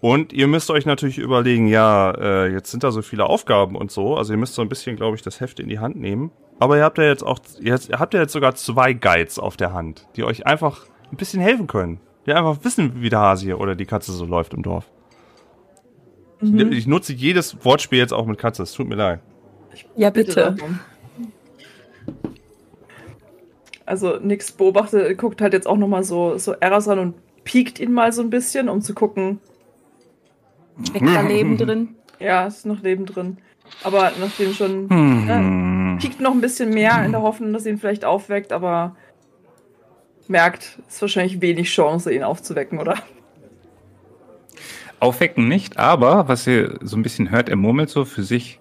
Und 0.00 0.32
ihr 0.32 0.48
müsst 0.48 0.70
euch 0.70 0.84
natürlich 0.84 1.18
überlegen, 1.18 1.68
ja, 1.68 2.10
äh, 2.12 2.52
jetzt 2.52 2.72
sind 2.72 2.82
da 2.82 2.90
so 2.90 3.02
viele 3.02 3.26
Aufgaben 3.26 3.76
und 3.76 3.92
so. 3.92 4.16
Also 4.16 4.32
ihr 4.32 4.38
müsst 4.38 4.54
so 4.54 4.62
ein 4.62 4.68
bisschen, 4.68 4.96
glaube 4.96 5.16
ich, 5.16 5.22
das 5.22 5.40
Heft 5.40 5.60
in 5.60 5.68
die 5.68 5.78
Hand 5.78 5.96
nehmen. 5.96 6.32
Aber 6.58 6.76
ihr 6.76 6.82
habt 6.82 6.98
ja 6.98 7.04
jetzt 7.04 7.22
auch, 7.22 7.38
ihr 7.60 7.78
habt 7.92 8.14
ja 8.14 8.20
jetzt 8.20 8.32
sogar 8.32 8.56
zwei 8.56 8.94
Guides 8.94 9.38
auf 9.38 9.56
der 9.56 9.72
Hand, 9.72 10.08
die 10.16 10.24
euch 10.24 10.46
einfach 10.46 10.86
ein 11.12 11.16
bisschen 11.16 11.40
helfen 11.40 11.68
können. 11.68 12.00
Die 12.26 12.32
einfach 12.32 12.58
wissen, 12.62 13.02
wie 13.02 13.08
der 13.08 13.18
Hase 13.18 13.44
hier 13.44 13.60
oder 13.60 13.74
die 13.74 13.86
Katze 13.86 14.12
so 14.12 14.24
läuft 14.24 14.54
im 14.54 14.62
Dorf. 14.62 14.90
Ich, 16.40 16.52
ich 16.52 16.86
nutze 16.86 17.12
jedes 17.12 17.64
Wortspiel 17.64 17.98
jetzt 17.98 18.12
auch 18.12 18.26
mit 18.26 18.38
Katze. 18.38 18.62
Es 18.64 18.72
tut 18.72 18.88
mir 18.88 18.96
leid. 18.96 19.20
Ja, 19.96 20.10
bitte. 20.10 20.56
Also 23.86 24.18
Nix 24.18 24.52
beobachtet, 24.52 25.18
guckt 25.18 25.40
halt 25.40 25.52
jetzt 25.52 25.66
auch 25.66 25.76
nochmal 25.76 26.04
so, 26.04 26.38
so 26.38 26.52
Eras 26.52 26.88
an 26.88 26.98
und 26.98 27.14
piekt 27.44 27.80
ihn 27.80 27.92
mal 27.92 28.12
so 28.12 28.22
ein 28.22 28.30
bisschen, 28.30 28.68
um 28.68 28.80
zu 28.80 28.94
gucken, 28.94 29.40
Steckt 30.84 31.06
da 31.06 31.20
Leben 31.20 31.56
drin. 31.58 31.96
ja, 32.18 32.46
ist 32.46 32.64
noch 32.66 32.82
Leben 32.82 33.04
drin. 33.06 33.38
Aber 33.82 34.12
nachdem 34.20 34.52
schon, 34.52 34.88
Hm. 34.88 35.28
ja, 35.28 35.98
piekt 35.98 36.20
noch 36.20 36.32
ein 36.32 36.40
bisschen 36.40 36.70
mehr 36.70 37.04
in 37.04 37.12
der 37.12 37.22
Hoffnung, 37.22 37.52
dass 37.52 37.66
ihn 37.66 37.78
vielleicht 37.78 38.04
aufweckt, 38.04 38.52
aber 38.52 38.96
merkt, 40.28 40.78
ist 40.88 41.00
wahrscheinlich 41.00 41.40
wenig 41.40 41.68
Chance, 41.68 42.12
ihn 42.12 42.22
aufzuwecken, 42.22 42.78
oder? 42.78 42.96
Aufwecken 45.00 45.48
nicht, 45.48 45.78
aber 45.78 46.28
was 46.28 46.46
ihr 46.46 46.78
so 46.82 46.96
ein 46.96 47.02
bisschen 47.02 47.30
hört, 47.30 47.48
er 47.48 47.56
murmelt 47.56 47.90
so 47.90 48.04
für 48.04 48.22
sich. 48.22 48.60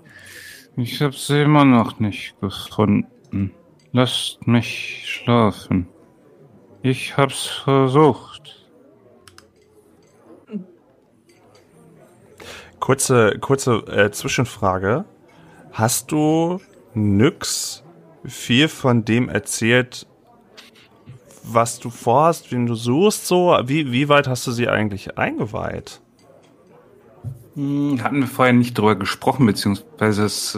Ich 0.76 1.02
habe 1.02 1.14
sie 1.14 1.42
immer 1.42 1.66
noch 1.66 2.00
nicht 2.00 2.40
gefunden. 2.40 3.52
Lasst 3.92 4.48
mich 4.48 5.04
schlafen. 5.06 5.88
Ich 6.82 7.16
hab's 7.18 7.46
versucht. 7.46 8.68
Kurze, 12.80 13.38
kurze 13.40 13.76
äh, 13.88 14.10
Zwischenfrage. 14.10 15.06
Hast 15.72 16.12
du 16.12 16.60
Nyx 16.96 17.84
viel 18.26 18.68
von 18.68 19.06
dem 19.06 19.30
erzählt, 19.30 20.08
was 21.54 21.80
du 21.80 21.90
vorhast, 21.90 22.52
wen 22.52 22.66
du 22.66 22.76
suchst, 22.76 23.28
so? 23.28 23.58
Wie, 23.66 23.92
wie 23.92 24.10
weit 24.10 24.28
hast 24.28 24.46
du 24.48 24.52
sie 24.52 24.68
eigentlich 24.68 25.18
eingeweiht? 25.18 26.02
Hm, 27.56 28.00
Hatten 28.02 28.20
wir 28.22 28.28
vorher 28.28 28.54
nicht 28.54 28.78
drüber 28.78 28.96
gesprochen, 28.96 29.46
beziehungsweise 29.46 30.24
es, 30.24 30.58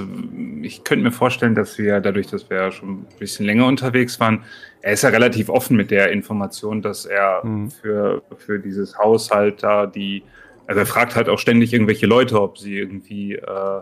ich 0.61 0.83
könnte 0.83 1.03
mir 1.03 1.11
vorstellen, 1.11 1.55
dass 1.55 1.77
wir 1.77 1.99
dadurch, 1.99 2.27
dass 2.27 2.49
wir 2.49 2.57
ja 2.57 2.71
schon 2.71 2.89
ein 2.89 3.07
bisschen 3.19 3.45
länger 3.45 3.65
unterwegs 3.65 4.19
waren, 4.19 4.43
er 4.81 4.93
ist 4.93 5.01
ja 5.03 5.09
relativ 5.09 5.49
offen 5.49 5.75
mit 5.75 5.89
der 5.91 6.11
Information, 6.11 6.81
dass 6.81 7.05
er 7.05 7.43
Mhm. 7.45 7.71
für, 7.71 8.21
für 8.37 8.59
dieses 8.59 8.97
Haus 8.97 9.31
halt 9.31 9.63
da 9.63 9.87
die, 9.87 10.23
also 10.67 10.79
er 10.79 10.85
fragt 10.85 11.15
halt 11.15 11.29
auch 11.29 11.39
ständig 11.39 11.73
irgendwelche 11.73 12.05
Leute, 12.05 12.39
ob 12.41 12.57
sie 12.57 12.77
irgendwie 12.77 13.33
äh, 13.35 13.81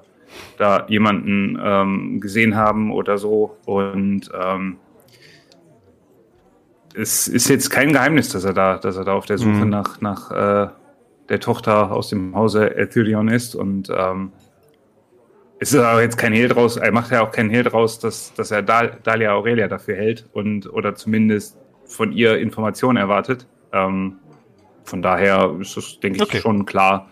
da 0.57 0.86
jemanden 0.88 1.59
ähm, 1.62 2.22
gesehen 2.22 2.55
haben 2.55 2.91
oder 2.93 3.18
so. 3.18 3.57
Und 3.66 4.30
ähm, 4.34 4.78
es 6.95 7.27
ist 7.27 7.49
jetzt 7.49 7.69
kein 7.69 7.93
Geheimnis, 7.93 8.29
dass 8.29 8.43
er 8.43 8.53
da, 8.53 8.77
dass 8.77 8.97
er 8.97 9.03
da 9.05 9.13
auf 9.13 9.25
der 9.25 9.37
Suche 9.37 9.49
Mhm. 9.65 9.69
nach, 9.69 10.01
nach 10.01 10.31
äh, 10.31 10.69
der 11.29 11.39
Tochter 11.39 11.91
aus 11.91 12.09
dem 12.09 12.35
Hause 12.35 12.75
Ethereon 12.75 13.27
ist 13.29 13.55
und 13.55 13.89
ähm, 13.95 14.31
es 15.59 15.73
ist 15.73 15.79
aber 15.79 16.01
jetzt 16.01 16.17
kein 16.17 16.33
Hehl 16.33 16.47
draus, 16.49 16.77
er 16.77 16.91
macht 16.91 17.11
ja 17.11 17.21
auch 17.21 17.31
keinen 17.31 17.49
Hehl 17.51 17.63
draus, 17.63 17.99
dass, 17.99 18.33
dass 18.33 18.49
er 18.51 18.63
Dal 18.63 18.97
Dalia 19.03 19.33
Aurelia 19.33 19.67
dafür 19.67 19.95
hält 19.95 20.27
und 20.33 20.71
oder 20.73 20.95
zumindest 20.95 21.57
von 21.85 22.11
ihr 22.11 22.37
Informationen 22.39 22.97
erwartet. 22.97 23.45
Ähm, 23.71 24.15
von 24.83 25.01
daher 25.03 25.55
ist 25.59 25.77
es, 25.77 25.99
denke 25.99 26.17
ich, 26.17 26.23
Okay. 26.23 26.39
schon 26.41 26.65
klar, 26.65 27.07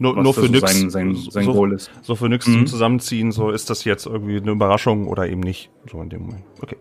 Nur, 0.00 0.16
was 0.16 0.24
nur 0.24 0.34
für 0.34 0.40
so 0.46 0.52
Nyx. 0.52 0.60
sein, 0.72 0.90
sein, 0.90 1.14
sein 1.30 1.44
so, 1.44 1.52
Goal 1.52 1.72
ist. 1.74 1.90
so 2.02 2.16
für 2.16 2.28
Nyx 2.28 2.46
Mhm. 2.46 2.52
zum 2.54 2.66
Zusammenziehen, 2.66 3.30
so 3.32 3.50
ist 3.50 3.68
das 3.68 3.84
jetzt 3.84 4.06
irgendwie 4.06 4.38
eine 4.38 4.50
Überraschung 4.52 5.06
oder 5.06 5.28
eben 5.28 5.40
nicht. 5.40 5.70
So 5.90 6.00
in 6.00 6.08
dem 6.08 6.22
Moment. 6.22 6.42
Okay. 6.62 6.76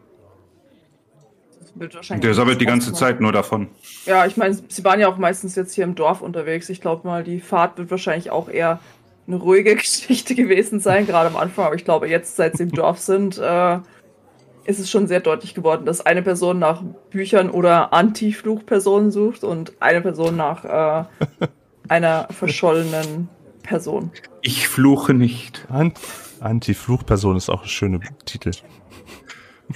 Wird 1.75 1.95
wahrscheinlich 1.95 2.21
Der 2.23 2.33
sammelt 2.33 2.61
die 2.61 2.65
ganze 2.65 2.89
erstmal- 2.91 3.11
Zeit 3.11 3.21
nur 3.21 3.31
davon. 3.31 3.67
Ja, 4.05 4.25
ich 4.25 4.37
meine, 4.37 4.57
sie 4.67 4.83
waren 4.83 4.99
ja 4.99 5.07
auch 5.07 5.17
meistens 5.17 5.55
jetzt 5.55 5.73
hier 5.73 5.83
im 5.83 5.95
Dorf 5.95 6.21
unterwegs. 6.21 6.69
Ich 6.69 6.81
glaube 6.81 7.07
mal, 7.07 7.23
die 7.23 7.39
Fahrt 7.39 7.77
wird 7.77 7.89
wahrscheinlich 7.89 8.29
auch 8.31 8.47
eher 8.49 8.79
eine 9.27 9.37
ruhige 9.37 9.75
Geschichte 9.77 10.35
gewesen 10.35 10.79
sein, 10.79 11.07
gerade 11.07 11.27
am 11.29 11.37
Anfang. 11.37 11.65
Aber 11.65 11.75
ich 11.75 11.85
glaube, 11.85 12.07
jetzt, 12.09 12.35
seit 12.35 12.57
sie 12.57 12.63
im 12.63 12.71
Dorf 12.71 12.99
sind, 12.99 13.37
äh, 13.39 13.79
ist 14.65 14.79
es 14.79 14.89
schon 14.89 15.07
sehr 15.07 15.19
deutlich 15.19 15.55
geworden, 15.55 15.85
dass 15.85 16.05
eine 16.05 16.21
Person 16.21 16.59
nach 16.59 16.81
Büchern 17.09 17.49
oder 17.49 17.91
Anti-Fluchpersonen 17.91 19.11
sucht 19.11 19.43
und 19.43 19.73
eine 19.81 20.01
Person 20.01 20.35
nach 20.37 20.63
äh, 20.65 21.05
einer 21.89 22.27
verschollenen 22.31 23.29
Person. 23.63 24.11
Ich 24.41 24.67
fluche 24.67 25.13
nicht. 25.13 25.65
An 25.69 25.93
Anti-Fluchperson 26.39 27.35
ist 27.37 27.49
auch 27.49 27.63
ein 27.63 27.69
schöner 27.69 27.99
Titel. 28.25 28.51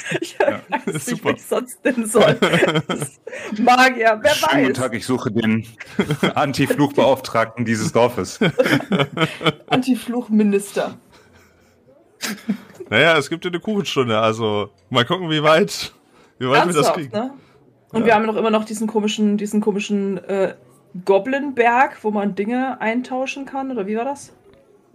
Ich 0.21 0.39
weiß 0.39 0.85
nicht, 0.85 1.05
super. 1.05 1.29
wie 1.29 1.33
ich 1.35 1.45
sonst 1.45 1.83
nennen 1.83 2.05
soll. 2.05 2.37
Magier, 3.59 4.19
wer 4.21 4.33
Schönen 4.33 4.63
guten 4.63 4.69
weiß. 4.69 4.77
Tag, 4.77 4.93
ich 4.93 5.05
suche 5.05 5.31
den 5.31 5.65
Anti-Fluchbeauftragten 6.35 7.65
dieses 7.65 7.91
Dorfes. 7.91 8.39
Anti-Fluchminister. 9.67 10.97
Naja, 12.89 13.17
es 13.17 13.29
gibt 13.29 13.45
ja 13.45 13.51
eine 13.51 13.59
Kuchenstunde, 13.59 14.17
also 14.19 14.69
mal 14.89 15.05
gucken, 15.05 15.29
wie 15.29 15.43
weit, 15.43 15.93
wie 16.39 16.49
weit 16.49 16.67
wir 16.67 16.73
das 16.73 16.93
kriegen. 16.93 17.11
ne? 17.11 17.33
Und 17.91 18.05
wir 18.05 18.13
haben 18.15 18.25
noch 18.25 18.35
immer 18.35 18.51
noch 18.51 18.65
diesen 18.65 18.87
komischen, 18.87 19.37
diesen 19.37 19.61
komischen 19.61 20.17
äh, 20.25 20.55
Goblin-Berg, 21.05 22.03
wo 22.03 22.11
man 22.11 22.35
Dinge 22.35 22.79
eintauschen 22.81 23.45
kann, 23.45 23.71
oder 23.71 23.87
wie 23.87 23.95
war 23.97 24.05
das? 24.05 24.33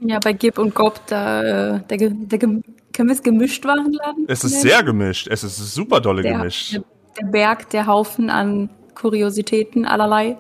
Ja, 0.01 0.19
bei 0.19 0.33
Gib 0.33 0.59
und 0.59 0.75
Gob, 0.75 1.01
da, 1.07 1.77
äh, 1.77 1.81
der, 1.89 2.11
der, 2.11 2.49
können 2.93 3.09
wir 3.09 3.15
es 3.15 3.23
gemischt 3.23 3.65
Warenladen? 3.65 4.25
Es 4.29 4.45
ist 4.45 4.61
sehr 4.63 4.83
gemischt. 4.83 5.29
Es 5.29 5.43
ist 5.45 5.57
super 5.75 6.01
dolle 6.01 6.23
der, 6.23 6.33
gemischt. 6.39 6.75
Der, 6.75 6.83
der 7.21 7.27
Berg, 7.27 7.71
der 7.71 7.87
Haufen 7.87 8.31
an 8.31 8.71
Kuriositäten 8.95 9.85
allerlei. 9.87 10.37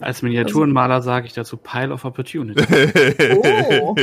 Als 0.00 0.20
Miniaturenmaler 0.22 1.00
sage 1.02 1.26
ich 1.26 1.32
dazu 1.32 1.56
Pile 1.56 1.92
of 1.92 2.04
Opportunity. 2.04 2.60
Oh, 3.44 3.94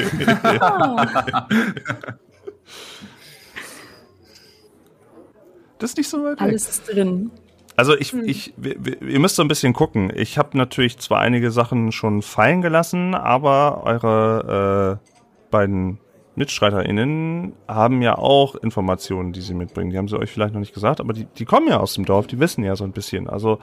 Das 5.77 5.91
ist 5.91 5.97
nicht 5.97 6.09
so 6.09 6.23
weit 6.23 6.33
weg. 6.33 6.41
alles 6.41 6.69
ist 6.69 6.93
drin. 6.93 7.31
Also 7.75 7.95
ich, 7.97 8.13
ich, 8.13 8.53
wir- 8.57 8.75
wir- 8.79 9.01
ihr 9.01 9.19
müsst 9.19 9.37
so 9.37 9.41
ein 9.41 9.47
bisschen 9.47 9.71
gucken. 9.73 10.11
Ich 10.13 10.37
habe 10.37 10.57
natürlich 10.57 10.97
zwar 10.99 11.19
einige 11.21 11.49
Sachen 11.51 11.93
schon 11.93 12.21
fallen 12.21 12.61
gelassen, 12.61 13.15
aber 13.15 13.83
eure 13.85 14.99
äh, 14.99 15.09
beiden 15.49 15.99
MitstreiterInnen 16.39 17.53
haben 17.67 18.01
ja 18.01 18.17
auch 18.17 18.55
Informationen, 18.55 19.33
die 19.33 19.41
sie 19.41 19.53
mitbringen. 19.53 19.91
Die 19.91 19.97
haben 19.97 20.07
sie 20.07 20.17
euch 20.17 20.31
vielleicht 20.31 20.53
noch 20.53 20.61
nicht 20.61 20.73
gesagt, 20.73 21.01
aber 21.01 21.11
die, 21.11 21.25
die 21.25 21.45
kommen 21.45 21.67
ja 21.67 21.79
aus 21.79 21.93
dem 21.95 22.05
Dorf, 22.05 22.27
die 22.27 22.39
wissen 22.39 22.63
ja 22.63 22.75
so 22.77 22.85
ein 22.85 22.93
bisschen. 22.93 23.29
Also 23.29 23.59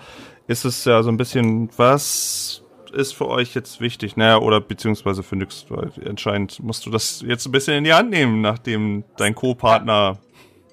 ist 0.46 0.64
es 0.66 0.84
ja 0.84 1.02
so 1.02 1.08
ein 1.10 1.16
bisschen, 1.16 1.70
was 1.78 2.62
ist 2.92 3.14
für 3.14 3.28
euch 3.28 3.54
jetzt 3.54 3.80
wichtig? 3.80 4.16
Naja, 4.16 4.38
oder 4.38 4.60
beziehungsweise 4.60 5.22
für 5.22 5.36
nix, 5.36 5.64
weil 5.70 5.90
anscheinend 6.06 6.62
musst 6.62 6.84
du 6.84 6.90
das 6.90 7.24
jetzt 7.26 7.46
ein 7.46 7.52
bisschen 7.52 7.78
in 7.78 7.84
die 7.84 7.94
Hand 7.94 8.10
nehmen, 8.10 8.42
nachdem 8.42 9.04
dein 9.16 9.34
Co-Partner, 9.34 10.18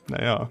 naja. 0.09 0.49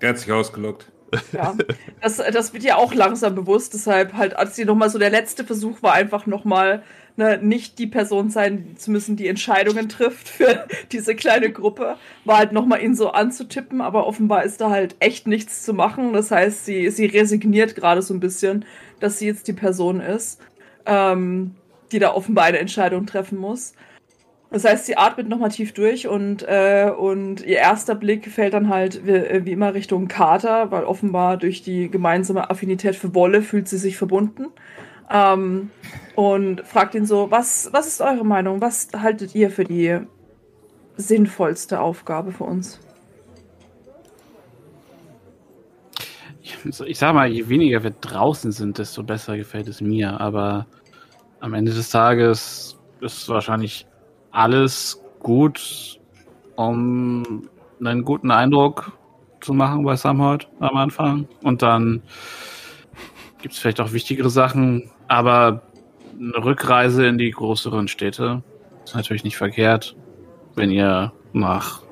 Der 0.00 0.08
hat 0.08 0.18
sich 0.18 0.32
ausgelockt. 0.32 0.90
Ja, 1.32 1.54
das, 2.00 2.16
das 2.16 2.52
wird 2.54 2.64
ja 2.64 2.76
auch 2.76 2.92
langsam 2.94 3.34
bewusst, 3.34 3.74
deshalb 3.74 4.14
halt, 4.14 4.34
als 4.34 4.56
die 4.56 4.64
nochmal 4.64 4.90
so 4.90 4.98
der 4.98 5.10
letzte 5.10 5.44
Versuch 5.44 5.82
war, 5.82 5.92
einfach 5.92 6.26
nochmal 6.26 6.82
ne, 7.16 7.38
nicht 7.38 7.78
die 7.78 7.86
Person 7.86 8.30
sein 8.30 8.76
zu 8.76 8.90
müssen, 8.90 9.16
die 9.16 9.28
Entscheidungen 9.28 9.88
trifft 9.88 10.28
für 10.28 10.66
diese 10.92 11.14
kleine 11.14 11.50
Gruppe, 11.50 11.96
war 12.24 12.38
halt 12.38 12.52
nochmal 12.52 12.82
ihn 12.82 12.94
so 12.94 13.10
anzutippen, 13.10 13.80
aber 13.80 14.06
offenbar 14.06 14.44
ist 14.44 14.60
da 14.60 14.70
halt 14.70 14.96
echt 15.00 15.26
nichts 15.26 15.62
zu 15.62 15.74
machen. 15.74 16.12
Das 16.12 16.30
heißt, 16.30 16.64
sie, 16.64 16.90
sie 16.90 17.06
resigniert 17.06 17.74
gerade 17.74 18.02
so 18.02 18.14
ein 18.14 18.20
bisschen, 18.20 18.64
dass 19.00 19.18
sie 19.18 19.26
jetzt 19.26 19.48
die 19.48 19.52
Person 19.52 20.00
ist, 20.00 20.40
ähm, 20.86 21.54
die 21.92 21.98
da 21.98 22.14
offenbar 22.14 22.46
eine 22.46 22.58
Entscheidung 22.58 23.06
treffen 23.06 23.38
muss. 23.38 23.74
Das 24.50 24.64
heißt, 24.64 24.86
sie 24.86 24.96
atmet 24.96 25.28
nochmal 25.28 25.50
tief 25.50 25.72
durch 25.72 26.06
und, 26.06 26.44
äh, 26.44 26.88
und 26.96 27.44
ihr 27.44 27.56
erster 27.56 27.96
Blick 27.96 28.30
fällt 28.30 28.54
dann 28.54 28.68
halt 28.68 29.04
wie, 29.04 29.44
wie 29.44 29.50
immer 29.50 29.74
Richtung 29.74 30.06
Kater, 30.06 30.70
weil 30.70 30.84
offenbar 30.84 31.38
durch 31.38 31.62
die 31.62 31.90
gemeinsame 31.90 32.50
Affinität 32.50 32.94
für 32.94 33.16
Wolle 33.16 33.42
fühlt 33.42 33.66
sie 33.66 33.78
sich 33.78 33.96
verbunden. 33.96 34.46
Ähm, 35.10 35.70
und 36.14 36.66
fragt 36.66 36.94
ihn 36.94 37.06
so, 37.06 37.30
was, 37.30 37.68
was 37.72 37.86
ist 37.86 38.00
eure 38.00 38.24
Meinung? 38.24 38.60
Was 38.60 38.88
haltet 38.96 39.34
ihr 39.34 39.50
für 39.50 39.64
die 39.64 40.00
sinnvollste 40.96 41.80
Aufgabe 41.80 42.32
für 42.32 42.44
uns? 42.44 42.80
Ich 46.86 46.98
sag 46.98 47.14
mal, 47.14 47.28
je 47.28 47.48
weniger 47.48 47.82
wir 47.82 47.90
draußen 47.90 48.52
sind, 48.52 48.78
desto 48.78 49.02
besser 49.02 49.36
gefällt 49.36 49.68
es 49.68 49.80
mir. 49.80 50.20
Aber 50.20 50.66
am 51.40 51.52
Ende 51.54 51.72
des 51.72 51.90
Tages 51.90 52.78
ist 53.00 53.28
wahrscheinlich 53.28 53.86
alles 54.30 55.00
gut, 55.20 56.00
um 56.56 57.48
einen 57.80 58.04
guten 58.04 58.30
Eindruck 58.30 58.92
zu 59.40 59.52
machen 59.52 59.84
bei 59.84 59.96
Samholt 59.96 60.48
am 60.60 60.76
Anfang. 60.76 61.28
Und 61.42 61.62
dann 61.62 62.02
gibt 63.42 63.54
es 63.54 63.60
vielleicht 63.60 63.80
auch 63.80 63.92
wichtigere 63.92 64.30
Sachen, 64.30 64.90
aber 65.14 65.62
eine 66.18 66.44
Rückreise 66.44 67.06
in 67.06 67.18
die 67.18 67.30
größeren 67.30 67.86
Städte 67.86 68.42
ist 68.84 68.96
natürlich 68.96 69.22
nicht 69.22 69.36
verkehrt, 69.36 69.94
wenn 70.56 70.72
ihr 70.72 71.12
nach 71.32 71.82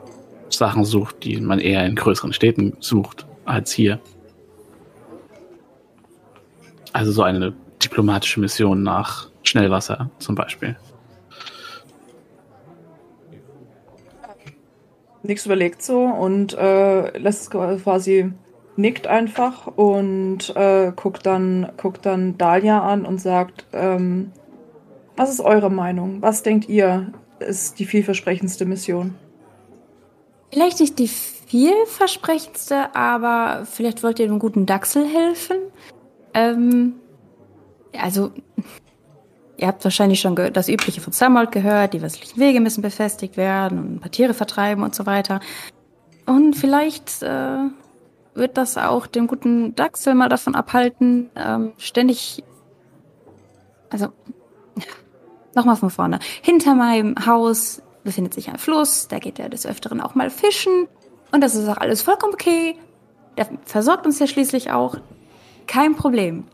Sachen 0.49 0.85
sucht, 0.85 1.23
die 1.23 1.41
man 1.41 1.61
eher 1.61 1.87
in 1.87 1.95
größeren 1.95 2.33
Städten 2.33 2.77
sucht 2.81 3.27
als 3.45 3.71
hier. 3.71 4.01
Also 6.93 7.13
so 7.13 7.23
eine 7.23 7.55
diplomatische 7.83 8.41
Mission 8.41 8.83
nach 8.83 9.31
Schnellwasser 9.45 10.11
zum 10.19 10.35
Beispiel. 10.35 10.77
Nix 15.23 15.47
überlegt 15.47 15.81
so 15.81 16.01
und 16.03 16.55
äh, 16.55 17.17
lässt 17.19 17.53
quasi 17.53 18.33
nickt 18.77 19.07
einfach 19.07 19.67
und 19.67 20.55
äh, 20.57 20.93
guckt 20.95 21.27
dann 21.27 21.73
guckt 21.77 22.07
dann 22.07 22.39
Dahlia 22.39 22.83
an 22.83 23.05
und 23.05 23.21
sagt, 23.21 23.67
ähm, 23.73 24.33
was 25.17 25.31
ist 25.31 25.41
eure 25.41 25.71
Meinung? 25.71 26.23
Was 26.23 26.43
denkt 26.43 26.69
ihr 26.69 27.13
ist 27.39 27.79
die 27.79 27.87
vielversprechendste 27.87 28.65
Mission? 28.65 29.15
Vielleicht 30.53 30.81
nicht 30.81 30.99
die 30.99 31.09
vielversprechendste, 31.09 32.95
aber 32.95 33.67
vielleicht 33.67 34.03
wollt 34.03 34.19
ihr 34.19 34.27
dem 34.27 34.39
guten 34.39 34.67
Dachsel 34.67 35.07
helfen. 35.07 35.57
Ähm, 36.35 36.95
also 37.99 38.31
Ihr 39.63 39.69
habt 39.69 39.85
wahrscheinlich 39.85 40.19
schon 40.19 40.35
das 40.35 40.69
Übliche 40.69 41.01
von 41.01 41.13
Samold 41.13 41.53
gehört, 41.53 41.95
die 41.95 42.03
westlichen 42.03 42.41
Wege 42.41 42.61
müssen 42.61 42.83
befestigt 42.83 43.37
werden 43.37 43.79
und 43.79 43.95
ein 43.95 44.01
paar 44.01 44.11
Tiere 44.11 44.35
vertreiben 44.35 44.83
und 44.83 44.93
so 44.93 45.07
weiter. 45.07 45.39
Und 46.27 46.57
vielleicht 46.57 47.23
äh, 47.23 47.69
wird 48.35 48.57
das 48.57 48.79
auch 48.79 49.07
den 49.07 49.27
guten 49.27 49.75
Dachsel 49.75 50.15
mal 50.15 50.29
davon 50.29 50.55
abhalten, 50.55 51.31
ähm, 51.37 51.73
ständig. 51.79 52.43
Also, 53.91 54.09
nochmal 55.55 55.77
von 55.77 55.91
vorne. 55.91 56.19
Hinter 56.41 56.75
meinem 56.75 57.15
Haus 57.27 57.83
befindet 58.05 58.35
sich 58.35 58.49
ein 58.49 58.59
Fluss, 58.59 59.09
da 59.09 59.19
geht 59.19 59.39
er 59.39 59.49
des 59.49 59.67
Öfteren 59.67 60.01
auch 60.01 60.15
mal 60.15 60.31
fischen. 60.31 60.89
Und 61.31 61.43
das 61.43 61.55
ist 61.55 61.69
auch 61.69 61.79
alles 61.79 62.03
vollkommen 62.03 62.35
okay. 62.35 62.77
Der 63.37 63.49
versorgt 63.65 64.07
uns 64.07 64.19
ja 64.19 64.27
schließlich 64.27 64.71
auch. 64.71 64.97
Kein 65.67 65.95
Problem. 65.95 66.45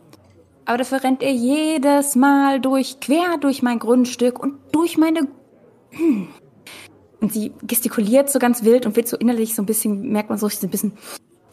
Aber 0.64 0.78
dafür 0.78 1.02
rennt 1.02 1.22
er 1.22 1.32
jedes 1.32 2.14
Mal 2.14 2.60
durch, 2.60 3.00
quer 3.00 3.38
durch 3.40 3.62
mein 3.62 3.78
Grundstück 3.78 4.38
und 4.38 4.58
durch 4.72 4.98
meine. 4.98 5.28
Und 7.20 7.32
sie 7.32 7.52
gestikuliert 7.66 8.30
so 8.30 8.38
ganz 8.38 8.62
wild 8.62 8.86
und 8.86 8.94
wird 8.94 9.08
so 9.08 9.16
innerlich 9.16 9.56
so 9.56 9.60
ein 9.60 9.66
bisschen, 9.66 10.12
merkt 10.12 10.28
man 10.28 10.38
so, 10.38 10.46
ein 10.46 10.70
bisschen, 10.70 10.92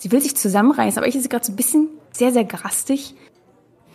sie 0.05 0.11
will 0.11 0.21
sich 0.21 0.35
zusammenreißen, 0.35 0.99
aber 0.99 1.07
ich 1.07 1.15
ist 1.15 1.31
gerade 1.31 1.43
so 1.43 1.51
ein 1.51 1.55
bisschen 1.55 1.87
sehr, 2.11 2.31
sehr 2.31 2.43
grastig. 2.43 3.15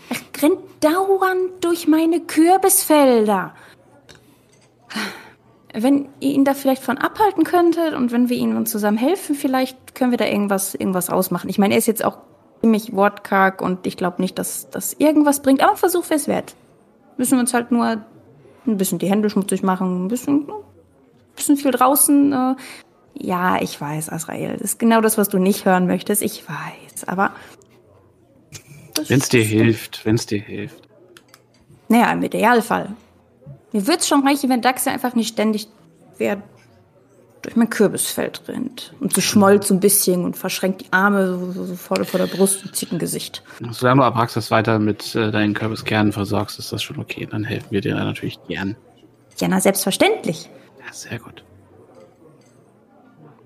Er 0.08 0.42
rennt 0.42 0.58
dauernd 0.80 1.52
durch 1.64 1.86
meine 1.86 2.18
Kürbisfelder. 2.18 3.54
Wenn 5.72 6.08
ihr 6.18 6.32
ihn 6.32 6.44
da 6.44 6.54
vielleicht 6.54 6.82
von 6.82 6.98
abhalten 6.98 7.44
könntet 7.44 7.94
und 7.94 8.10
wenn 8.10 8.28
wir 8.28 8.36
ihnen 8.36 8.66
zusammen 8.66 8.98
helfen, 8.98 9.36
vielleicht 9.36 9.94
können 9.94 10.10
wir 10.10 10.18
da 10.18 10.24
irgendwas, 10.24 10.74
irgendwas 10.74 11.10
ausmachen. 11.10 11.48
Ich 11.48 11.60
meine, 11.60 11.74
er 11.74 11.78
ist 11.78 11.86
jetzt 11.86 12.04
auch 12.04 12.18
ziemlich 12.60 12.92
wortkarg 12.92 13.62
und 13.62 13.86
ich 13.86 13.96
glaube 13.96 14.20
nicht, 14.20 14.36
dass 14.36 14.68
das 14.68 14.94
irgendwas 14.94 15.42
bringt. 15.42 15.62
Aber 15.62 15.70
ein 15.70 15.76
Versuch 15.76 16.10
wäre 16.10 16.18
es 16.18 16.26
wert. 16.26 16.56
Müssen 17.18 17.34
wir 17.34 17.40
uns 17.40 17.54
halt 17.54 17.70
nur 17.70 18.02
ein 18.66 18.76
bisschen 18.76 18.98
die 18.98 19.08
Hände 19.08 19.30
schmutzig 19.30 19.62
machen, 19.62 20.06
ein 20.06 20.08
bisschen, 20.08 20.48
ein 20.48 21.36
bisschen 21.36 21.56
viel 21.56 21.70
draußen. 21.70 22.32
Äh. 22.32 22.56
Ja, 23.14 23.60
ich 23.60 23.80
weiß, 23.80 24.10
Azrael. 24.10 24.52
Das 24.52 24.72
ist 24.72 24.78
genau 24.78 25.00
das, 25.00 25.18
was 25.18 25.28
du 25.28 25.38
nicht 25.38 25.64
hören 25.64 25.86
möchtest. 25.86 26.22
Ich 26.22 26.44
weiß, 26.48 27.06
aber. 27.06 27.32
Wenn 29.06 29.20
es 29.20 29.28
dir 29.28 29.42
hilft, 29.42 30.04
wenn 30.04 30.14
es 30.14 30.26
dir 30.26 30.40
hilft. 30.40 30.88
Naja, 31.88 32.12
im 32.12 32.22
Idealfall. 32.22 32.94
Mir 33.72 33.86
wird's 33.86 34.08
schon 34.08 34.26
reichen, 34.26 34.50
wenn 34.50 34.62
Daxe 34.62 34.90
einfach 34.90 35.14
nicht 35.14 35.32
ständig 35.32 35.68
wer 36.20 36.40
durch 37.42 37.56
mein 37.56 37.70
Kürbisfeld 37.70 38.42
rennt. 38.48 38.94
Und 39.00 39.14
sie 39.14 39.22
schmollt 39.22 39.64
so 39.64 39.74
ein 39.74 39.80
bisschen 39.80 40.24
und 40.24 40.36
verschränkt 40.36 40.82
die 40.82 40.92
Arme 40.92 41.26
so, 41.26 41.52
so, 41.52 41.64
so 41.64 41.74
vor, 41.74 42.04
vor, 42.04 42.20
der 42.20 42.26
Brust 42.26 42.64
und 42.64 42.76
zieht 42.76 42.92
ein 42.92 42.98
Gesicht. 42.98 43.42
Solange 43.70 44.02
du 44.02 44.06
Abraxas 44.06 44.50
weiter 44.50 44.78
mit 44.78 45.14
äh, 45.14 45.30
deinen 45.30 45.54
Kürbiskernen 45.54 46.12
versorgst, 46.12 46.58
ist 46.58 46.70
das 46.70 46.82
schon 46.82 46.98
okay. 46.98 47.26
Dann 47.28 47.44
helfen 47.44 47.68
wir 47.70 47.80
dir 47.80 47.94
natürlich 47.94 48.38
gern. 48.46 48.76
Ja, 49.38 49.48
na, 49.48 49.58
selbstverständlich. 49.58 50.50
Ja, 50.86 50.92
sehr 50.92 51.18
gut. 51.18 51.42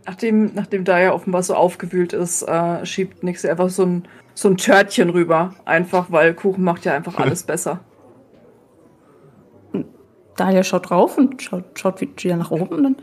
Nachdem, 0.07 0.53
nachdem 0.55 0.85
Daya 0.85 1.13
offenbar 1.13 1.43
so 1.43 1.55
aufgewühlt 1.55 2.13
ist, 2.13 2.43
äh, 2.43 2.85
schiebt 2.85 3.23
Nix 3.23 3.45
einfach 3.45 3.71
so 3.71 3.85
ein, 3.85 4.09
so 4.35 4.49
ein 4.49 4.57
Törtchen 4.57 5.11
rüber. 5.11 5.55
Einfach, 5.65 6.11
weil 6.11 6.35
Kuchen 6.35 6.63
macht 6.63 6.85
ja 6.85 6.95
einfach 6.95 7.19
alles 7.19 7.43
besser. 7.45 7.81
Dahlia 10.37 10.65
schaut 10.65 10.91
drauf 10.91 11.17
und 11.17 11.41
schaut, 11.43 11.79
schaut 11.79 12.01
wieder 12.01 12.37
nach 12.37 12.51
oben 12.51 12.69
und 12.69 12.83
dann 12.83 12.97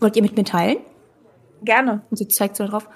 Wollt 0.00 0.16
ihr 0.16 0.22
mit 0.22 0.36
mir 0.36 0.44
teilen? 0.44 0.78
Gerne. 1.62 2.02
Und 2.10 2.16
sie 2.16 2.28
zeigt 2.28 2.56
so 2.56 2.66
drauf. 2.66 2.88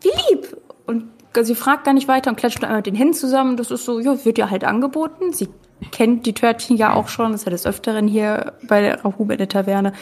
Wie 0.00 0.10
lieb! 0.30 0.56
Und 0.86 1.08
sie 1.42 1.54
fragt 1.54 1.84
gar 1.84 1.94
nicht 1.94 2.06
weiter 2.06 2.30
und 2.30 2.36
klatscht 2.36 2.60
nur 2.60 2.68
einmal 2.68 2.78
mit 2.78 2.86
den 2.86 2.94
Händen 2.94 3.14
zusammen. 3.14 3.56
Das 3.56 3.70
ist 3.70 3.84
so, 3.84 3.98
ja, 3.98 4.24
wird 4.24 4.38
ihr 4.38 4.50
halt 4.50 4.64
angeboten. 4.64 5.32
Sie 5.32 5.48
kennt 5.90 6.26
die 6.26 6.32
Törtchen 6.32 6.76
ja 6.76 6.94
auch 6.94 7.08
schon, 7.08 7.32
das 7.32 7.40
ist 7.40 7.46
ja 7.46 7.50
des 7.50 7.66
Öfteren 7.66 8.06
hier 8.06 8.52
bei 8.68 8.80
der 8.80 9.04
Rahube 9.04 9.34
in 9.34 9.38
der 9.38 9.48
Taverne. 9.48 9.92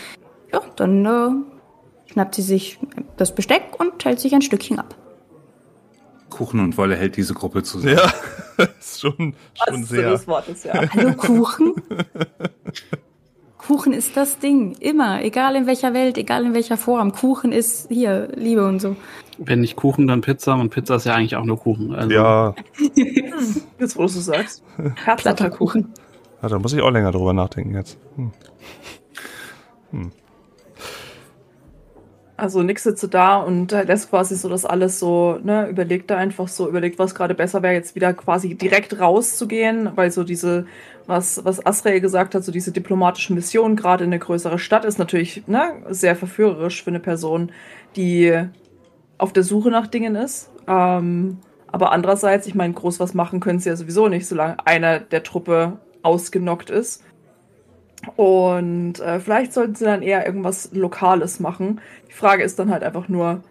Ja, 0.53 0.61
dann 0.76 1.05
äh, 1.05 2.11
schnappt 2.11 2.34
sie 2.34 2.42
sich 2.42 2.78
das 3.16 3.34
Besteck 3.34 3.78
und 3.78 3.98
teilt 3.98 4.20
sich 4.20 4.34
ein 4.34 4.42
Stückchen 4.42 4.78
ab. 4.78 4.94
Kuchen 6.30 6.61
und 6.61 6.76
Wolle 6.78 6.96
hält 6.96 7.16
diese 7.16 7.34
Gruppe 7.34 7.62
zusammen. 7.62 7.96
Ja, 7.96 8.64
ist 8.80 9.00
schon, 9.00 9.34
schon 9.66 9.84
sehr. 9.84 10.11
Das 10.11 10.26
Wort 10.26 10.48
ist 10.48 10.64
ja. 10.64 10.72
Hallo 10.94 11.12
Kuchen? 11.14 11.74
Kuchen 13.59 13.92
ist 13.92 14.16
das 14.16 14.38
Ding. 14.38 14.72
Immer. 14.80 15.22
Egal 15.22 15.55
in 15.57 15.66
welcher 15.66 15.94
Welt, 15.94 16.18
egal 16.18 16.44
in 16.44 16.55
welcher 16.55 16.76
Form. 16.76 17.12
Kuchen 17.12 17.53
ist 17.53 17.88
hier 17.88 18.28
Liebe 18.34 18.66
und 18.66 18.80
so. 18.80 18.96
Wenn 19.38 19.61
nicht 19.61 19.76
Kuchen, 19.76 20.07
dann 20.09 20.20
Pizza. 20.20 20.55
Und 20.55 20.70
Pizza 20.70 20.96
ist 20.96 21.05
ja 21.05 21.14
eigentlich 21.14 21.36
auch 21.36 21.44
nur 21.44 21.59
Kuchen. 21.59 21.94
Also 21.94 22.11
ja. 22.11 22.55
Jetzt, 23.78 23.96
wo 23.96 24.03
du 24.03 24.09
sagst. 24.09 24.64
Platter 25.16 25.50
Kuchen. 25.50 25.92
Ja, 26.42 26.48
da 26.48 26.59
muss 26.59 26.72
ich 26.72 26.80
auch 26.80 26.90
länger 26.90 27.12
drüber 27.12 27.32
nachdenken 27.32 27.74
jetzt. 27.74 27.98
Hm. 28.16 28.32
Hm. 29.92 30.12
Also 32.43 32.64
Nick 32.64 32.80
sitzt 32.80 33.07
da 33.14 33.36
und 33.36 33.72
äh, 33.72 33.84
lässt 33.84 34.11
quasi 34.11 34.34
so 34.34 34.49
das 34.49 34.64
alles 34.64 34.99
so, 34.99 35.38
ne, 35.45 35.68
überlegt 35.68 36.11
da 36.11 36.16
einfach 36.16 36.49
so, 36.49 36.68
überlegt, 36.68 36.99
was 36.99 37.14
gerade 37.14 37.34
besser 37.34 37.62
wäre, 37.62 37.74
jetzt 37.74 37.95
wieder 37.95 38.12
quasi 38.14 38.57
direkt 38.57 38.99
rauszugehen, 38.99 39.90
weil 39.95 40.11
so 40.11 40.24
diese, 40.24 40.66
was, 41.07 41.45
was 41.45 41.64
Asrael 41.64 42.01
gesagt 42.01 42.34
hat, 42.34 42.43
so 42.43 42.51
diese 42.51 42.72
diplomatische 42.72 43.32
Mission 43.32 43.76
gerade 43.76 44.03
in 44.03 44.11
eine 44.11 44.18
größere 44.18 44.59
Stadt 44.59 44.84
ist 44.84 44.99
natürlich, 44.99 45.47
ne, 45.47 45.84
sehr 45.90 46.16
verführerisch 46.16 46.82
für 46.82 46.90
eine 46.90 46.99
Person, 46.99 47.53
die 47.95 48.36
auf 49.18 49.32
der 49.32 49.45
Suche 49.45 49.70
nach 49.70 49.86
Dingen 49.86 50.16
ist. 50.16 50.51
Ähm, 50.66 51.38
aber 51.68 51.93
andererseits, 51.93 52.49
ich 52.49 52.57
meine, 52.57 52.74
groß 52.74 52.99
was 52.99 53.14
machen 53.14 53.38
können 53.38 53.61
sie 53.61 53.68
ja 53.68 53.76
sowieso 53.76 54.09
nicht, 54.09 54.26
solange 54.26 54.66
einer 54.66 54.99
der 54.99 55.22
Truppe 55.22 55.78
ausgenockt 56.03 56.70
ist. 56.70 57.05
Und 58.16 59.00
äh, 59.00 59.20
vielleicht 59.20 59.53
sollten 59.53 59.74
sie 59.74 59.84
dann 59.84 60.03
eher 60.03 60.26
irgendwas 60.26 60.70
Lokales 60.72 61.40
machen. 61.40 61.80
Die 62.09 62.12
Frage 62.12 62.42
ist 62.42 62.59
dann 62.59 62.70
halt 62.70 62.82
einfach 62.82 63.09
nur, 63.09 63.42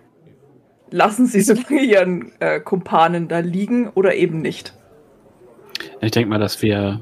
lassen 0.90 1.26
sie 1.26 1.42
so 1.42 1.54
lange 1.70 1.82
ihren 1.82 2.32
äh, 2.40 2.60
Kumpanen 2.60 3.28
da 3.28 3.40
liegen 3.40 3.90
oder 3.90 4.16
eben 4.16 4.42
nicht? 4.42 4.74
Ich 6.02 6.12
denke 6.12 6.30
mal, 6.30 6.40
dass 6.40 6.62
wir. 6.62 7.02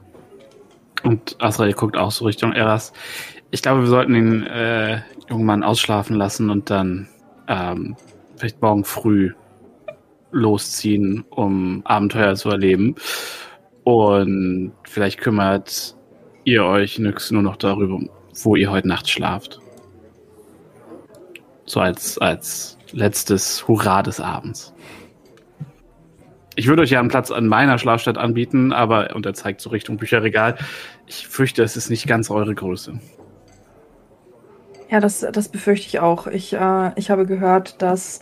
Und 1.04 1.38
Asrael 1.40 1.74
guckt 1.74 1.96
auch 1.98 2.12
so 2.12 2.26
Richtung 2.26 2.52
Eras. 2.52 2.92
Ich 3.52 3.62
glaube, 3.62 3.82
wir 3.82 3.88
sollten 3.88 4.14
den 4.14 4.46
äh, 4.46 5.02
jungen 5.30 5.46
Mann 5.46 5.64
ausschlafen 5.64 6.16
lassen 6.16 6.50
und 6.50 6.70
dann 6.70 7.08
ähm, 7.48 7.96
vielleicht 8.36 8.62
morgen 8.62 8.84
früh 8.84 9.32
losziehen, 10.32 11.24
um 11.30 11.82
Abenteuer 11.86 12.36
zu 12.36 12.50
erleben. 12.50 12.96
Und 13.86 14.74
vielleicht 14.84 15.20
kümmert 15.20 15.96
ihr 16.44 16.64
euch 16.66 17.00
nix 17.00 17.32
nur 17.32 17.42
noch 17.42 17.58
darüber, 17.58 18.00
wo 18.44 18.56
ihr 18.56 18.72
heute 18.72 18.88
Nacht 18.88 19.10
schlaft. 19.10 19.60
So 21.66 21.80
als, 21.80 22.18
als 22.18 22.78
letztes 22.92 23.68
Hurra 23.68 24.02
des 24.02 24.20
Abends. 24.20 24.74
Ich 26.56 26.68
würde 26.68 26.82
euch 26.82 26.90
ja 26.90 27.00
einen 27.00 27.10
Platz 27.10 27.32
an 27.32 27.48
meiner 27.48 27.78
Schlafstadt 27.78 28.18
anbieten, 28.18 28.74
aber, 28.74 29.16
und 29.16 29.26
er 29.26 29.34
zeigt 29.34 29.62
so 29.62 29.70
Richtung 29.70 29.98
Bücherregal, 29.98 30.58
ich 31.08 31.28
fürchte, 31.28 31.64
es 31.64 31.78
ist 31.78 31.90
nicht 31.90 32.08
ganz 32.08 32.30
eure 32.30 32.54
Größe. 32.54 33.00
Ja, 34.90 35.00
das, 35.00 35.20
das 35.20 35.50
befürchte 35.50 35.88
ich 35.88 36.00
auch. 36.00 36.28
Ich, 36.28 36.54
äh, 36.54 36.92
ich 36.96 37.12
habe 37.12 37.26
gehört, 37.26 37.82
dass, 37.82 38.22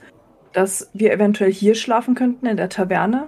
dass 0.51 0.89
wir 0.93 1.13
eventuell 1.13 1.51
hier 1.51 1.75
schlafen 1.75 2.13
könnten, 2.13 2.45
in 2.45 2.57
der 2.57 2.69
Taverne. 2.69 3.27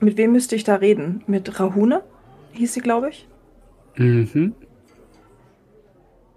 Mit 0.00 0.16
wem 0.16 0.32
müsste 0.32 0.54
ich 0.54 0.62
da 0.62 0.76
reden? 0.76 1.24
Mit 1.26 1.58
Rahune? 1.58 2.02
Hieß 2.52 2.74
sie, 2.74 2.80
glaube 2.80 3.10
ich. 3.10 3.26
Mhm. 3.98 4.54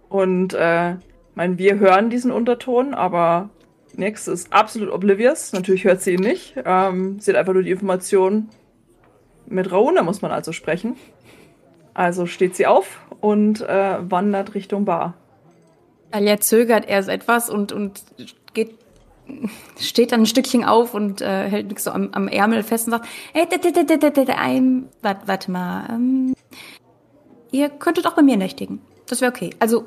Und 0.10 0.54
äh, 0.54 0.96
mein, 1.36 1.58
wir 1.58 1.80
hören 1.80 2.10
diesen 2.10 2.32
Unterton, 2.32 2.94
aber 2.94 3.50
Nix 3.96 4.28
ist 4.28 4.52
absolut 4.52 4.92
oblivious. 4.92 5.54
Natürlich 5.54 5.86
hört 5.86 6.02
sie 6.02 6.16
ihn 6.16 6.22
nicht. 6.22 6.56
Ähm, 6.66 7.20
sie 7.20 7.32
hat 7.32 7.38
einfach 7.38 7.54
nur 7.54 7.64
die 7.64 7.72
Information. 7.72 8.50
Mit 9.48 9.72
Rauna 9.72 10.04
muss 10.04 10.22
man 10.22 10.32
also 10.32 10.52
sprechen. 10.52 10.98
Also 11.94 12.26
steht 12.26 12.56
sie 12.56 12.68
auf 12.68 13.02
und 13.20 13.62
äh, 13.62 13.98
wandert 14.02 14.56
Richtung 14.56 14.86
Bar. 14.86 15.14
Alia 16.12 16.40
zögert 16.40 16.88
erst 16.90 17.10
etwas 17.10 17.50
und, 17.50 17.72
und 17.72 18.04
geht, 18.54 18.76
steht 19.80 20.12
dann 20.12 20.22
ein 20.22 20.26
Stückchen 20.26 20.64
auf 20.66 20.94
und 20.94 21.22
äh, 21.22 21.50
hält 21.50 21.68
Nix 21.68 21.86
so 21.86 21.92
am, 21.92 22.10
am 22.12 22.28
Ärmel 22.28 22.64
fest 22.64 22.88
und 22.88 22.92
sagt, 22.92 23.08
hey, 23.34 23.48
warte, 25.02 25.28
warte 25.28 25.52
mal, 25.52 25.90
ähm, 25.90 26.34
ihr 27.52 27.70
könntet 27.70 28.08
auch 28.08 28.14
bei 28.14 28.22
mir 28.22 28.38
nächtigen. 28.38 28.82
Das 29.08 29.22
wäre 29.22 29.32
okay. 29.32 29.52
Also 29.60 29.86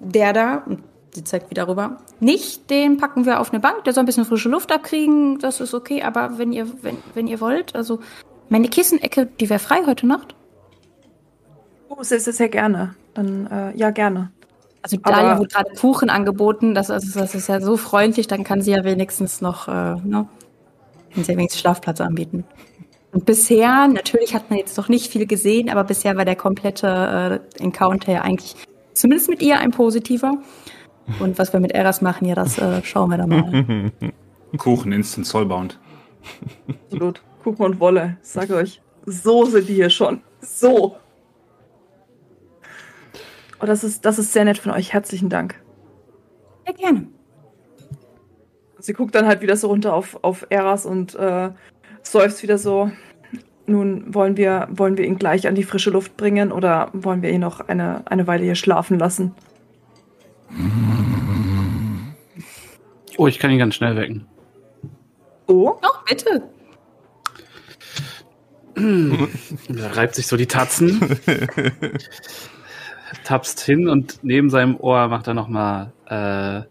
der 0.00 0.32
da, 0.32 0.56
und 0.66 0.82
sie 1.14 1.24
zeigt 1.24 1.50
wieder 1.50 1.68
rüber, 1.68 1.98
nicht, 2.20 2.68
den 2.70 2.96
packen 2.96 3.24
wir 3.24 3.40
auf 3.40 3.52
eine 3.52 3.60
Bank, 3.60 3.84
der 3.84 3.92
soll 3.92 4.02
ein 4.02 4.06
bisschen 4.06 4.24
frische 4.24 4.48
Luft 4.48 4.72
abkriegen, 4.72 5.38
das 5.38 5.60
ist 5.60 5.74
okay, 5.74 6.02
aber 6.02 6.38
wenn 6.38 6.52
ihr, 6.52 6.66
wenn, 6.82 6.98
wenn 7.14 7.26
ihr 7.26 7.40
wollt, 7.40 7.74
also 7.74 8.00
meine 8.48 8.68
Kissenecke, 8.68 9.26
die 9.26 9.48
wäre 9.48 9.60
frei 9.60 9.84
heute 9.86 10.06
Nacht. 10.06 10.34
Oh, 11.88 12.02
sehr, 12.02 12.20
sehr, 12.20 12.32
sehr 12.32 12.48
gerne. 12.48 12.94
Dann, 13.14 13.46
äh, 13.46 13.76
ja, 13.76 13.90
gerne. 13.90 14.32
Also 14.82 14.96
Dalia 14.98 15.38
wurde 15.38 15.48
gerade 15.48 15.70
Kuchen 15.74 16.10
angeboten, 16.10 16.74
das, 16.74 16.90
ist, 16.90 17.16
das 17.16 17.34
ist 17.34 17.48
ja 17.48 17.60
so 17.60 17.78
freundlich, 17.78 18.26
dann 18.26 18.44
kann 18.44 18.60
sie 18.60 18.72
ja 18.72 18.84
wenigstens 18.84 19.40
noch, 19.40 19.66
äh, 19.66 19.70
ne, 19.70 20.28
kann 21.14 21.24
sie 21.24 21.32
ja 21.32 21.38
wenigstens 21.38 21.60
Schlafplatz 21.60 22.02
anbieten. 22.02 22.44
Und 23.14 23.26
bisher, 23.26 23.86
natürlich 23.86 24.34
hat 24.34 24.50
man 24.50 24.58
jetzt 24.58 24.76
noch 24.76 24.88
nicht 24.88 25.10
viel 25.10 25.24
gesehen, 25.24 25.70
aber 25.70 25.84
bisher 25.84 26.16
war 26.16 26.24
der 26.24 26.34
komplette 26.34 27.40
äh, 27.56 27.62
Encounter 27.62 28.12
ja 28.12 28.22
eigentlich 28.22 28.56
zumindest 28.92 29.30
mit 29.30 29.40
ihr 29.40 29.60
ein 29.60 29.70
positiver. 29.70 30.38
Und 31.20 31.38
was 31.38 31.52
wir 31.52 31.60
mit 31.60 31.70
Eras 31.72 32.02
machen, 32.02 32.26
ja, 32.26 32.34
das 32.34 32.58
äh, 32.58 32.82
schauen 32.82 33.10
wir 33.10 33.18
dann 33.18 33.28
mal. 33.28 33.92
Kuchen, 34.58 34.90
Instant 34.90 35.28
Soulbound. 35.28 35.78
Absolut. 36.86 37.22
Kuchen 37.44 37.64
und 37.64 37.78
Wolle, 37.78 38.16
ich 38.20 38.28
sage 38.28 38.56
euch. 38.56 38.82
So 39.06 39.44
sind 39.44 39.68
die 39.68 39.74
hier 39.74 39.90
schon. 39.90 40.20
So. 40.40 40.96
Oh, 43.62 43.66
das 43.66 43.84
ist, 43.84 44.04
das 44.04 44.18
ist 44.18 44.32
sehr 44.32 44.44
nett 44.44 44.58
von 44.58 44.72
euch. 44.72 44.92
Herzlichen 44.92 45.28
Dank. 45.28 45.62
Ja, 46.66 46.72
gerne. 46.72 47.06
Sie 48.80 48.92
guckt 48.92 49.14
dann 49.14 49.26
halt 49.26 49.40
wieder 49.40 49.56
so 49.56 49.68
runter 49.68 49.94
auf, 49.94 50.18
auf 50.22 50.46
Eras 50.50 50.84
und 50.84 51.14
äh, 51.14 51.50
seufzt 52.04 52.42
wieder 52.42 52.58
so. 52.58 52.90
Nun 53.66 54.14
wollen 54.14 54.36
wir, 54.36 54.68
wollen 54.70 54.98
wir 54.98 55.06
ihn 55.06 55.18
gleich 55.18 55.48
an 55.48 55.54
die 55.54 55.64
frische 55.64 55.90
Luft 55.90 56.16
bringen 56.16 56.52
oder 56.52 56.90
wollen 56.92 57.22
wir 57.22 57.30
ihn 57.30 57.40
noch 57.40 57.60
eine, 57.60 58.02
eine 58.10 58.26
Weile 58.26 58.44
hier 58.44 58.54
schlafen 58.54 58.98
lassen? 58.98 59.34
Oh, 63.16 63.26
ich 63.26 63.38
kann 63.38 63.50
ihn 63.50 63.58
ganz 63.58 63.74
schnell 63.74 63.96
wecken. 63.96 64.26
Oh? 65.46 65.78
Oh, 65.82 65.88
bitte. 66.08 66.42
Er 69.68 69.96
reibt 69.96 70.16
sich 70.16 70.26
so 70.26 70.36
die 70.36 70.46
Tatzen, 70.46 71.00
tapst 73.24 73.60
hin 73.60 73.88
und 73.88 74.18
neben 74.22 74.50
seinem 74.50 74.76
Ohr 74.76 75.06
macht 75.06 75.28
er 75.28 75.34
nochmal, 75.34 75.92
äh, 76.06 76.62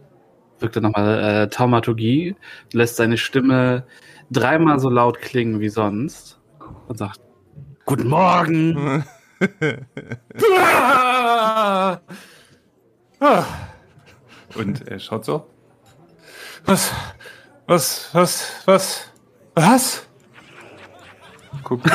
wirkt 0.60 0.76
er 0.76 0.82
nochmal 0.82 1.44
äh, 1.44 1.50
Taumaturgie, 1.50 2.36
lässt 2.74 2.98
seine 2.98 3.18
Stimme 3.18 3.86
dreimal 4.34 4.80
so 4.80 4.90
laut 4.90 5.20
klingen 5.22 5.60
wie 5.60 5.70
sonst 5.70 6.40
und 6.88 6.98
sagt: 6.98 7.20
Guten 7.86 8.08
Morgen! 8.08 9.04
Und 14.56 14.88
er 14.88 15.00
schaut 15.00 15.26
so. 15.26 15.48
Was? 16.66 16.92
Was? 17.68 18.10
Was? 18.14 18.52
Was? 18.66 19.12
Was? 19.56 20.08
Guckt. 21.64 21.90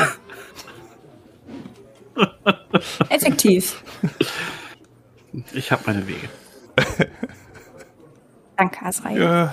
Effektiv. 3.09 3.83
Ich 5.53 5.71
habe 5.71 5.83
meine 5.85 6.07
Wege. 6.07 6.29
Danke, 8.57 8.85
Asrei. 8.85 9.17
Äh, 9.17 9.47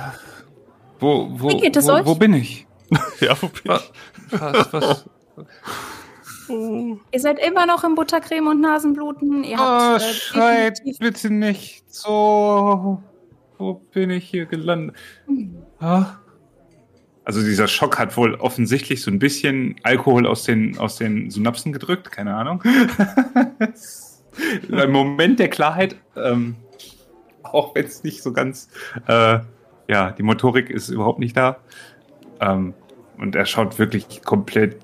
wo, 0.98 1.28
wo, 1.38 1.50
Wie 1.50 1.60
geht 1.60 1.76
es 1.76 1.86
wo, 1.86 1.92
euch? 1.92 2.06
wo 2.06 2.14
bin 2.14 2.34
ich? 2.34 2.65
ja, 3.20 3.36
wo 3.40 3.48
bin 3.48 3.62
Was? 3.64 3.92
Was? 4.30 4.72
was? 4.72 5.04
Ihr 6.48 7.20
seid 7.20 7.38
immer 7.44 7.66
noch 7.66 7.82
im 7.84 7.94
Buttercreme 7.94 8.48
und 8.48 8.60
Nasenbluten. 8.60 9.42
Ihr 9.42 9.56
Oh, 9.58 9.62
habt 9.62 10.02
äh, 10.02 10.12
schreit 10.12 10.80
bitte 10.98 11.30
nicht 11.30 11.92
so. 11.92 13.02
Wo 13.58 13.74
bin 13.74 14.10
ich 14.10 14.28
hier 14.28 14.46
gelandet? 14.46 14.96
Ah. 15.80 16.16
Also 17.24 17.42
dieser 17.42 17.66
Schock 17.66 17.98
hat 17.98 18.16
wohl 18.16 18.34
offensichtlich 18.36 19.02
so 19.02 19.10
ein 19.10 19.18
bisschen 19.18 19.74
Alkohol 19.82 20.26
aus 20.26 20.44
den, 20.44 20.78
aus 20.78 20.96
den 20.96 21.30
Synapsen 21.30 21.72
gedrückt, 21.72 22.12
keine 22.12 22.36
Ahnung. 22.36 22.62
ein 24.70 24.92
Moment 24.92 25.40
der 25.40 25.48
Klarheit, 25.48 25.96
ähm, 26.14 26.54
auch 27.42 27.74
wenn 27.74 27.86
es 27.86 28.04
nicht 28.04 28.22
so 28.22 28.32
ganz, 28.32 28.68
äh, 29.08 29.40
ja, 29.88 30.12
die 30.12 30.22
Motorik 30.22 30.70
ist 30.70 30.88
überhaupt 30.88 31.18
nicht 31.18 31.36
da. 31.36 31.56
Ähm, 32.40 32.74
und 33.18 33.34
er 33.34 33.46
schaut 33.46 33.78
wirklich 33.78 34.22
komplett 34.22 34.76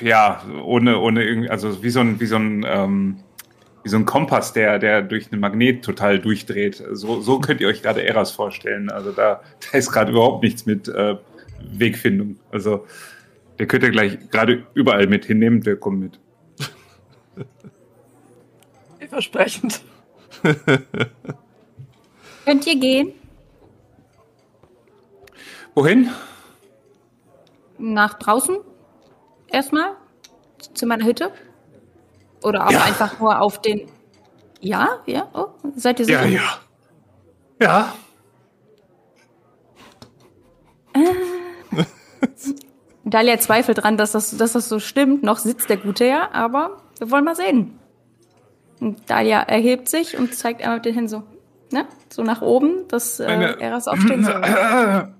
ja, 0.00 0.42
ohne, 0.64 0.98
ohne 0.98 1.24
irgendwie, 1.24 1.50
also 1.50 1.82
wie 1.82 1.90
so 1.90 2.00
ein, 2.00 2.20
wie 2.20 2.26
so 2.26 2.36
ein, 2.36 2.64
ähm, 2.66 3.16
wie 3.82 3.88
so 3.88 3.96
ein 3.96 4.04
Kompass, 4.04 4.52
der, 4.52 4.78
der 4.78 5.02
durch 5.02 5.32
einen 5.32 5.40
Magnet 5.40 5.84
total 5.84 6.18
durchdreht. 6.18 6.82
So, 6.92 7.20
so 7.20 7.40
könnt 7.40 7.60
ihr 7.60 7.68
euch 7.68 7.82
gerade 7.82 8.04
Eras 8.04 8.30
vorstellen. 8.30 8.90
Also 8.90 9.12
da, 9.12 9.40
da 9.70 9.78
ist 9.78 9.90
gerade 9.90 10.12
überhaupt 10.12 10.42
nichts 10.42 10.66
mit 10.66 10.88
äh, 10.88 11.16
Wegfindung. 11.60 12.38
Also 12.50 12.86
der 13.58 13.66
könnt 13.66 13.82
ihr 13.82 13.90
gleich 13.90 14.30
gerade 14.30 14.66
überall 14.74 15.06
mit 15.06 15.24
hinnehmen, 15.24 15.64
wir 15.64 15.76
kommen 15.76 16.00
mit. 16.00 16.20
Vielversprechend. 18.98 19.80
Könnt 22.44 22.66
ihr 22.66 22.78
gehen? 22.78 23.12
Wohin? 25.78 26.10
Nach 27.78 28.14
draußen? 28.14 28.56
Erstmal? 29.46 29.92
Zu 30.74 30.86
meiner 30.86 31.04
Hütte? 31.04 31.30
Oder 32.42 32.66
auch 32.66 32.72
Ja. 32.72 32.82
einfach 32.82 33.20
nur 33.20 33.40
auf 33.40 33.60
den. 33.62 33.88
Ja, 34.58 34.98
ja, 35.06 35.28
oh, 35.34 35.50
seid 35.76 36.00
ihr 36.00 36.06
sicher? 36.06 36.26
Ja, 36.26 36.40
ja. 37.60 37.92
Ja. 40.96 41.02
Dalia 43.04 43.38
zweifelt 43.38 43.78
dran, 43.84 43.96
dass 43.96 44.10
das, 44.10 44.36
dass 44.36 44.54
das 44.54 44.68
so 44.68 44.80
stimmt. 44.80 45.22
Noch 45.22 45.38
sitzt 45.38 45.70
der 45.70 45.76
Gute 45.76 46.06
ja, 46.06 46.28
aber 46.32 46.78
wir 46.98 47.08
wollen 47.12 47.24
mal 47.24 47.36
sehen. 47.36 47.78
Und 48.80 49.08
Dalia 49.08 49.42
erhebt 49.42 49.88
sich 49.88 50.18
und 50.18 50.34
zeigt 50.34 50.60
einmal 50.60 50.78
mit 50.78 50.86
den 50.86 50.94
Händen 50.94 51.08
so, 51.08 51.22
ne? 51.70 51.86
So 52.12 52.24
nach 52.24 52.42
oben, 52.42 52.88
dass 52.88 53.20
äh, 53.20 53.26
Meine- 53.28 53.60
Eras 53.60 53.86
aufstehen 53.86 54.24
soll. 54.24 54.42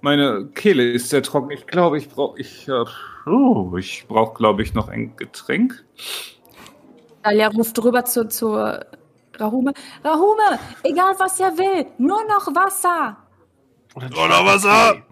Meine 0.00 0.46
Kehle 0.54 0.90
ist 0.90 1.08
sehr 1.08 1.22
trocken. 1.22 1.50
Ich 1.50 1.66
glaube, 1.66 1.98
ich 1.98 2.08
brauche 2.10 2.38
ich 2.38 2.68
äh, 2.68 2.84
oh, 3.26 3.74
ich 3.78 4.06
brauche 4.06 4.34
glaube 4.34 4.62
ich 4.62 4.74
noch 4.74 4.88
ein 4.88 5.16
Getränk. 5.16 5.84
Dalia 7.22 7.48
ruft 7.48 7.82
rüber 7.82 8.04
zu, 8.04 8.28
zu 8.28 8.54
Rahume. 9.40 9.72
Rahume, 10.04 10.58
egal 10.82 11.14
was 11.18 11.40
er 11.40 11.56
will, 11.56 11.86
nur 11.98 12.22
noch 12.24 12.54
Wasser. 12.54 13.16
Oder, 13.94 14.06
Oder 14.08 14.44
Wasser! 14.44 15.02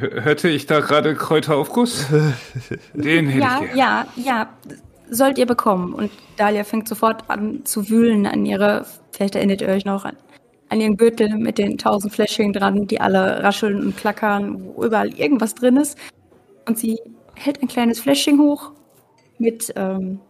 Hörte 0.00 0.48
ich 0.48 0.66
da 0.66 0.80
gerade 0.80 1.14
Kräuteraufguss? 1.14 2.06
Den 2.94 3.28
hätte 3.28 3.38
Ja, 3.40 3.60
ich 3.62 3.74
gerne. 3.74 3.78
ja, 3.78 4.06
ja, 4.16 4.48
sollt 5.10 5.38
ihr 5.38 5.46
bekommen. 5.46 5.92
Und 5.92 6.10
Dalia 6.36 6.64
fängt 6.64 6.88
sofort 6.88 7.28
an 7.28 7.64
zu 7.64 7.88
wühlen 7.90 8.26
an 8.26 8.46
ihre, 8.46 8.86
vielleicht 9.12 9.34
erinnert 9.34 9.60
ihr 9.60 9.68
euch 9.68 9.84
noch 9.84 10.04
an, 10.04 10.16
an 10.70 10.80
ihren 10.80 10.96
Gürtel 10.96 11.36
mit 11.36 11.58
den 11.58 11.76
tausend 11.78 12.14
Fläschchen 12.14 12.52
dran, 12.52 12.86
die 12.86 13.00
alle 13.00 13.42
rascheln 13.42 13.80
und 13.82 13.96
klackern, 13.96 14.62
wo 14.74 14.84
überall 14.84 15.12
irgendwas 15.14 15.54
drin 15.54 15.76
ist. 15.76 15.98
Und 16.66 16.78
sie 16.78 16.98
hält 17.34 17.60
ein 17.60 17.68
kleines 17.68 18.00
Fläschchen 18.00 18.40
hoch 18.40 18.72
mit, 19.38 19.72
ähm, 19.76 20.20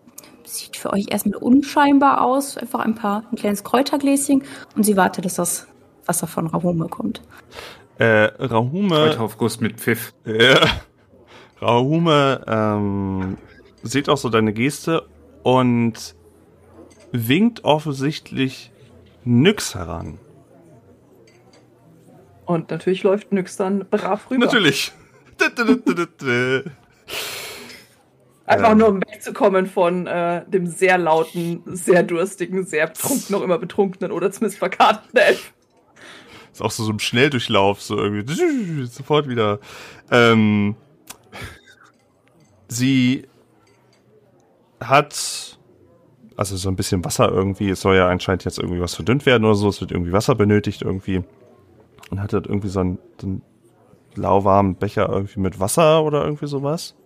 sieht 0.44 0.76
für 0.76 0.92
euch 0.92 1.06
erstmal 1.10 1.38
unscheinbar 1.38 2.22
aus, 2.22 2.56
einfach 2.56 2.80
ein 2.80 2.94
paar, 2.94 3.24
ein 3.30 3.36
kleines 3.36 3.62
Kräutergläschen. 3.62 4.42
Und 4.74 4.84
sie 4.84 4.96
wartet, 4.96 5.24
dass 5.24 5.34
das 5.36 5.66
Wasser 6.06 6.26
von 6.26 6.46
Rahume 6.48 6.88
kommt. 6.88 7.20
Äh, 8.00 8.32
Rahume, 8.38 8.94
Kräuteraufguss 8.94 9.60
mit 9.60 9.78
Pfiff. 9.78 10.14
äh, 10.24 10.56
Rahume 11.60 12.42
ähm, 12.48 13.36
sieht 13.82 14.08
auch 14.08 14.16
so 14.16 14.30
deine 14.30 14.54
Geste 14.54 15.06
und 15.42 16.14
winkt 17.12 17.64
offensichtlich 17.64 18.72
Nyx 19.24 19.74
heran. 19.74 20.18
Und 22.46 22.70
natürlich 22.70 23.02
läuft 23.02 23.32
Nyx 23.32 23.58
dann 23.58 23.86
brav 23.90 24.30
rüber. 24.30 24.46
Natürlich. 24.46 24.92
Einfach 28.46 28.70
Ähm. 28.70 28.78
nur 28.78 28.88
um 28.88 29.02
wegzukommen 29.02 29.66
von 29.66 30.06
äh, 30.06 30.42
dem 30.48 30.66
sehr 30.66 30.96
lauten, 30.96 31.62
sehr 31.66 32.02
durstigen, 32.02 32.64
sehr 32.64 32.86
betrunken, 32.86 33.26
noch 33.28 33.42
immer 33.42 33.58
betrunkenen 33.58 34.10
oder 34.10 34.32
zumindest 34.32 34.58
verkarteten 34.58 35.18
Elf. 35.18 35.52
Ist 36.52 36.62
auch 36.62 36.70
so, 36.70 36.84
so 36.84 36.90
im 36.90 36.98
Schnelldurchlauf, 36.98 37.80
so 37.80 37.96
irgendwie 37.96 38.86
sofort 38.86 39.28
wieder. 39.28 39.60
Ähm, 40.10 40.76
sie 42.68 43.26
hat 44.80 45.58
also 46.36 46.56
so 46.56 46.70
ein 46.70 46.76
bisschen 46.76 47.04
Wasser 47.04 47.30
irgendwie. 47.30 47.68
Es 47.68 47.82
soll 47.82 47.96
ja 47.96 48.08
anscheinend 48.08 48.44
jetzt 48.44 48.58
irgendwie 48.58 48.80
was 48.80 48.94
verdünnt 48.94 49.26
werden 49.26 49.44
oder 49.44 49.54
so. 49.54 49.68
Es 49.68 49.80
wird 49.82 49.92
irgendwie 49.92 50.12
Wasser 50.12 50.34
benötigt 50.34 50.82
irgendwie. 50.82 51.22
Und 52.10 52.22
hat 52.22 52.32
halt 52.32 52.46
irgendwie 52.46 52.68
so 52.68 52.80
einen, 52.80 52.98
so 53.20 53.26
einen 53.26 53.42
lauwarmen 54.14 54.74
Becher 54.74 55.08
irgendwie 55.08 55.40
mit 55.40 55.60
Wasser 55.60 56.02
oder 56.02 56.24
irgendwie 56.24 56.46
sowas. 56.46 56.96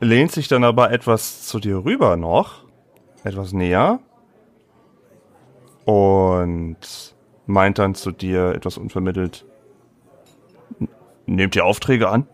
Lehnt 0.00 0.32
sich 0.32 0.48
dann 0.48 0.64
aber 0.64 0.92
etwas 0.92 1.46
zu 1.46 1.58
dir 1.58 1.84
rüber 1.84 2.16
noch. 2.16 2.64
Etwas 3.24 3.52
näher. 3.52 4.00
Und 5.86 7.16
meint 7.48 7.78
dann 7.78 7.94
zu 7.96 8.12
dir 8.12 8.52
etwas 8.54 8.78
unvermittelt. 8.78 9.44
"N- 10.80 10.88
Nehmt 11.26 11.56
ihr 11.56 11.64
Aufträge 11.64 12.08
an? 12.08 12.26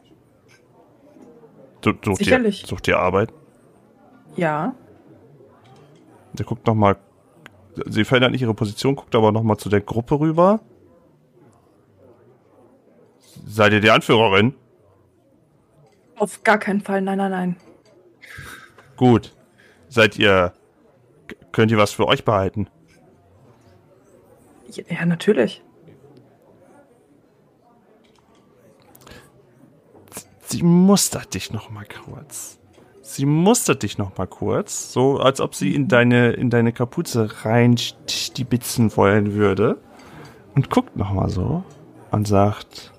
Sucht, 1.85 2.07
ihr, 2.07 2.17
Sicherlich. 2.17 2.65
sucht 2.67 2.89
ihr 2.89 2.99
Arbeit? 2.99 3.33
Ja. 4.37 4.75
Der 6.33 6.45
guckt 6.45 6.67
nochmal. 6.67 6.97
Sie 7.87 8.05
verändert 8.05 8.33
nicht 8.33 8.43
ihre 8.43 8.55
Position, 8.55 8.97
guckt 8.97 9.15
aber 9.15 9.33
nochmal 9.33 9.57
zu 9.57 9.69
der 9.69 9.81
Gruppe 9.81 10.19
rüber. 10.19 10.61
Seid 13.47 13.73
ihr 13.73 13.81
die 13.81 13.91
Anführerin? 13.91 14.55
Auf 16.17 16.43
gar 16.43 16.59
keinen 16.59 16.81
Fall. 16.81 17.03
Nein, 17.03 17.19
nein, 17.19 17.31
nein. 17.31 17.57
Gut. 18.97 19.35
Seid 19.89 20.19
ihr. 20.19 20.53
Könnt 21.53 21.71
ihr 21.71 21.79
was 21.79 21.93
für 21.93 22.07
euch 22.07 22.25
behalten? 22.25 22.69
Ja, 24.77 25.07
natürlich. 25.07 25.62
Sie 30.47 30.62
mustert 30.62 31.35
dich 31.35 31.53
noch 31.53 31.70
mal 31.70 31.87
kurz. 31.87 32.59
Sie 33.01 33.27
mustert 33.27 33.83
dich 33.83 33.99
noch 33.99 34.16
mal 34.16 34.27
kurz, 34.27 34.93
so 34.93 35.18
als 35.18 35.41
ob 35.41 35.55
sie 35.55 35.75
in 35.75 35.89
deine 35.89 36.33
in 36.33 36.49
deine 36.49 36.72
Kapuze 36.72 37.45
reinstibitzen 37.45 38.97
wollen 38.97 39.35
würde 39.35 39.79
und 40.55 40.70
guckt 40.70 40.97
noch 40.97 41.12
mal 41.12 41.29
so 41.29 41.64
und 42.11 42.27
sagt 42.27 42.93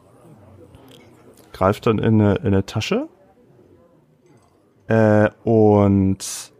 greift 1.53 1.87
dann 1.87 1.99
in 1.99 2.21
eine, 2.21 2.35
in 2.35 2.47
eine 2.47 2.65
Tasche 2.65 3.07
äh, 4.87 5.29
und 5.43 6.51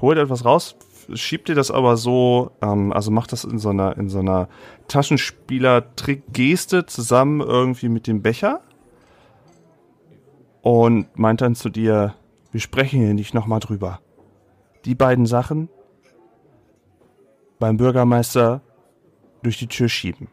holt 0.00 0.18
etwas 0.18 0.44
raus, 0.44 0.76
schiebt 1.14 1.48
dir 1.48 1.54
das 1.54 1.70
aber 1.70 1.96
so, 1.96 2.52
ähm, 2.62 2.92
also 2.92 3.10
macht 3.10 3.32
das 3.32 3.44
in 3.44 3.58
so 3.58 3.70
einer 3.70 3.96
in 3.96 4.08
so 4.08 4.18
einer 4.20 4.48
Taschenspieler-Trick-Geste 4.88 6.86
zusammen 6.86 7.40
irgendwie 7.40 7.88
mit 7.88 8.06
dem 8.06 8.22
Becher 8.22 8.60
und 10.62 11.06
meint 11.18 11.40
dann 11.40 11.54
zu 11.54 11.68
dir, 11.68 12.14
wir 12.52 12.60
sprechen 12.60 13.00
hier 13.00 13.14
nicht 13.14 13.34
nochmal 13.34 13.60
drüber. 13.60 14.00
Die 14.84 14.94
beiden 14.94 15.26
Sachen 15.26 15.68
beim 17.58 17.76
Bürgermeister 17.76 18.62
durch 19.42 19.58
die 19.58 19.68
Tür 19.68 19.88
schieben. 19.88 20.28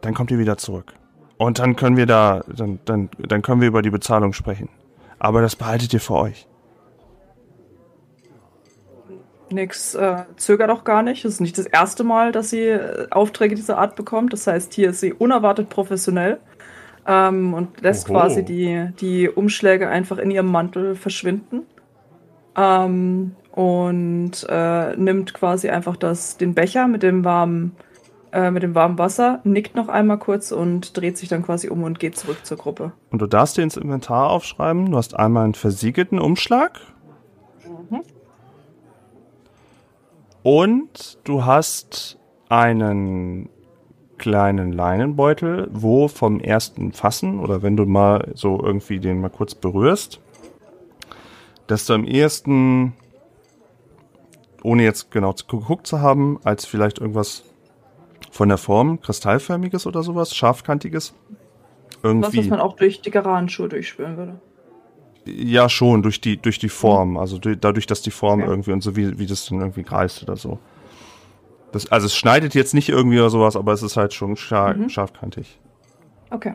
Dann 0.00 0.14
kommt 0.14 0.30
ihr 0.30 0.38
wieder 0.38 0.56
zurück. 0.56 0.94
Und 1.36 1.58
dann 1.58 1.76
können 1.76 1.96
wir 1.96 2.06
da, 2.06 2.42
dann, 2.48 2.80
dann, 2.84 3.10
dann 3.18 3.42
können 3.42 3.60
wir 3.60 3.68
über 3.68 3.82
die 3.82 3.90
Bezahlung 3.90 4.32
sprechen. 4.32 4.68
Aber 5.18 5.42
das 5.42 5.56
behaltet 5.56 5.92
ihr 5.92 6.00
für 6.00 6.14
euch. 6.14 6.48
Nix 9.52 9.94
äh, 9.94 10.24
zögert 10.36 10.70
auch 10.70 10.84
gar 10.84 11.02
nicht. 11.02 11.24
Es 11.24 11.34
ist 11.34 11.40
nicht 11.40 11.58
das 11.58 11.66
erste 11.66 12.04
Mal, 12.04 12.32
dass 12.32 12.50
sie 12.50 12.64
äh, 12.64 13.08
Aufträge 13.10 13.54
dieser 13.54 13.78
Art 13.78 13.96
bekommt. 13.96 14.32
Das 14.32 14.46
heißt, 14.46 14.72
hier 14.74 14.90
ist 14.90 15.00
sie 15.00 15.12
unerwartet 15.12 15.68
professionell 15.68 16.38
ähm, 17.06 17.54
und 17.54 17.80
lässt 17.80 18.08
Oho. 18.08 18.18
quasi 18.18 18.44
die, 18.44 18.88
die 19.00 19.28
Umschläge 19.28 19.88
einfach 19.88 20.18
in 20.18 20.30
ihrem 20.30 20.50
Mantel 20.50 20.94
verschwinden. 20.94 21.62
Ähm, 22.56 23.36
und 23.52 24.46
äh, 24.48 24.96
nimmt 24.96 25.34
quasi 25.34 25.68
einfach 25.68 25.96
das, 25.96 26.36
den 26.36 26.54
Becher 26.54 26.86
mit 26.86 27.02
dem 27.02 27.24
warmen 27.24 27.74
äh, 28.32 28.50
mit 28.50 28.62
dem 28.62 28.74
warmen 28.74 28.98
Wasser, 28.98 29.40
nickt 29.44 29.74
noch 29.74 29.88
einmal 29.88 30.18
kurz 30.18 30.52
und 30.52 30.96
dreht 30.96 31.16
sich 31.16 31.28
dann 31.28 31.42
quasi 31.42 31.68
um 31.68 31.82
und 31.82 31.98
geht 31.98 32.16
zurück 32.16 32.44
zur 32.44 32.58
Gruppe. 32.58 32.92
Und 33.10 33.22
du 33.22 33.26
darfst 33.26 33.56
dir 33.56 33.62
ins 33.62 33.76
Inventar 33.76 34.30
aufschreiben, 34.30 34.90
du 34.90 34.96
hast 34.96 35.16
einmal 35.16 35.44
einen 35.44 35.54
versiegelten 35.54 36.18
Umschlag. 36.18 36.80
Und 40.50 41.18
du 41.24 41.44
hast 41.44 42.18
einen 42.48 43.50
kleinen 44.16 44.72
Leinenbeutel, 44.72 45.68
wo 45.72 46.08
vom 46.08 46.40
ersten 46.40 46.92
Fassen 46.92 47.38
oder 47.38 47.60
wenn 47.62 47.76
du 47.76 47.84
mal 47.84 48.32
so 48.34 48.58
irgendwie 48.58 48.98
den 48.98 49.20
mal 49.20 49.28
kurz 49.28 49.54
berührst, 49.54 50.22
dass 51.66 51.84
du 51.84 51.92
am 51.92 52.04
ehesten, 52.04 52.94
ohne 54.62 54.84
jetzt 54.84 55.10
genau 55.10 55.34
zu- 55.34 55.46
geguckt 55.46 55.86
zu 55.86 56.00
haben, 56.00 56.40
als 56.44 56.64
vielleicht 56.64 56.98
irgendwas 56.98 57.44
von 58.30 58.48
der 58.48 58.56
Form, 58.56 59.02
kristallförmiges 59.02 59.86
oder 59.86 60.02
sowas, 60.02 60.34
scharfkantiges, 60.34 61.12
Was, 61.12 61.98
irgendwie. 62.02 62.38
was 62.38 62.46
man 62.46 62.60
auch 62.60 62.74
durch 62.74 63.02
die 63.02 63.10
Garantenschuhe 63.10 63.68
durchspüren 63.68 64.16
würde. 64.16 64.40
Ja, 65.26 65.68
schon, 65.68 66.02
durch 66.02 66.20
die, 66.20 66.36
durch 66.40 66.58
die 66.58 66.68
Form. 66.68 67.16
Also 67.18 67.38
durch, 67.38 67.58
dadurch, 67.60 67.86
dass 67.86 68.00
die 68.02 68.10
Form 68.10 68.40
Okay. 68.40 68.50
irgendwie 68.50 68.72
und 68.72 68.80
so, 68.82 68.96
wie, 68.96 69.18
wie 69.18 69.26
das 69.26 69.46
dann 69.46 69.60
irgendwie 69.60 69.82
kreist 69.82 70.22
oder 70.22 70.36
so. 70.36 70.58
Das, 71.72 71.90
also 71.92 72.06
es 72.06 72.16
schneidet 72.16 72.54
jetzt 72.54 72.72
nicht 72.72 72.88
irgendwie 72.88 73.18
oder 73.18 73.28
sowas, 73.28 73.54
aber 73.56 73.72
es 73.74 73.82
ist 73.82 73.96
halt 73.96 74.14
schon 74.14 74.36
schar 74.36 74.74
Mhm. 74.74 74.88
scharfkantig. 74.88 75.58
Okay. 76.30 76.54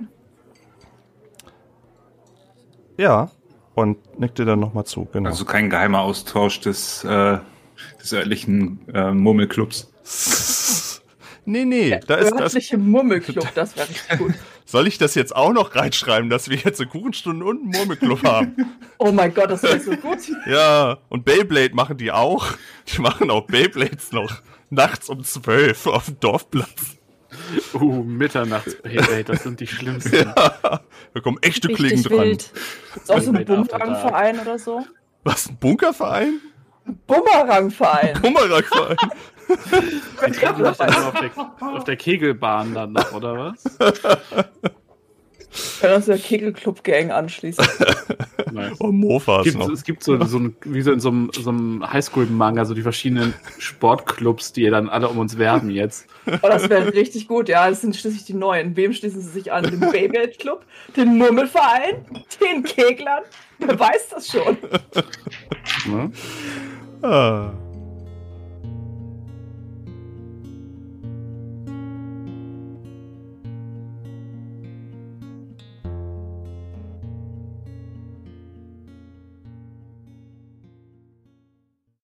Ja. 2.97 3.29
Und 3.75 3.97
nickt 4.19 4.37
dir 4.37 4.45
dann 4.45 4.59
nochmal 4.59 4.85
zu, 4.85 5.05
genau. 5.11 5.29
Also 5.29 5.45
kein 5.45 5.69
geheimer 5.69 6.01
Austausch 6.01 6.59
des, 6.61 7.03
äh, 7.03 7.39
des 8.01 8.13
örtlichen 8.13 8.87
äh, 8.93 9.11
Murmelclubs. 9.11 9.91
Nee, 11.45 11.65
nee, 11.65 11.99
da 12.07 12.15
ist 12.15 12.31
das. 12.31 12.39
Örtliche 12.53 12.77
Murmelclub, 12.77 13.53
das 13.53 13.75
wäre 13.75 13.89
richtig 13.89 14.17
gut. 14.17 14.33
Soll 14.73 14.87
ich 14.87 14.97
das 14.97 15.13
jetzt 15.13 15.35
auch 15.35 15.53
noch 15.53 15.75
reinschreiben, 15.75 16.31
dass 16.31 16.49
wir 16.49 16.57
jetzt 16.57 16.81
eine 16.81 16.89
Kuchenstunde 16.89 17.45
und 17.45 17.61
einen 17.61 17.69
Murmelclub 17.69 18.23
haben? 18.27 18.55
Oh 18.97 19.11
mein 19.11 19.31
Gott, 19.31 19.51
das 19.51 19.61
wäre 19.61 19.79
so 19.79 19.91
gut. 19.97 20.17
Ja, 20.47 20.97
und 21.09 21.25
Beyblade 21.25 21.75
machen 21.75 21.97
die 21.97 22.11
auch. 22.11 22.47
Die 22.87 22.99
machen 22.99 23.29
auch 23.29 23.45
Beyblades 23.45 24.13
noch 24.13 24.41
nachts 24.71 25.09
um 25.09 25.23
zwölf 25.23 25.85
auf 25.85 26.05
dem 26.05 26.19
Dorfplatz. 26.19 26.97
Uh, 27.75 28.01
Mitternachts 28.01 28.73
Beyblade, 28.81 29.25
das 29.25 29.43
sind 29.43 29.59
die 29.59 29.67
schlimmsten. 29.67 30.15
Ja, 30.15 30.33
da 30.63 31.19
kommen 31.21 31.37
echte 31.43 31.67
Klingen 31.67 31.91
Richtig 32.03 32.11
dran. 32.11 32.25
wild. 32.25 32.51
Ist 32.95 33.11
auch 33.11 33.21
so 33.21 33.31
ein 33.31 33.45
Bumerangverein 33.45 34.39
oder 34.39 34.57
so? 34.57 34.83
Was, 35.23 35.49
ein 35.49 35.57
Bunkerverein? 35.57 36.39
Bumerangverein. 37.05 38.19
Bumerangverein? 38.23 38.97
Die 39.49 40.31
treffen 40.31 40.65
sich 40.65 40.77
dann 40.77 40.93
nur 40.93 41.07
auf 41.07 41.19
der, 41.19 41.31
auf 41.75 41.83
der 41.83 41.95
Kegelbahn 41.95 42.73
dann 42.73 42.93
noch, 42.93 43.11
oder 43.13 43.37
was? 43.37 43.63
Können 45.79 45.95
uns 45.95 46.05
der 46.05 46.17
Kegelclub-Gang 46.17 47.11
anschließen. 47.11 47.65
Nice. 48.51 48.77
Oh, 48.79 48.91
Mofas 48.91 49.45
gibt, 49.45 49.57
noch. 49.57 49.69
es 49.71 49.83
gibt 49.83 50.03
so, 50.03 50.23
so 50.25 50.37
ein, 50.37 50.55
wie 50.63 50.81
so 50.83 50.91
in 50.91 50.99
so 50.99 51.09
einem, 51.09 51.31
so 51.33 51.49
einem 51.49 51.91
Highschool-Manga, 51.91 52.65
so 52.65 52.75
die 52.75 52.83
verschiedenen 52.83 53.33
Sportclubs, 53.57 54.53
die 54.53 54.69
dann 54.69 54.89
alle 54.89 55.09
um 55.09 55.17
uns 55.17 55.39
werben 55.39 55.71
jetzt. 55.71 56.05
Oh, 56.27 56.37
das 56.47 56.69
wäre 56.69 56.93
richtig 56.93 57.27
gut. 57.27 57.49
Ja, 57.49 57.67
das 57.67 57.81
sind 57.81 57.95
schließlich 57.95 58.25
die 58.25 58.35
Neuen. 58.35 58.75
Wem 58.75 58.93
schließen 58.93 59.21
sie 59.21 59.29
sich 59.29 59.51
an? 59.51 59.63
Den 59.63 59.79
Beyblade 59.79 60.33
Club? 60.37 60.65
Den 60.95 61.17
Murmelverein? 61.17 62.05
Den 62.39 62.63
Keglern? 62.63 63.23
Wer 63.57 63.79
weiß 63.79 64.09
das 64.09 64.27
schon? 64.27 64.57
Ne? 65.87 66.11
Ah. 67.01 67.53